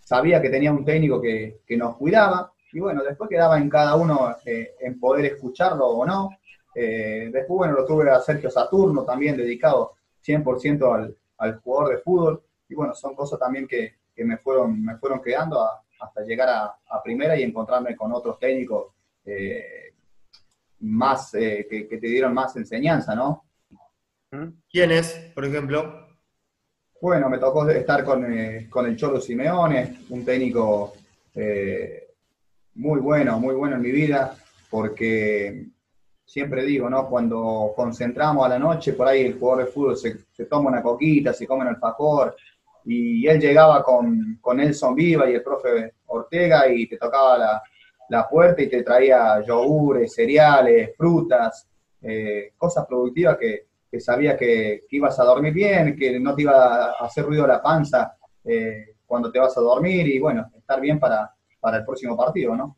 sabía 0.00 0.40
que 0.40 0.50
tenía 0.50 0.72
un 0.72 0.84
técnico 0.84 1.20
que, 1.20 1.60
nos 1.76 1.96
cuidaba, 1.96 2.52
y 2.72 2.80
bueno, 2.80 3.02
después 3.02 3.30
quedaba 3.30 3.58
en 3.58 3.70
cada 3.70 3.96
uno 3.96 4.36
eh, 4.44 4.74
en 4.80 4.98
poder 4.98 5.26
escucharlo 5.26 5.86
o 5.86 6.06
no. 6.06 6.30
Eh, 6.74 7.30
después, 7.32 7.58
bueno, 7.58 7.74
lo 7.74 7.84
tuve 7.86 8.10
a 8.10 8.20
Sergio 8.20 8.50
Saturno, 8.50 9.04
también 9.04 9.36
dedicado 9.36 9.92
100% 10.26 10.94
al, 10.94 11.16
al, 11.38 11.60
jugador 11.60 11.94
de 11.94 12.02
fútbol, 12.02 12.42
y 12.68 12.74
bueno, 12.74 12.94
son 12.94 13.14
cosas 13.14 13.38
también 13.38 13.66
que, 13.66 13.94
me, 14.16 14.36
fueron, 14.38 14.84
me 14.84 14.96
fueron 14.96 15.22
quedando 15.22 15.64
hasta 16.00 16.22
llegar 16.22 16.48
a, 16.48 17.02
primera 17.02 17.36
y 17.36 17.42
encontrarme 17.42 17.94
con 17.94 18.12
otros 18.12 18.38
técnicos 18.38 18.94
eh, 19.26 19.92
más, 20.80 21.32
que, 21.32 21.66
que, 21.68 21.98
te 21.98 22.06
dieron 22.06 22.32
más 22.32 22.56
enseñanza, 22.56 23.14
¿no? 23.14 23.44
¿Quiénes, 24.70 25.30
por 25.34 25.44
ejemplo? 25.44 26.03
Bueno, 27.04 27.28
me 27.28 27.36
tocó 27.36 27.68
estar 27.68 28.02
con, 28.02 28.32
eh, 28.32 28.66
el 28.74 28.96
Cholo 28.96 29.20
Simeone, 29.20 29.98
un 30.08 30.24
técnico 30.24 30.94
eh, 31.34 32.14
muy 32.76 32.98
bueno, 32.98 33.38
muy 33.38 33.54
bueno 33.54 33.76
en 33.76 33.82
mi 33.82 33.90
vida, 33.90 34.34
porque 34.70 35.66
siempre 36.24 36.64
digo, 36.64 36.88
¿no? 36.88 37.06
Cuando 37.06 37.74
concentramos 37.76 38.46
a 38.46 38.48
la 38.48 38.58
noche, 38.58 38.94
por 38.94 39.06
ahí 39.06 39.20
el 39.20 39.38
jugador 39.38 39.66
de 39.66 39.70
fútbol 39.70 39.98
se, 39.98 40.46
toma 40.46 40.70
una 40.70 40.82
coquita, 40.82 41.34
se 41.34 41.46
come 41.46 41.64
el 41.64 41.74
alfajor, 41.74 42.36
y 42.86 43.26
él 43.26 43.38
llegaba 43.38 43.82
con, 43.82 44.38
con 44.40 44.56
Nelson 44.56 44.94
Viva 44.94 45.28
y 45.28 45.34
el 45.34 45.42
profe 45.42 45.92
Ortega 46.06 46.66
y 46.72 46.86
te 46.86 46.96
tocaba 46.96 47.62
la, 48.08 48.28
puerta 48.30 48.62
y 48.62 48.68
te 48.70 48.82
traía 48.82 49.42
yogures, 49.42 50.14
cereales, 50.14 50.96
frutas, 50.96 51.68
eh, 52.00 52.54
cosas 52.56 52.86
productivas 52.86 53.36
que, 53.36 53.73
que 53.94 54.00
sabía 54.00 54.36
que, 54.36 54.86
ibas 54.90 55.20
a 55.20 55.24
dormir 55.24 55.52
bien, 55.52 55.94
que 55.96 56.18
no 56.18 56.34
te 56.34 56.42
iba 56.42 56.86
a 56.86 57.04
hacer 57.04 57.24
ruido 57.24 57.46
la 57.46 57.62
panza 57.62 58.16
eh, 58.42 58.96
cuando 59.06 59.30
te 59.30 59.38
vas 59.38 59.56
a 59.56 59.60
dormir 59.60 60.08
y 60.08 60.18
bueno, 60.18 60.50
estar 60.52 60.80
bien 60.80 60.98
para, 60.98 61.32
el 61.72 61.84
próximo 61.84 62.16
partido, 62.16 62.56
¿no? 62.56 62.76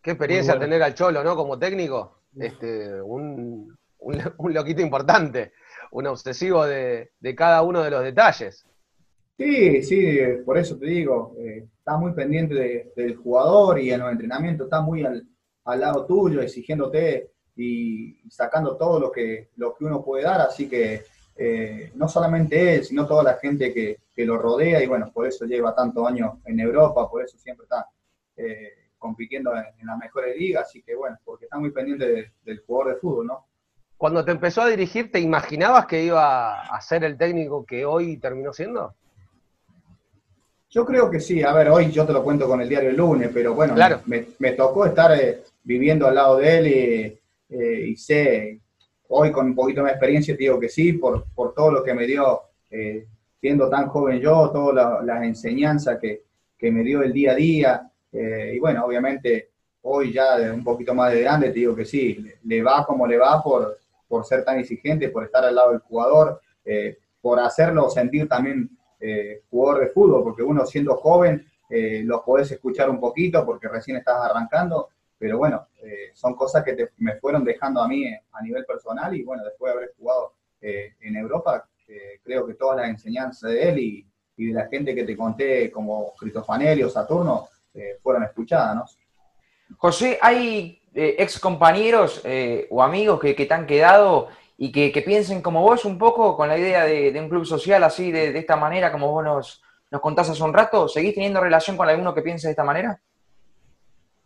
Qué 0.00 0.12
experiencia 0.12 0.56
tener 0.56 0.80
al 0.80 0.94
Cholo, 0.94 1.24
¿no? 1.24 1.34
Como 1.34 1.58
técnico, 1.58 2.20
este, 2.36 3.02
un, 3.02 3.76
loquito 4.38 4.80
importante, 4.80 5.52
un 5.90 6.06
obsesivo 6.06 6.64
de, 6.64 7.10
cada 7.36 7.62
uno 7.62 7.82
de 7.82 7.90
los 7.90 8.04
detalles. 8.04 8.64
Sí, 9.36 9.82
sí, 9.82 10.18
por 10.46 10.56
eso 10.56 10.78
te 10.78 10.86
digo, 10.86 11.34
eh, 11.40 11.66
está 11.76 11.96
muy 11.96 12.12
pendiente 12.12 12.92
del 12.94 13.16
jugador 13.16 13.80
y 13.80 13.90
en 13.90 13.98
los 13.98 14.12
entrenamientos 14.12 14.66
está 14.66 14.80
muy 14.82 15.04
al, 15.04 15.26
lado 15.64 16.06
tuyo, 16.06 16.40
exigiéndote 16.40 17.33
y 17.56 18.16
sacando 18.30 18.76
todo 18.76 18.98
lo 18.98 19.12
que, 19.12 19.50
lo 19.56 19.74
que 19.74 19.84
uno 19.84 20.02
puede 20.02 20.24
dar, 20.24 20.40
así 20.40 20.68
que 20.68 21.04
eh, 21.36 21.90
no 21.94 22.08
solamente 22.08 22.76
él, 22.76 22.84
sino 22.84 23.06
toda 23.06 23.22
la 23.22 23.34
gente 23.34 23.72
que, 23.72 23.98
lo 24.16 24.38
rodea 24.38 24.82
y 24.82 24.86
bueno, 24.86 25.10
por 25.12 25.26
eso 25.26 25.44
lleva 25.44 25.74
tantos 25.74 26.06
años 26.06 26.34
en 26.44 26.60
Europa, 26.60 27.10
por 27.10 27.24
eso 27.24 27.36
siempre 27.36 27.64
está 27.64 27.88
eh, 28.36 28.90
compitiendo 28.96 29.52
en, 29.54 29.86
las 29.86 29.98
mejores 29.98 30.36
ligas, 30.36 30.68
así 30.68 30.82
que 30.82 30.94
bueno, 30.94 31.18
porque 31.24 31.46
está 31.46 31.58
muy 31.58 31.70
pendiente 31.70 32.32
del 32.44 32.60
jugador 32.60 32.94
de 32.94 33.00
fútbol, 33.00 33.26
¿no? 33.26 33.46
Cuando 33.96 34.24
te 34.24 34.30
empezó 34.30 34.62
a 34.62 34.68
dirigir, 34.68 35.10
¿te 35.10 35.18
imaginabas 35.20 35.86
que 35.86 36.04
iba 36.04 36.62
a 36.62 36.80
ser 36.80 37.04
el 37.04 37.16
técnico 37.16 37.64
que 37.64 37.84
hoy 37.84 38.16
terminó 38.18 38.52
siendo? 38.52 38.94
Yo 40.70 40.84
creo 40.84 41.08
que 41.08 41.20
sí. 41.20 41.42
A 41.42 41.52
ver, 41.52 41.68
hoy 41.68 41.90
yo 41.90 42.04
te 42.04 42.12
lo 42.12 42.24
cuento 42.24 42.48
con 42.48 42.60
el 42.60 42.68
diario 42.68 42.90
el 42.90 42.96
lunes, 42.96 43.30
pero 43.32 43.54
bueno, 43.54 43.74
me, 44.06 44.52
tocó 44.52 44.86
estar 44.86 45.12
eh, 45.18 45.44
viviendo 45.62 46.06
al 46.06 46.16
lado 46.16 46.38
de 46.38 46.58
él 46.58 46.66
y, 46.66 47.20
y, 47.54 47.96
sé, 47.96 48.60
hoy 49.08 49.30
con 49.30 49.46
un 49.46 49.54
poquito 49.54 49.82
más 49.82 49.92
experiencia 49.92 50.34
te 50.34 50.44
digo 50.44 50.58
que 50.58 50.68
sí, 50.68 50.94
por, 50.94 51.26
por 51.34 51.54
todo 51.54 51.70
lo 51.70 51.84
que 51.84 51.94
me 51.94 52.06
dio 52.06 52.40
eh, 52.70 53.06
siendo 53.40 53.68
tan 53.68 53.88
joven 53.88 54.20
yo, 54.20 54.50
todas 54.50 55.04
las 55.04 55.22
enseñanzas 55.22 55.98
que, 56.00 56.24
que, 56.56 56.70
me 56.72 56.82
dio 56.82 57.02
el 57.02 57.12
día 57.12 57.32
a 57.32 57.34
día. 57.34 57.90
Eh, 58.12 58.52
y 58.56 58.58
bueno, 58.58 58.84
obviamente 58.84 59.50
hoy 59.82 60.12
ya 60.12 60.36
un 60.52 60.64
poquito 60.64 60.94
más 60.94 61.12
de 61.12 61.20
grande 61.20 61.48
te 61.48 61.60
digo 61.60 61.76
que 61.76 61.84
sí, 61.84 62.24
le, 62.44 62.62
va 62.62 62.84
como 62.86 63.06
le 63.06 63.18
va 63.18 63.42
por, 63.42 63.78
por 64.08 64.24
ser 64.24 64.44
tan 64.44 64.58
exigente, 64.58 65.10
por 65.10 65.24
estar 65.24 65.44
al 65.44 65.54
lado 65.54 65.72
del 65.72 65.80
jugador, 65.80 66.40
por 67.20 67.38
hacerlo 67.40 67.90
sentir 67.90 68.26
también 68.28 68.70
eh, 69.06 69.42
jugador 69.50 69.82
de 69.82 69.90
fútbol, 69.90 70.22
porque 70.22 70.42
uno 70.42 70.64
siendo 70.64 70.96
joven 70.96 71.44
eh, 71.68 72.02
los 72.04 72.22
podés 72.22 72.50
escuchar 72.52 72.88
un 72.88 72.98
poquito 72.98 73.44
porque 73.44 73.68
recién 73.68 73.98
estás 73.98 74.16
arrancando, 74.18 74.88
pero 75.18 75.38
bueno, 75.38 75.68
eh, 75.82 76.10
son 76.14 76.34
cosas 76.34 76.64
que 76.64 76.88
me 76.98 77.16
fueron 77.16 77.44
dejando 77.44 77.80
a 77.80 77.88
mí 77.88 78.06
a 78.32 78.42
nivel 78.42 78.64
personal 78.64 79.14
y 79.14 79.22
bueno, 79.22 79.44
después 79.44 79.72
de 79.72 79.78
haber 79.78 79.94
jugado 79.98 80.34
en 80.60 81.14
Europa, 81.16 81.68
creo 82.22 82.46
que 82.46 82.54
todas 82.54 82.78
las 82.78 82.88
enseñanzas 82.88 83.50
de 83.50 83.68
él 83.68 83.78
y, 83.78 84.06
de 84.46 84.54
la 84.54 84.66
gente 84.66 84.94
que 84.94 85.04
te 85.04 85.14
conté 85.14 85.70
como 85.70 86.14
Cristofanelli 86.18 86.82
o 86.82 86.88
Saturno 86.88 87.48
fueron 88.02 88.22
escuchadas, 88.22 88.74
¿no? 88.74 88.84
José, 89.76 90.18
¿hay 90.22 90.80
ex 90.94 91.38
compañeros 91.38 92.22
o 92.70 92.82
amigos 92.82 93.20
que, 93.20 93.34
que 93.34 93.44
te 93.44 93.52
han 93.52 93.66
quedado 93.66 94.30
y 94.56 94.70
que, 94.70 95.02
piensen 95.02 95.42
como 95.42 95.62
vos 95.62 95.84
un 95.84 95.98
poco 95.98 96.36
con 96.36 96.48
la 96.48 96.58
idea 96.58 96.84
de, 96.84 97.18
un 97.18 97.28
club 97.28 97.44
social 97.44 97.82
así, 97.82 98.12
de, 98.12 98.36
esta 98.38 98.56
manera, 98.56 98.92
como 98.92 99.10
vos 99.10 99.24
nos, 99.24 99.62
nos, 99.90 100.00
contás 100.00 100.30
hace 100.30 100.42
un 100.42 100.54
rato? 100.54 100.88
¿Seguís 100.88 101.14
teniendo 101.14 101.40
relación 101.40 101.76
con 101.76 101.88
alguno 101.88 102.14
que 102.14 102.22
piense 102.22 102.46
de 102.46 102.52
esta 102.52 102.64
manera? 102.64 103.00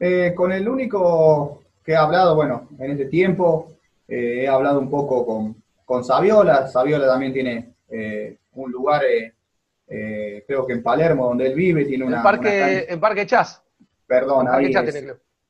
Eh, 0.00 0.32
con 0.34 0.52
el 0.52 0.68
único 0.68 1.62
que 1.84 1.92
he 1.92 1.96
hablado, 1.96 2.34
bueno, 2.34 2.68
en 2.78 2.92
este 2.92 3.06
tiempo, 3.06 3.72
eh, 4.06 4.42
he 4.42 4.48
hablado 4.48 4.78
un 4.78 4.90
poco 4.90 5.26
con, 5.26 5.62
con 5.84 6.04
Saviola. 6.04 6.68
Saviola 6.68 7.06
también 7.06 7.32
tiene 7.32 7.74
eh, 7.88 8.36
un 8.52 8.70
lugar, 8.70 9.02
creo 9.86 10.66
que 10.66 10.72
en 10.72 10.82
Palermo, 10.82 11.28
donde 11.28 11.46
él 11.46 11.54
vive, 11.54 11.84
tiene 11.84 12.04
una... 12.04 12.18
En 12.18 12.22
Parque, 12.22 12.86
en 12.88 13.00
Parque 13.00 13.26
Chas. 13.26 13.62
Perdón, 14.06 14.46
ahí 14.48 14.72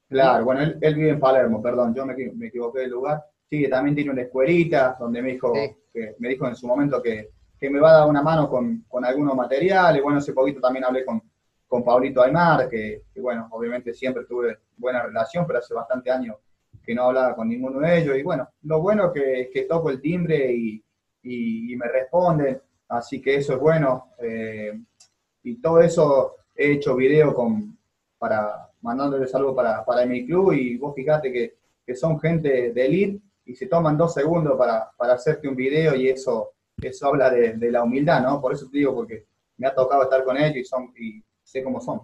Claro, 0.08 0.44
bueno, 0.44 0.62
él, 0.80 0.94
vive 0.94 1.10
en 1.10 1.20
Palermo, 1.20 1.60
perdón, 1.60 1.94
yo 1.94 2.06
me, 2.06 2.14
me 2.14 2.46
equivoqué 2.46 2.80
del 2.80 2.90
lugar. 2.90 3.22
Sí, 3.50 3.68
también 3.68 3.94
tiene 3.94 4.10
una 4.10 4.22
escuelita 4.22 4.96
donde 4.98 5.22
me 5.22 5.32
dijo, 5.32 5.52
que, 5.52 6.14
me 6.18 6.28
dijo 6.28 6.46
en 6.46 6.54
su 6.54 6.66
momento 6.66 7.02
que, 7.02 7.30
me 7.60 7.80
va 7.80 7.90
a 7.90 7.98
dar 8.00 8.08
una 8.08 8.22
mano 8.22 8.48
con, 8.48 8.84
algunos 9.04 9.34
materiales. 9.34 10.02
Bueno, 10.02 10.18
hace 10.18 10.32
poquito 10.32 10.60
también 10.60 10.84
hablé 10.84 11.04
con, 11.04 11.22
con 11.68 11.84
Paulito 11.84 12.22
Aymar, 12.22 12.68
que, 12.68 13.02
bueno, 13.16 13.46
obviamente 13.52 13.94
siempre 13.94 14.24
tuve 14.24 14.58
buena 14.76 15.02
relación, 15.02 15.46
pero 15.46 15.60
hace 15.60 15.74
bastante 15.74 16.10
años 16.10 16.36
que 16.82 16.94
no 16.94 17.04
hablaba 17.04 17.36
con 17.36 17.48
ninguno 17.48 17.80
de 17.80 17.98
ellos. 17.98 18.16
Y 18.16 18.22
bueno, 18.22 18.48
lo 18.62 18.80
bueno 18.80 19.12
que, 19.12 19.42
es 19.42 19.48
que 19.52 19.62
toco 19.62 19.90
el 19.90 20.00
timbre 20.00 20.52
y, 20.52 20.82
me 21.76 21.86
responden, 21.86 22.60
así 22.88 23.20
que 23.20 23.36
eso 23.36 23.52
es 23.52 23.60
bueno. 23.60 24.12
Eh, 24.18 24.80
y 25.42 25.60
todo 25.60 25.80
eso 25.80 26.36
he 26.56 26.72
hecho 26.72 26.96
video 26.96 27.34
con, 27.34 27.78
para 28.18 28.68
mandándoles 28.80 29.34
algo 29.34 29.54
para, 29.54 29.84
para 29.84 30.06
mi 30.06 30.26
club 30.26 30.52
y 30.52 30.76
vos 30.76 30.94
fijate 30.94 31.30
que, 31.30 31.58
que 31.86 31.94
son 31.94 32.18
gente 32.20 32.72
de 32.72 32.86
elite 32.86 33.20
y 33.46 33.54
se 33.54 33.66
toman 33.66 33.96
dos 33.96 34.12
segundos 34.12 34.58
para, 34.58 34.92
hacerte 35.14 35.48
un 35.48 35.56
video 35.56 35.94
y 35.96 36.10
eso, 36.10 36.52
eso 36.82 37.06
habla 37.06 37.30
de, 37.30 37.70
la 37.70 37.82
humildad, 37.82 38.22
¿no? 38.22 38.42
Por 38.42 38.52
eso 38.52 38.68
te 38.70 38.76
digo, 38.76 38.94
porque 38.94 39.24
me 39.56 39.66
ha 39.66 39.74
tocado 39.74 40.02
estar 40.02 40.22
con 40.22 40.36
ellos 40.36 40.56
y, 40.58 40.64
son, 40.64 40.92
y 40.98 41.24
sé 41.48 41.64
cómo 41.64 41.80
son. 41.80 42.02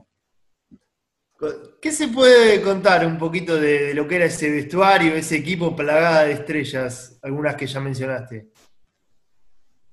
¿Qué 1.80 1.92
se 1.92 2.08
puede 2.08 2.62
contar 2.62 3.06
un 3.06 3.18
poquito 3.18 3.56
de, 3.56 3.92
lo 3.92 4.08
que 4.08 4.16
era 4.16 4.24
ese 4.24 4.50
vestuario, 4.50 5.14
ese 5.14 5.36
equipo 5.36 5.76
plagada 5.76 6.24
de 6.24 6.32
estrellas, 6.32 7.18
algunas 7.22 7.54
que 7.54 7.66
ya 7.66 7.80
mencionaste? 7.80 8.48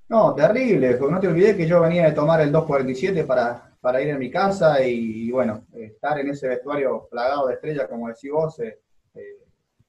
No, 0.08 0.34
terrible, 0.34 0.98
no 0.98 1.20
te 1.20 1.28
olvides 1.28 1.56
que 1.56 1.66
yo 1.66 1.82
venía 1.82 2.06
de 2.06 2.12
tomar 2.12 2.40
el 2.40 2.50
247 2.52 3.24
para, 3.24 3.76
para 3.80 4.00
ir 4.00 4.12
a 4.12 4.18
mi 4.18 4.30
casa 4.30 4.82
y, 4.82 5.30
bueno, 5.30 5.66
estar 5.74 6.18
en 6.18 6.30
ese 6.30 6.48
vestuario 6.48 7.08
plagado 7.10 7.48
de 7.48 7.54
estrellas, 7.54 7.88
como 7.88 8.08
decís 8.08 8.30
vos, 8.30 8.58
eh, 8.60 8.80
eh, 9.14 9.38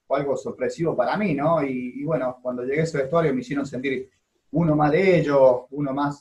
fue 0.06 0.18
algo 0.18 0.36
sorpresivo 0.36 0.94
para 0.94 1.16
mí, 1.16 1.34
¿no? 1.34 1.62
Y, 1.62 2.04
bueno, 2.04 2.38
cuando 2.42 2.64
llegué 2.64 2.80
a 2.80 2.84
ese 2.84 2.98
vestuario 2.98 3.32
me 3.32 3.40
hicieron 3.40 3.64
sentir 3.64 4.10
uno 4.50 4.76
más 4.76 4.92
de 4.92 5.18
ellos, 5.18 5.62
uno 5.70 5.94
más 5.94 6.20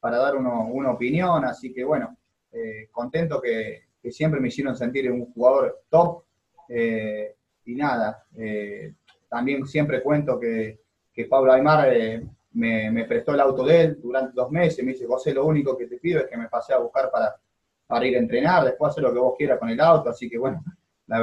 para 0.00 0.18
dar 0.18 0.36
una 0.36 0.90
opinión, 0.90 1.44
así 1.44 1.72
que 1.72 1.84
bueno, 1.84 2.16
eh, 2.52 2.88
contento 2.90 3.40
que, 3.40 3.90
siempre 4.10 4.40
me 4.40 4.48
hicieron 4.48 4.76
sentir 4.76 5.10
un 5.10 5.32
jugador 5.32 5.82
top. 5.88 6.24
Eh, 6.68 7.36
y 7.66 7.74
nada, 7.76 8.24
eh, 8.36 8.94
también 9.28 9.66
siempre 9.66 10.02
cuento 10.02 10.38
que, 10.38 10.80
Pablo 11.28 11.52
Aymar 11.52 11.88
me, 12.54 12.90
me, 12.90 13.04
prestó 13.04 13.34
el 13.34 13.40
auto 13.40 13.64
de 13.64 13.82
él 13.82 14.00
durante 14.02 14.32
dos 14.34 14.50
meses, 14.50 14.84
me 14.84 14.92
dice, 14.92 15.06
José, 15.06 15.32
lo 15.32 15.44
único 15.44 15.76
que 15.76 15.86
te 15.86 15.98
pido 15.98 16.20
es 16.20 16.26
que 16.26 16.36
me 16.36 16.48
pase 16.48 16.72
a 16.72 16.78
buscar 16.78 17.10
para, 17.10 17.36
para 17.86 18.06
ir 18.06 18.16
a 18.16 18.18
entrenar, 18.18 18.64
después 18.64 18.90
hacer 18.90 19.04
lo 19.04 19.12
que 19.12 19.20
vos 19.20 19.34
quieras 19.36 19.58
con 19.58 19.68
el 19.68 19.80
auto, 19.80 20.08
así 20.10 20.28
que 20.28 20.38
bueno, 20.38 20.64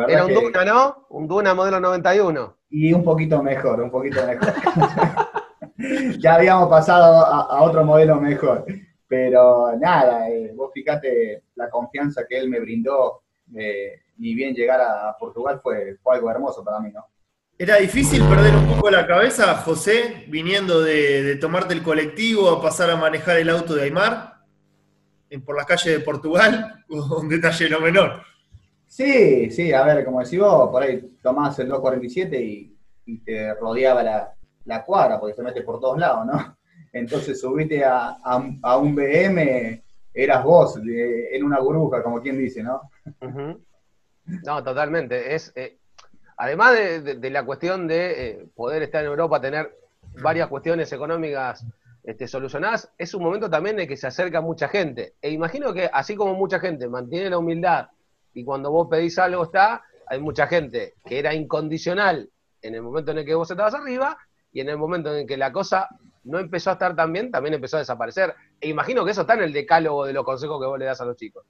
era 0.08 0.26
un 0.26 0.34
Duna, 0.34 0.66
¿no? 0.66 1.06
Un 1.10 1.28
Duna 1.28 1.54
modelo 1.54 1.80
91. 1.80 2.58
Y 2.70 2.94
un 2.94 3.04
poquito 3.04 3.42
mejor, 3.42 3.82
un 3.82 3.90
poquito 3.90 4.26
mejor. 4.26 4.54
ya 6.20 6.36
habíamos 6.36 6.70
pasado 6.70 7.26
a, 7.26 7.62
otro 7.64 7.84
modelo 7.84 8.16
mejor. 8.18 8.66
Pero 9.10 9.76
nada, 9.76 10.30
eh, 10.30 10.54
vos 10.56 10.72
fíjate 10.72 11.44
la 11.56 11.68
confianza 11.70 12.26
que 12.30 12.38
él 12.38 12.48
me 12.48 12.60
brindó 12.60 13.24
eh, 13.56 14.04
y 14.20 14.36
bien 14.36 14.54
llegar 14.54 14.80
a 14.80 15.18
Portugal 15.18 15.60
fue, 15.64 15.98
algo 16.06 16.30
hermoso 16.30 16.64
para 16.64 16.80
mí, 16.80 16.92
¿no? 16.92 17.08
¿Era 17.58 17.78
difícil 17.78 18.24
perder 18.24 18.56
un 18.56 18.68
poco 18.76 18.90
la 18.90 19.06
cabeza, 19.08 19.56
José, 19.56 20.26
viniendo 20.30 20.82
de, 20.82 21.36
tomarte 21.38 21.74
el 21.74 21.84
colectivo 21.84 22.50
a 22.50 22.62
pasar 22.62 22.92
a 22.92 22.96
manejar 22.96 23.38
el 23.38 23.50
auto 23.50 23.74
de 23.74 23.84
Aymar 23.84 24.36
por 25.44 25.58
las 25.58 25.66
calles 25.66 25.98
de 25.98 26.00
Portugal? 26.00 26.86
Un 26.88 27.28
detalle 27.28 27.70
no 27.70 27.82
menor. 27.82 28.22
Sí, 28.86 29.50
sí, 29.50 29.74
a 29.74 29.84
ver, 29.84 30.06
como 30.06 30.22
decís 30.22 30.40
vos, 30.40 30.70
por 30.70 30.84
ahí 30.84 31.18
tomás 31.22 31.58
el 31.60 31.68
247 31.68 32.42
y, 32.42 32.78
y 33.06 33.18
te 33.20 33.56
rodeaba 33.56 34.04
la, 34.04 34.86
cuadra, 34.86 35.20
porque 35.20 35.36
se 35.36 35.42
mete 35.42 35.64
por 35.64 35.80
todos 35.80 35.98
lados, 35.98 36.28
¿no? 36.28 36.59
Entonces 36.94 37.40
subiste 37.40 37.84
a, 37.84 38.18
un 38.82 38.96
BM, 38.96 39.84
eras 40.14 40.44
vos, 40.44 40.80
en 40.84 41.44
una 41.44 41.60
burbuja, 41.60 42.02
como 42.04 42.22
quien 42.22 42.38
dice, 42.38 42.64
¿no? 42.64 42.82
No, 44.26 44.64
totalmente. 44.64 45.36
Es, 45.36 45.52
eh, 45.56 45.78
además 46.38 46.74
de, 46.74 47.30
la 47.30 47.44
cuestión 47.46 47.88
de 47.88 48.30
eh, 48.30 48.46
poder 48.56 48.84
estar 48.84 49.04
en 49.04 49.10
Europa, 49.10 49.42
tener 49.42 49.76
varias 50.22 50.48
cuestiones 50.48 50.92
económicas 50.92 51.66
este, 52.04 52.28
solucionadas, 52.28 52.92
es 52.98 53.14
un 53.14 53.24
momento 53.24 53.50
también 53.50 53.76
de 53.76 53.88
que 53.88 53.98
se 53.98 54.08
acerca 54.08 54.42
mucha 54.42 54.68
gente. 54.68 55.14
E 55.22 55.32
imagino 55.32 55.74
que 55.74 55.90
así 55.92 56.16
como 56.16 56.34
mucha 56.34 56.60
gente 56.60 56.88
mantiene 56.88 57.30
la 57.30 57.38
humildad 57.38 57.90
y 58.34 58.44
cuando 58.44 58.72
vos 58.72 58.88
pedís 58.90 59.20
algo 59.20 59.44
está, 59.44 59.84
hay 60.08 60.20
mucha 60.20 60.48
gente 60.48 60.96
que 61.06 61.20
era 61.20 61.34
incondicional 61.34 62.30
en 62.62 62.76
el 62.76 62.82
momento 62.82 63.12
en 63.12 63.20
el 63.20 63.26
que 63.26 63.36
vos 63.36 63.50
estabas 63.52 63.76
arriba 63.76 64.18
y 64.52 64.62
en 64.62 64.70
el 64.70 64.78
momento 64.78 65.14
en 65.14 65.22
el 65.22 65.28
que 65.28 65.38
la 65.38 65.52
cosa 65.52 65.88
no 66.24 66.40
empezó 66.40 66.70
a 66.70 66.74
estar 66.74 66.96
tan 66.96 67.12
bien, 67.14 67.32
también 67.32 67.56
empezó 67.56 67.78
a 67.78 67.80
desaparecer. 67.80 68.34
E 68.60 68.70
imagino 68.70 69.04
que 69.06 69.12
eso 69.12 69.22
está 69.22 69.34
en 69.36 69.44
el 69.44 69.54
decálogo 69.54 70.06
de 70.06 70.14
los 70.14 70.24
consejos 70.24 70.60
que 70.60 70.68
vos 70.68 70.80
le 70.80 70.86
das 70.86 71.02
a 71.02 71.06
los 71.06 71.16
chicos. 71.16 71.46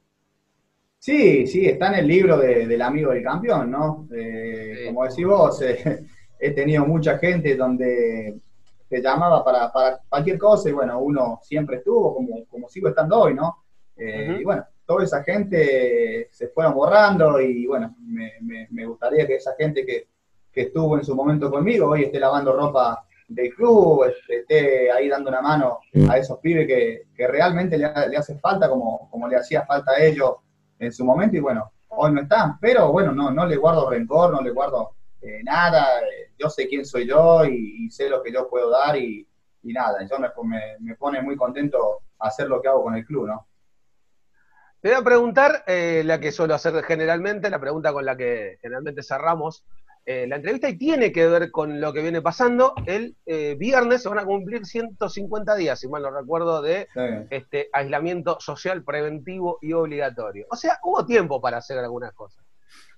Sí, 1.00 1.48
sí, 1.48 1.66
está 1.66 1.88
en 1.88 2.00
el 2.00 2.08
libro 2.08 2.38
del 2.38 2.82
amigo 2.82 3.12
del 3.12 3.24
campeón, 3.24 3.72
¿no? 3.72 4.08
Eh, 4.14 4.84
como 4.88 5.06
decís 5.06 5.26
vos, 5.26 5.62
eh, 5.62 6.06
he 6.40 6.52
tenido 6.52 6.86
mucha 6.86 7.18
gente 7.18 7.56
donde 7.56 8.38
te 8.90 9.02
llamaba 9.02 9.44
para, 9.44 10.00
cualquier 10.10 10.38
cosa 10.38 10.70
y 10.70 10.74
bueno, 10.74 11.00
uno 11.00 11.40
siempre 11.42 11.78
estuvo 11.78 12.16
como, 12.16 12.46
como 12.46 12.68
sigo 12.68 12.90
estando 12.90 13.22
hoy, 13.22 13.34
¿no? 13.34 13.64
Eh, 13.96 14.38
y 14.42 14.44
bueno, 14.44 14.66
toda 14.86 15.04
esa 15.04 15.24
gente 15.24 16.28
se 16.32 16.48
fueron 16.48 16.74
borrando 16.74 17.40
y 17.40 17.66
bueno, 17.66 17.96
me, 18.02 18.86
gustaría 18.86 19.28
que 19.28 19.36
esa 19.36 19.56
gente 19.58 19.86
que, 19.86 20.08
estuvo 20.52 20.98
en 20.98 21.06
su 21.06 21.16
momento 21.16 21.50
conmigo 21.50 21.88
hoy 21.88 22.04
esté 22.04 22.20
lavando 22.20 22.52
ropa 22.52 23.06
del 23.30 23.54
club, 23.54 24.12
esté 24.28 24.92
ahí 24.92 25.08
dando 25.08 25.30
una 25.30 25.42
mano 25.42 25.80
a 26.10 26.18
esos 26.18 26.40
pibes 26.40 26.68
que, 26.68 27.28
realmente 27.28 27.78
le, 27.78 27.86
hace 27.86 28.38
falta, 28.40 28.68
como, 28.68 29.10
como 29.10 29.28
le 29.28 29.38
hacía 29.38 29.66
falta 29.66 29.92
a 29.92 30.04
ellos 30.04 30.38
en 30.80 30.92
su 30.92 31.06
momento, 31.06 31.38
y 31.38 31.40
bueno, 31.40 31.72
hoy 31.90 32.12
no 32.12 32.22
están, 32.22 32.60
pero 32.60 32.92
bueno, 32.92 33.12
no, 33.12 33.32
no 33.32 33.46
le 33.46 33.56
guardo 33.56 33.90
rencor, 33.90 34.32
no 34.32 34.42
le 34.42 34.52
guardo 34.52 34.96
eh, 35.22 35.42
nada, 35.44 36.00
eh, 36.02 36.32
yo 36.38 36.50
sé 36.50 36.68
quién 36.68 36.86
soy 36.86 37.08
yo 37.08 37.46
y, 37.46 37.90
sé 37.92 38.10
lo 38.10 38.24
que 38.24 38.32
yo 38.32 38.50
puedo 38.50 38.70
dar 38.70 38.96
y, 38.96 39.28
nada, 39.64 40.00
yo 40.10 40.18
me, 40.18 40.30
me, 40.80 40.96
pone 40.96 41.22
muy 41.22 41.36
contento 41.36 42.02
hacer 42.20 42.48
lo 42.48 42.62
que 42.62 42.70
hago 42.70 42.84
con 42.84 42.96
el 42.96 43.06
club, 43.06 43.28
¿no? 43.28 43.48
Te 44.82 44.90
voy 44.90 44.98
a 44.98 45.04
preguntar 45.04 45.64
eh, 45.68 46.04
la 46.06 46.22
que 46.22 46.32
suelo 46.32 46.56
hacer 46.56 46.82
generalmente, 46.84 47.50
la 47.50 47.60
pregunta 47.60 47.92
con 47.92 48.06
la 48.06 48.16
que 48.16 48.58
generalmente 48.62 49.04
cerramos 49.04 49.66
la 50.06 50.38
entrevista 50.38 50.70
y 50.70 50.78
tiene 50.78 51.12
que 51.12 51.28
ver 51.28 51.52
con 51.52 51.80
lo 51.80 51.94
que 51.94 52.02
viene 52.02 52.22
pasando. 52.22 52.74
El 52.86 53.16
viernes 53.58 54.02
se 54.02 54.10
van 54.10 54.20
a 54.20 54.26
cumplir 54.26 54.66
150 54.66 55.56
días, 55.56 55.80
si 55.80 55.88
mal 55.88 56.02
no 56.02 56.12
recuerdo, 56.12 56.62
de 56.62 56.88
este 57.30 57.70
aislamiento 57.74 58.40
social 58.40 58.84
preventivo 58.84 59.60
y 59.62 59.74
obligatorio. 59.74 60.48
O 60.50 60.56
sea, 60.56 60.80
hubo 60.84 61.06
tiempo 61.06 61.40
para 61.40 61.58
hacer 61.58 61.78
algunas 61.78 62.14
cosas. 62.14 62.44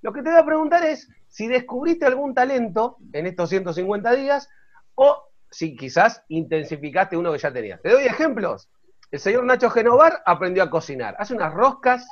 Lo 0.02 0.14
que 0.14 0.22
te 0.24 0.30
voy 0.30 0.40
a 0.40 0.46
preguntar 0.46 0.84
es 0.84 1.10
si 1.28 1.48
descubriste 1.48 2.06
algún 2.06 2.34
talento 2.34 2.98
en 3.14 3.28
estos 3.28 3.50
150 3.50 4.14
días 4.16 4.50
o 4.96 5.24
si 5.50 5.76
quizás 5.76 6.24
intensificaste 6.30 7.18
uno 7.18 7.32
que 7.32 7.40
ya 7.40 7.52
tenías. 7.52 7.82
Te 7.82 7.90
doy 7.90 8.06
ejemplos. 8.06 8.70
El 9.12 9.20
señor 9.20 9.44
Nacho 9.44 9.70
Genovar 9.70 10.22
aprendió 10.26 10.64
a 10.64 10.70
cocinar, 10.70 11.16
hace 11.20 11.34
unas 11.34 11.54
roscas 11.54 12.08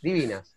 divinas. 0.00 0.54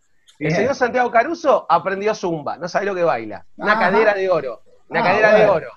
El 0.47 0.55
señor 0.55 0.75
Santiago 0.75 1.11
Caruso 1.11 1.65
aprendió 1.69 2.15
zumba, 2.15 2.57
no 2.57 2.67
sabe 2.67 2.85
lo 2.87 2.95
que 2.95 3.03
baila. 3.03 3.45
Una 3.57 3.77
cadera 3.79 4.13
de 4.13 4.29
oro, 4.29 4.63
una 4.89 5.01
ah, 5.01 5.03
cadera 5.03 5.35
de 5.35 5.45
oro. 5.45 5.67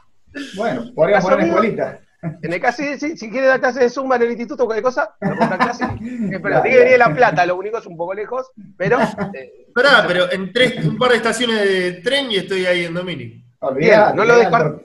Bueno, 0.56 0.90
podría 0.94 1.20
poner 1.20 1.40
escuelita. 1.40 2.00
En 2.42 2.52
el 2.52 2.60
caso, 2.60 2.82
si, 2.98 3.16
si 3.16 3.30
quiere 3.30 3.46
dar 3.46 3.60
clase 3.60 3.80
de 3.80 3.90
Zumba 3.90 4.16
en 4.16 4.22
el 4.22 4.28
instituto, 4.30 4.64
cualquier 4.64 4.84
cosa, 4.84 5.14
lo 5.20 5.36
clase. 5.36 5.84
pero 6.42 6.62
tiene 6.62 6.70
que 6.70 6.78
venir 6.78 6.92
de 6.92 6.98
La 6.98 7.14
Plata, 7.14 7.44
lo 7.44 7.56
único 7.56 7.78
es 7.78 7.86
un 7.86 7.96
poco 7.96 8.14
lejos, 8.14 8.50
pero. 8.76 8.98
Eh, 9.34 9.66
pero 10.06 10.30
en 10.30 10.52
tres, 10.52 10.84
un 10.84 10.96
par 10.96 11.10
de 11.10 11.16
estaciones 11.16 11.60
de 11.60 11.92
tren 11.94 12.30
y 12.30 12.36
estoy 12.36 12.64
ahí 12.64 12.84
en 12.84 12.94
Domini. 12.94 13.44
Bien, 13.76 14.14
no 14.14 14.24
lo 14.24 14.36
descartó. 14.36 14.82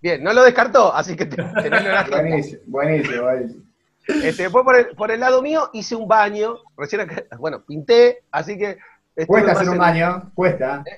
Bien, 0.00 0.22
no 0.24 0.32
lo 0.32 0.42
descartó, 0.42 0.92
así 0.92 1.14
que 1.14 1.26
tenés 1.26 1.84
la 1.84 2.04
Buenísimo, 2.10 2.60
buenísimo, 2.66 3.22
buenísimo. 3.22 3.62
Este, 4.08 4.42
después 4.42 4.64
por 4.64 4.76
el, 4.76 4.86
por 4.88 5.12
el 5.12 5.20
lado 5.20 5.40
mío 5.42 5.70
hice 5.72 5.94
un 5.94 6.08
baño, 6.08 6.56
recién 6.76 7.08
bueno, 7.38 7.64
pinté, 7.64 8.24
así 8.32 8.58
que. 8.58 8.78
Cuesta 9.26 9.52
hacer 9.52 9.68
un 9.68 9.78
baño, 9.78 10.30
cuesta. 10.34 10.84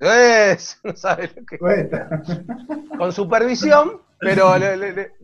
Es, 0.00 0.80
no 0.82 0.94
sabes 0.94 1.34
lo 1.36 1.46
que 1.46 1.56
cuesta. 1.56 2.20
Con 2.98 3.12
supervisión, 3.12 4.02
pero 4.18 4.52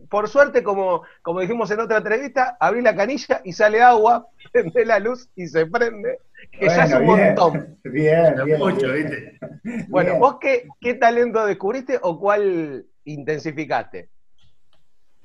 por 0.09 0.27
suerte, 0.27 0.63
como, 0.63 1.03
como 1.21 1.41
dijimos 1.41 1.69
en 1.71 1.81
otra 1.81 1.97
entrevista, 1.97 2.57
abrí 2.59 2.81
la 2.81 2.95
canilla 2.95 3.41
y 3.43 3.53
sale 3.53 3.81
agua, 3.81 4.27
prende 4.51 4.85
la 4.85 4.99
luz 4.99 5.29
y 5.35 5.47
se 5.47 5.65
prende, 5.65 6.19
que 6.51 6.67
ya 6.67 6.85
es 6.85 6.93
un 6.93 7.05
montón. 7.05 7.77
Bien, 7.83 8.35
bien, 8.45 9.39
Bueno, 9.89 10.17
¿vos 10.17 10.37
qué, 10.39 10.67
qué 10.79 10.95
talento 10.95 11.45
descubriste 11.45 11.99
o 12.01 12.19
cuál 12.19 12.85
intensificaste? 13.03 14.09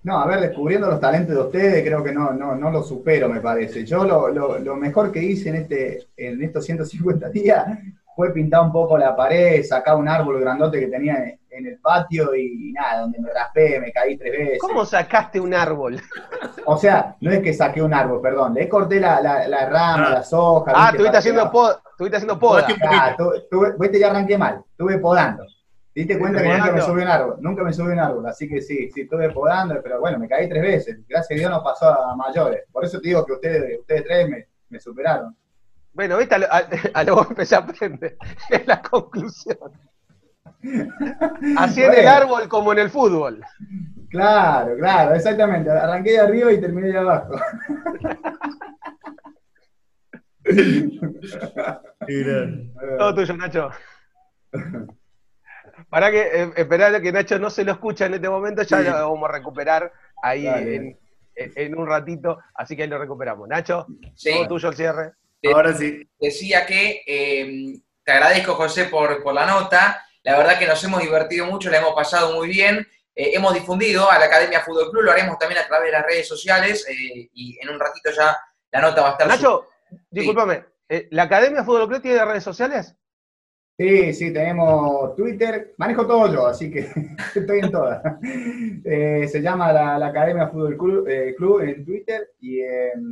No, 0.07 0.21
a 0.21 0.27
ver, 0.29 0.39
descubriendo 0.39 0.87
los 0.87 1.01
talentos 1.01 1.35
de 1.35 1.43
ustedes, 1.43 1.85
creo 1.85 2.05
que 2.05 2.13
no, 2.13 2.33
no, 2.33 2.55
no 2.55 2.71
lo 2.71 2.85
supero, 2.85 3.29
me 3.29 3.41
parece. 3.41 3.85
Yo 3.85 4.05
lo, 4.05 4.29
lo, 4.29 4.57
lo 4.61 4.77
mejor 4.77 5.11
que 5.11 5.21
hice 5.21 5.49
en, 5.49 5.57
este, 5.57 6.07
en 6.17 6.41
estos 6.45 6.65
150 6.65 7.29
días 7.31 7.67
fue 8.15 8.33
pintar 8.33 8.61
un 8.61 8.71
poco 8.71 8.97
la 8.97 9.17
pared, 9.17 9.65
sacar 9.65 9.97
un 9.97 10.07
árbol 10.07 10.41
grandote 10.41 10.79
que 10.79 10.87
tenía 10.87 11.17
en, 11.51 11.67
el 11.67 11.81
patio 11.81 12.37
y, 12.37 12.71
nada, 12.73 13.01
donde 13.01 13.19
me 13.19 13.33
raspé, 13.33 13.81
me 13.81 13.91
caí 13.91 14.17
tres 14.17 14.31
veces. 14.31 14.59
¿Cómo 14.61 14.85
sacaste 14.85 15.41
un 15.41 15.53
árbol? 15.53 16.01
O 16.67 16.77
sea, 16.77 17.17
no 17.21 17.33
es 17.33 17.41
que 17.41 17.53
saqué 17.53 17.83
un 17.83 17.93
árbol, 17.93 18.21
perdón, 18.21 18.55
le 18.55 18.69
corté 18.69 19.01
la, 19.01 19.21
la, 19.21 19.69
rama, 19.69 20.07
ah. 20.07 20.11
las 20.11 20.33
hojas. 20.33 20.73
Ah, 20.77 20.91
estuviste 20.93 21.17
haciendo, 21.17 21.51
pod, 21.51 21.79
estuviste 21.91 22.19
haciendo 22.19 22.39
poda. 22.39 22.65
Ah, 22.85 23.17
viste, 23.81 23.99
ya 23.99 24.11
arranqué 24.11 24.39
mal, 24.39 24.63
estuve 24.71 24.99
podando. 24.99 25.43
¿Te 25.97 26.03
diste 26.03 26.19
cuenta 26.19 26.43
que 26.43 26.49
nunca 26.51 26.73
me 26.73 26.83
subí 26.83 27.01
un 27.01 27.09
árbol? 27.09 27.37
Nunca 27.41 27.65
me 27.65 27.73
subí 27.73 27.93
un 27.93 27.99
árbol, 27.99 28.27
así 28.27 28.47
que 28.47 28.61
sí, 28.61 28.91
sí, 28.91 29.01
estuve 29.01 29.31
podando, 29.31 29.81
pero 29.83 29.99
bueno, 29.99 30.19
me 30.19 30.29
caí 30.29 30.47
tres 30.47 30.61
veces. 30.61 30.99
Gracias 31.09 31.31
a 31.31 31.41
Dios 31.41 31.51
no 31.51 31.65
pasó 31.65 31.89
a 31.89 32.15
mayores. 32.15 32.65
Por 32.71 32.85
eso 32.85 33.01
te 33.01 33.09
digo 33.09 33.25
que 33.25 33.33
ustedes, 33.33 33.81
ustedes 33.81 34.05
tres 34.05 34.29
me, 34.29 34.47
me 34.69 34.79
superaron. 34.79 35.35
Bueno, 35.95 36.19
viste, 36.19 36.35
a, 36.35 37.03
lo 37.03 37.27
empecé 37.27 37.55
a 37.55 37.61
aprender. 37.61 38.19
Es 38.51 38.67
la 38.67 38.83
conclusión. 38.83 39.57
Así 41.57 41.83
en 41.83 41.95
el 41.95 42.07
árbol 42.07 42.47
como 42.47 42.75
en 42.75 42.81
el 42.81 42.91
fútbol. 42.91 43.43
Claro, 44.11 44.77
claro, 44.77 45.15
exactamente. 45.15 45.71
Arranqué 45.71 46.11
de 46.11 46.21
arriba 46.21 46.53
y 46.53 46.61
terminé 46.61 46.89
de 46.89 46.99
abajo. 46.99 47.37
Todo 52.99 53.15
tuyo, 53.15 53.37
Nacho. 53.39 53.71
Para 55.89 56.11
que 56.11 56.21
eh, 56.21 56.53
esperar 56.57 57.01
que 57.01 57.13
Nacho 57.13 57.39
no 57.39 57.51
se 57.51 57.65
lo 57.65 57.73
escucha 57.73 58.07
en 58.07 58.15
este 58.15 58.29
momento, 58.29 58.63
ya 58.63 58.81
lo 58.81 59.11
vamos 59.11 59.29
a 59.29 59.33
recuperar 59.33 59.93
ahí 60.23 60.47
en, 60.47 61.79
un 61.79 61.87
ratito, 61.87 62.39
así 62.55 62.77
que 62.77 62.83
ahí 62.83 62.89
lo 62.89 62.99
recuperamos. 62.99 63.49
Nacho, 63.49 63.87
todo 64.23 64.49
tuyo 64.49 64.69
el 64.71 64.77
cierre. 64.77 65.13
Ahora 65.53 65.75
sí. 65.75 66.09
Decía 66.19 66.67
que 66.67 67.03
em, 67.07 67.81
te 68.05 68.13
agradezco, 68.13 68.55
José, 68.55 68.87
por, 68.87 69.35
la 69.35 69.47
nota. 69.47 70.03
La 70.23 70.39
verdad 70.39 70.59
que 70.59 70.67
nos 70.67 70.83
hemos 70.85 71.01
divertido 71.01 71.47
mucho, 71.47 71.71
la 71.71 71.79
hemos 71.79 71.95
pasado 71.95 72.35
muy 72.35 72.49
bien. 72.49 72.87
Eh, 73.15 73.33
hemos 73.35 73.55
difundido 73.55 74.11
a 74.11 74.19
la 74.19 74.27
Academia 74.27 74.61
Fútbol 74.61 74.91
Club, 74.91 75.05
lo 75.05 75.13
haremos 75.13 75.39
también 75.39 75.61
a 75.61 75.67
través 75.67 75.87
de 75.87 75.93
las 75.93 76.07
redes 76.07 76.29
sociales 76.29 76.87
eh, 76.89 77.31
y 77.33 77.59
en 77.63 77.71
un 77.71 77.81
ratito 77.81 78.11
ya 78.11 78.37
la 78.71 78.81
nota 78.81 79.03
va 79.03 79.09
a 79.09 79.13
estar. 79.13 79.27
Nacho, 79.27 79.69
discúlpame, 80.11 80.65
eh, 80.89 81.09
¿la 81.11 81.23
Academia 81.23 81.65
Fútbol 81.65 81.89
Club 81.89 82.03
tiene 82.03 82.25
redes 82.25 82.45
sociales? 82.45 82.95
Sí, 83.79 84.15
sí, 84.15 84.33
tenemos 84.33 85.15
Twitter, 85.15 85.75
manejo 85.77 86.07
todo 86.07 86.33
yo, 86.33 86.47
así 86.47 86.71
que 86.71 86.89
estoy 87.35 87.59
en 87.59 87.71
todas. 87.71 88.01
Eh, 88.83 89.29
se 89.31 89.43
llama 89.43 89.71
la, 89.71 90.07
Academia 90.07 90.49
Fútbol 90.49 91.05
eh, 91.07 91.35
Club, 91.37 91.61
en 91.61 91.85
Twitter 91.85 92.33
y 92.41 92.61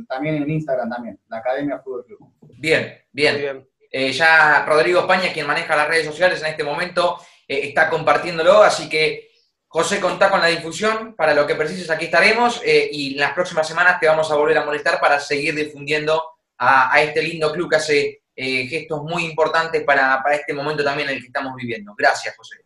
también 0.07 0.37
en 0.37 0.49
Instagram 0.49 0.89
también, 0.89 1.19
la 1.27 1.37
Academia 1.37 1.79
Fútbol 1.79 2.05
Club. 2.05 2.19
Bien, 2.57 2.97
bien. 3.11 3.67
Eh, 3.91 4.11
ya 4.11 4.65
Rodrigo 4.65 5.01
España, 5.01 5.31
quien 5.31 5.45
maneja 5.45 5.75
las 5.75 5.87
redes 5.87 6.07
sociales 6.07 6.41
en 6.41 6.47
este 6.47 6.63
momento, 6.63 7.19
está 7.47 7.87
compartiéndolo, 7.87 8.63
así 8.63 8.89
que 8.89 9.29
José, 9.67 9.99
contá 9.99 10.31
con 10.31 10.41
la 10.41 10.47
difusión, 10.47 11.15
para 11.15 11.35
lo 11.35 11.45
que 11.45 11.53
precises 11.53 11.91
aquí 11.91 12.05
estaremos 12.05 12.61
y 12.65 13.13
en 13.13 13.19
las 13.19 13.33
próximas 13.33 13.67
semanas 13.67 13.99
te 13.99 14.07
vamos 14.07 14.31
a 14.31 14.35
volver 14.35 14.57
a 14.57 14.65
molestar 14.65 14.99
para 14.99 15.19
seguir 15.19 15.53
difundiendo 15.53 16.23
a, 16.57 16.91
a 16.91 17.03
este 17.03 17.21
lindo 17.21 17.51
club 17.51 17.69
que 17.69 17.75
hace 17.75 18.24
eh, 18.35 18.67
gestos 18.67 19.01
muy 19.03 19.25
importantes 19.25 19.83
para, 19.83 20.21
este 20.33 20.53
momento 20.53 20.83
también 20.83 21.09
en 21.09 21.15
el 21.15 21.21
que 21.21 21.27
estamos 21.27 21.55
viviendo. 21.55 21.93
Gracias, 21.97 22.35
José. 22.35 22.57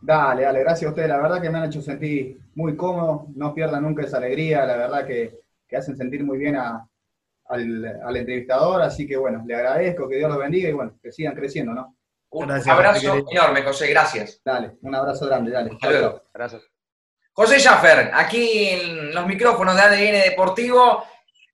Dale, 0.00 0.42
dale, 0.42 0.60
gracias 0.60 0.88
a 0.88 0.90
ustedes. 0.90 1.08
La 1.08 1.18
verdad 1.18 1.40
que 1.40 1.50
me 1.50 1.58
han 1.58 1.64
hecho 1.64 1.82
sentir 1.82 2.38
muy 2.54 2.76
cómodo, 2.76 3.26
no 3.34 3.52
pierdan 3.52 3.82
nunca 3.82 4.04
esa 4.04 4.18
alegría, 4.18 4.64
la 4.64 4.76
verdad 4.76 5.06
que, 5.06 5.40
hacen 5.76 5.96
sentir 5.96 6.24
muy 6.24 6.38
bien 6.38 6.56
al, 6.56 8.16
entrevistador, 8.16 8.80
así 8.80 9.06
que 9.06 9.16
bueno, 9.16 9.44
le 9.46 9.54
agradezco, 9.54 10.08
que 10.08 10.16
Dios 10.16 10.30
los 10.30 10.38
bendiga 10.38 10.68
y 10.70 10.72
bueno, 10.72 10.98
que 11.02 11.12
sigan 11.12 11.34
creciendo, 11.34 11.74
¿no? 11.74 11.96
Un 12.30 12.50
abrazo 12.50 13.24
enorme, 13.30 13.62
José, 13.62 13.88
gracias. 13.88 14.40
Dale, 14.44 14.72
un 14.82 14.94
abrazo 14.94 15.26
grande, 15.26 15.50
dale. 15.50 15.76
Gracias. 16.32 16.62
José 17.32 17.58
Schaffer, 17.58 18.10
aquí 18.14 18.68
en 18.70 19.14
los 19.14 19.26
micrófonos 19.26 19.76
de 19.76 19.82
ADN 19.82 20.30
Deportivo. 20.30 21.04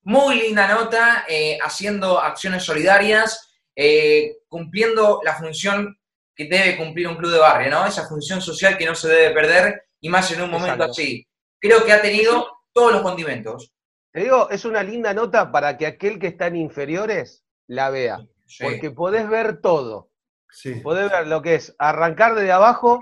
Muy 0.05 0.41
linda 0.41 0.67
nota, 0.67 1.25
eh, 1.29 1.59
haciendo 1.63 2.19
acciones 2.19 2.65
solidarias, 2.65 3.61
eh, 3.77 4.39
cumpliendo 4.49 5.21
la 5.25 5.35
función 5.35 5.99
que 6.35 6.49
debe 6.49 6.77
cumplir 6.77 7.09
un 7.09 7.17
club 7.17 7.31
de 7.31 7.39
barrio, 7.39 7.71
¿no? 7.71 7.87
Esa 7.87 8.09
función 8.09 8.41
social 8.41 8.77
que 8.77 8.87
no 8.87 8.95
se 8.95 9.09
debe 9.09 9.35
perder, 9.35 9.85
y 10.01 10.09
más 10.09 10.31
en 10.33 10.43
un 10.43 10.51
momento 10.51 10.85
así. 10.85 11.27
Creo 11.61 11.85
que 11.85 11.93
ha 11.93 12.03
tenido 12.03 12.49
todos 12.73 12.93
los 12.93 13.03
condimentos. 13.03 13.73
Te 14.13 14.21
digo, 14.21 14.51
es 14.51 14.65
una 14.65 14.83
linda 14.83 15.15
nota 15.15 15.51
para 15.53 15.79
que 15.79 15.87
aquel 15.87 16.19
que 16.19 16.27
está 16.27 16.49
en 16.49 16.57
inferiores 16.57 17.45
la 17.67 17.89
vea. 17.91 18.19
Porque 18.61 18.91
podés 18.91 19.29
ver 19.29 19.61
todo. 19.61 20.11
Sí. 20.51 20.75
Podés 20.77 21.11
ver 21.11 21.27
lo 21.29 21.41
que 21.41 21.55
es 21.55 21.75
arrancar 21.79 22.35
desde 22.35 22.53
abajo, 22.53 23.01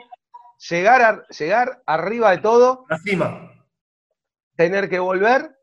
llegar, 0.68 1.26
llegar 1.28 1.82
arriba 1.86 2.30
de 2.30 2.38
todo. 2.38 2.84
Encima. 2.90 3.50
Tener 4.56 4.88
que 4.88 5.00
volver 5.00 5.58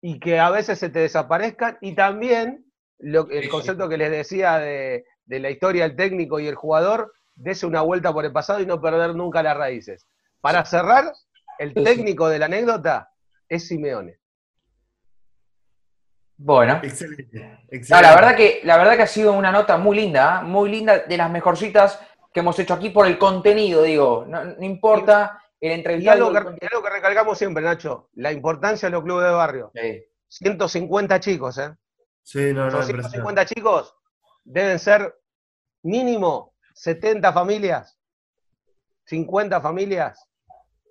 y 0.00 0.20
que 0.20 0.38
a 0.38 0.50
veces 0.50 0.78
se 0.78 0.88
te 0.88 1.00
desaparezcan. 1.00 1.78
Y 1.80 1.94
también 1.94 2.64
lo, 2.98 3.28
el 3.30 3.48
concepto 3.48 3.88
que 3.88 3.98
les 3.98 4.10
decía 4.10 4.58
de, 4.58 5.04
la 5.26 5.50
historia 5.50 5.84
del 5.84 5.96
técnico 5.96 6.40
y 6.40 6.46
el 6.46 6.54
jugador, 6.54 7.12
dese 7.34 7.66
una 7.66 7.82
vuelta 7.82 8.12
por 8.12 8.24
el 8.24 8.32
pasado 8.32 8.60
y 8.60 8.66
no 8.66 8.80
perder 8.80 9.14
nunca 9.14 9.42
las 9.42 9.56
raíces. 9.56 10.06
Para 10.40 10.64
cerrar, 10.64 11.12
el 11.58 11.74
técnico 11.74 12.28
de 12.28 12.38
la 12.38 12.46
anécdota 12.46 13.10
es 13.48 13.66
Simeone. 13.66 14.18
Bueno. 16.36 16.80
Excelente. 16.82 17.58
la, 17.88 18.14
verdad 18.14 18.36
que, 18.36 18.60
la 18.62 18.76
verdad 18.76 18.96
que 18.96 19.02
ha 19.02 19.08
sido 19.08 19.32
una 19.32 19.50
nota 19.50 19.76
muy 19.76 19.96
linda, 19.96 20.40
¿eh? 20.40 20.44
muy 20.44 20.70
linda, 20.70 21.00
de 21.00 21.16
las 21.16 21.30
mejorcitas 21.30 22.00
que 22.32 22.40
hemos 22.40 22.56
hecho 22.60 22.74
aquí 22.74 22.90
por 22.90 23.06
el 23.06 23.18
contenido, 23.18 23.82
digo. 23.82 24.24
No, 24.28 24.54
importa 24.60 25.42
el 25.60 25.72
entrevistado... 25.72 26.32
Y 26.32 26.36
algo, 26.36 26.56
que, 26.56 26.66
algo 26.66 26.82
que 26.82 26.90
recalcamos 26.90 27.38
siempre, 27.38 27.62
Nacho, 27.62 28.08
la 28.14 28.32
importancia 28.32 28.88
de 28.88 28.92
los 28.92 29.02
clubes 29.02 29.26
de 29.26 29.32
barrio. 29.32 29.72
150 30.28 31.20
chicos, 31.20 31.58
¿eh? 31.58 31.74
Sí, 32.22 32.52
no, 32.52 32.70
no, 32.70 32.82
150 32.82 33.46
chicos 33.46 33.94
deben 34.44 34.78
ser 34.78 35.14
mínimo 35.82 36.54
70 36.74 37.32
familias, 37.32 37.98
50 39.04 39.60
familias, 39.60 40.28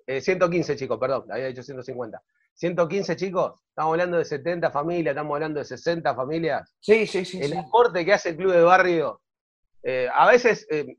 115 0.07 0.73
eh, 0.73 0.75
chicos, 0.75 0.99
perdón, 0.99 1.31
había 1.31 1.47
dicho 1.47 1.63
150. 1.63 2.21
115 2.55 3.15
chicos, 3.15 3.61
estamos 3.69 3.91
hablando 3.91 4.17
de 4.17 4.25
70 4.25 4.71
familias, 4.71 5.11
estamos 5.11 5.35
hablando 5.35 5.59
de 5.59 5.65
60 5.65 6.15
familias. 6.15 6.73
Sí, 6.79 7.05
sí, 7.05 7.23
sí. 7.23 7.39
El 7.39 7.55
aporte 7.57 8.03
que 8.03 8.13
hace 8.13 8.29
el 8.29 8.37
club 8.37 8.53
de 8.53 8.63
barrio, 8.63 9.21
eh, 9.83 10.09
a 10.11 10.27
veces 10.27 10.65
eh, 10.71 10.97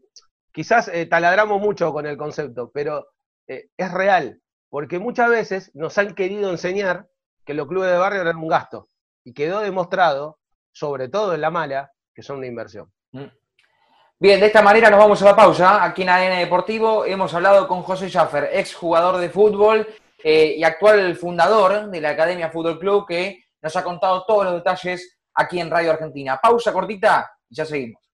quizás 0.52 0.90
taladramos 1.10 1.60
mucho 1.60 1.92
con 1.92 2.06
el 2.06 2.16
concepto, 2.16 2.70
pero 2.72 3.08
es 3.48 3.92
real, 3.92 4.40
porque 4.68 4.98
muchas 4.98 5.30
veces 5.30 5.70
nos 5.74 5.96
han 5.98 6.14
querido 6.14 6.50
enseñar 6.50 7.08
que 7.44 7.54
los 7.54 7.66
clubes 7.66 7.90
de 7.90 7.98
barrio 7.98 8.20
eran 8.20 8.36
un 8.36 8.48
gasto, 8.48 8.88
y 9.24 9.32
quedó 9.32 9.60
demostrado, 9.60 10.38
sobre 10.72 11.08
todo 11.08 11.34
en 11.34 11.40
la 11.40 11.50
mala, 11.50 11.92
que 12.14 12.22
son 12.22 12.38
una 12.38 12.46
inversión. 12.46 12.92
Mm. 13.12 13.24
Bien, 14.20 14.40
de 14.40 14.46
esta 14.46 14.62
manera 14.62 14.90
nos 14.90 14.98
vamos 14.98 15.22
a 15.22 15.26
la 15.26 15.36
pausa. 15.36 15.84
Aquí 15.84 16.02
en 16.02 16.08
ADN 16.08 16.40
Deportivo 16.40 17.04
hemos 17.04 17.32
hablado 17.34 17.68
con 17.68 17.82
José 17.82 18.08
Schaffer, 18.08 18.50
ex 18.52 18.74
jugador 18.74 19.18
de 19.18 19.30
fútbol 19.30 19.86
eh, 20.24 20.54
y 20.56 20.64
actual 20.64 21.14
fundador 21.14 21.88
de 21.88 22.00
la 22.00 22.10
Academia 22.10 22.50
Fútbol 22.50 22.80
Club, 22.80 23.06
que 23.06 23.44
nos 23.62 23.76
ha 23.76 23.84
contado 23.84 24.24
todos 24.26 24.44
los 24.44 24.54
detalles 24.54 25.20
aquí 25.34 25.60
en 25.60 25.70
Radio 25.70 25.92
Argentina. 25.92 26.38
Pausa 26.42 26.72
cortita 26.72 27.30
y 27.48 27.54
ya 27.54 27.64
seguimos. 27.64 28.07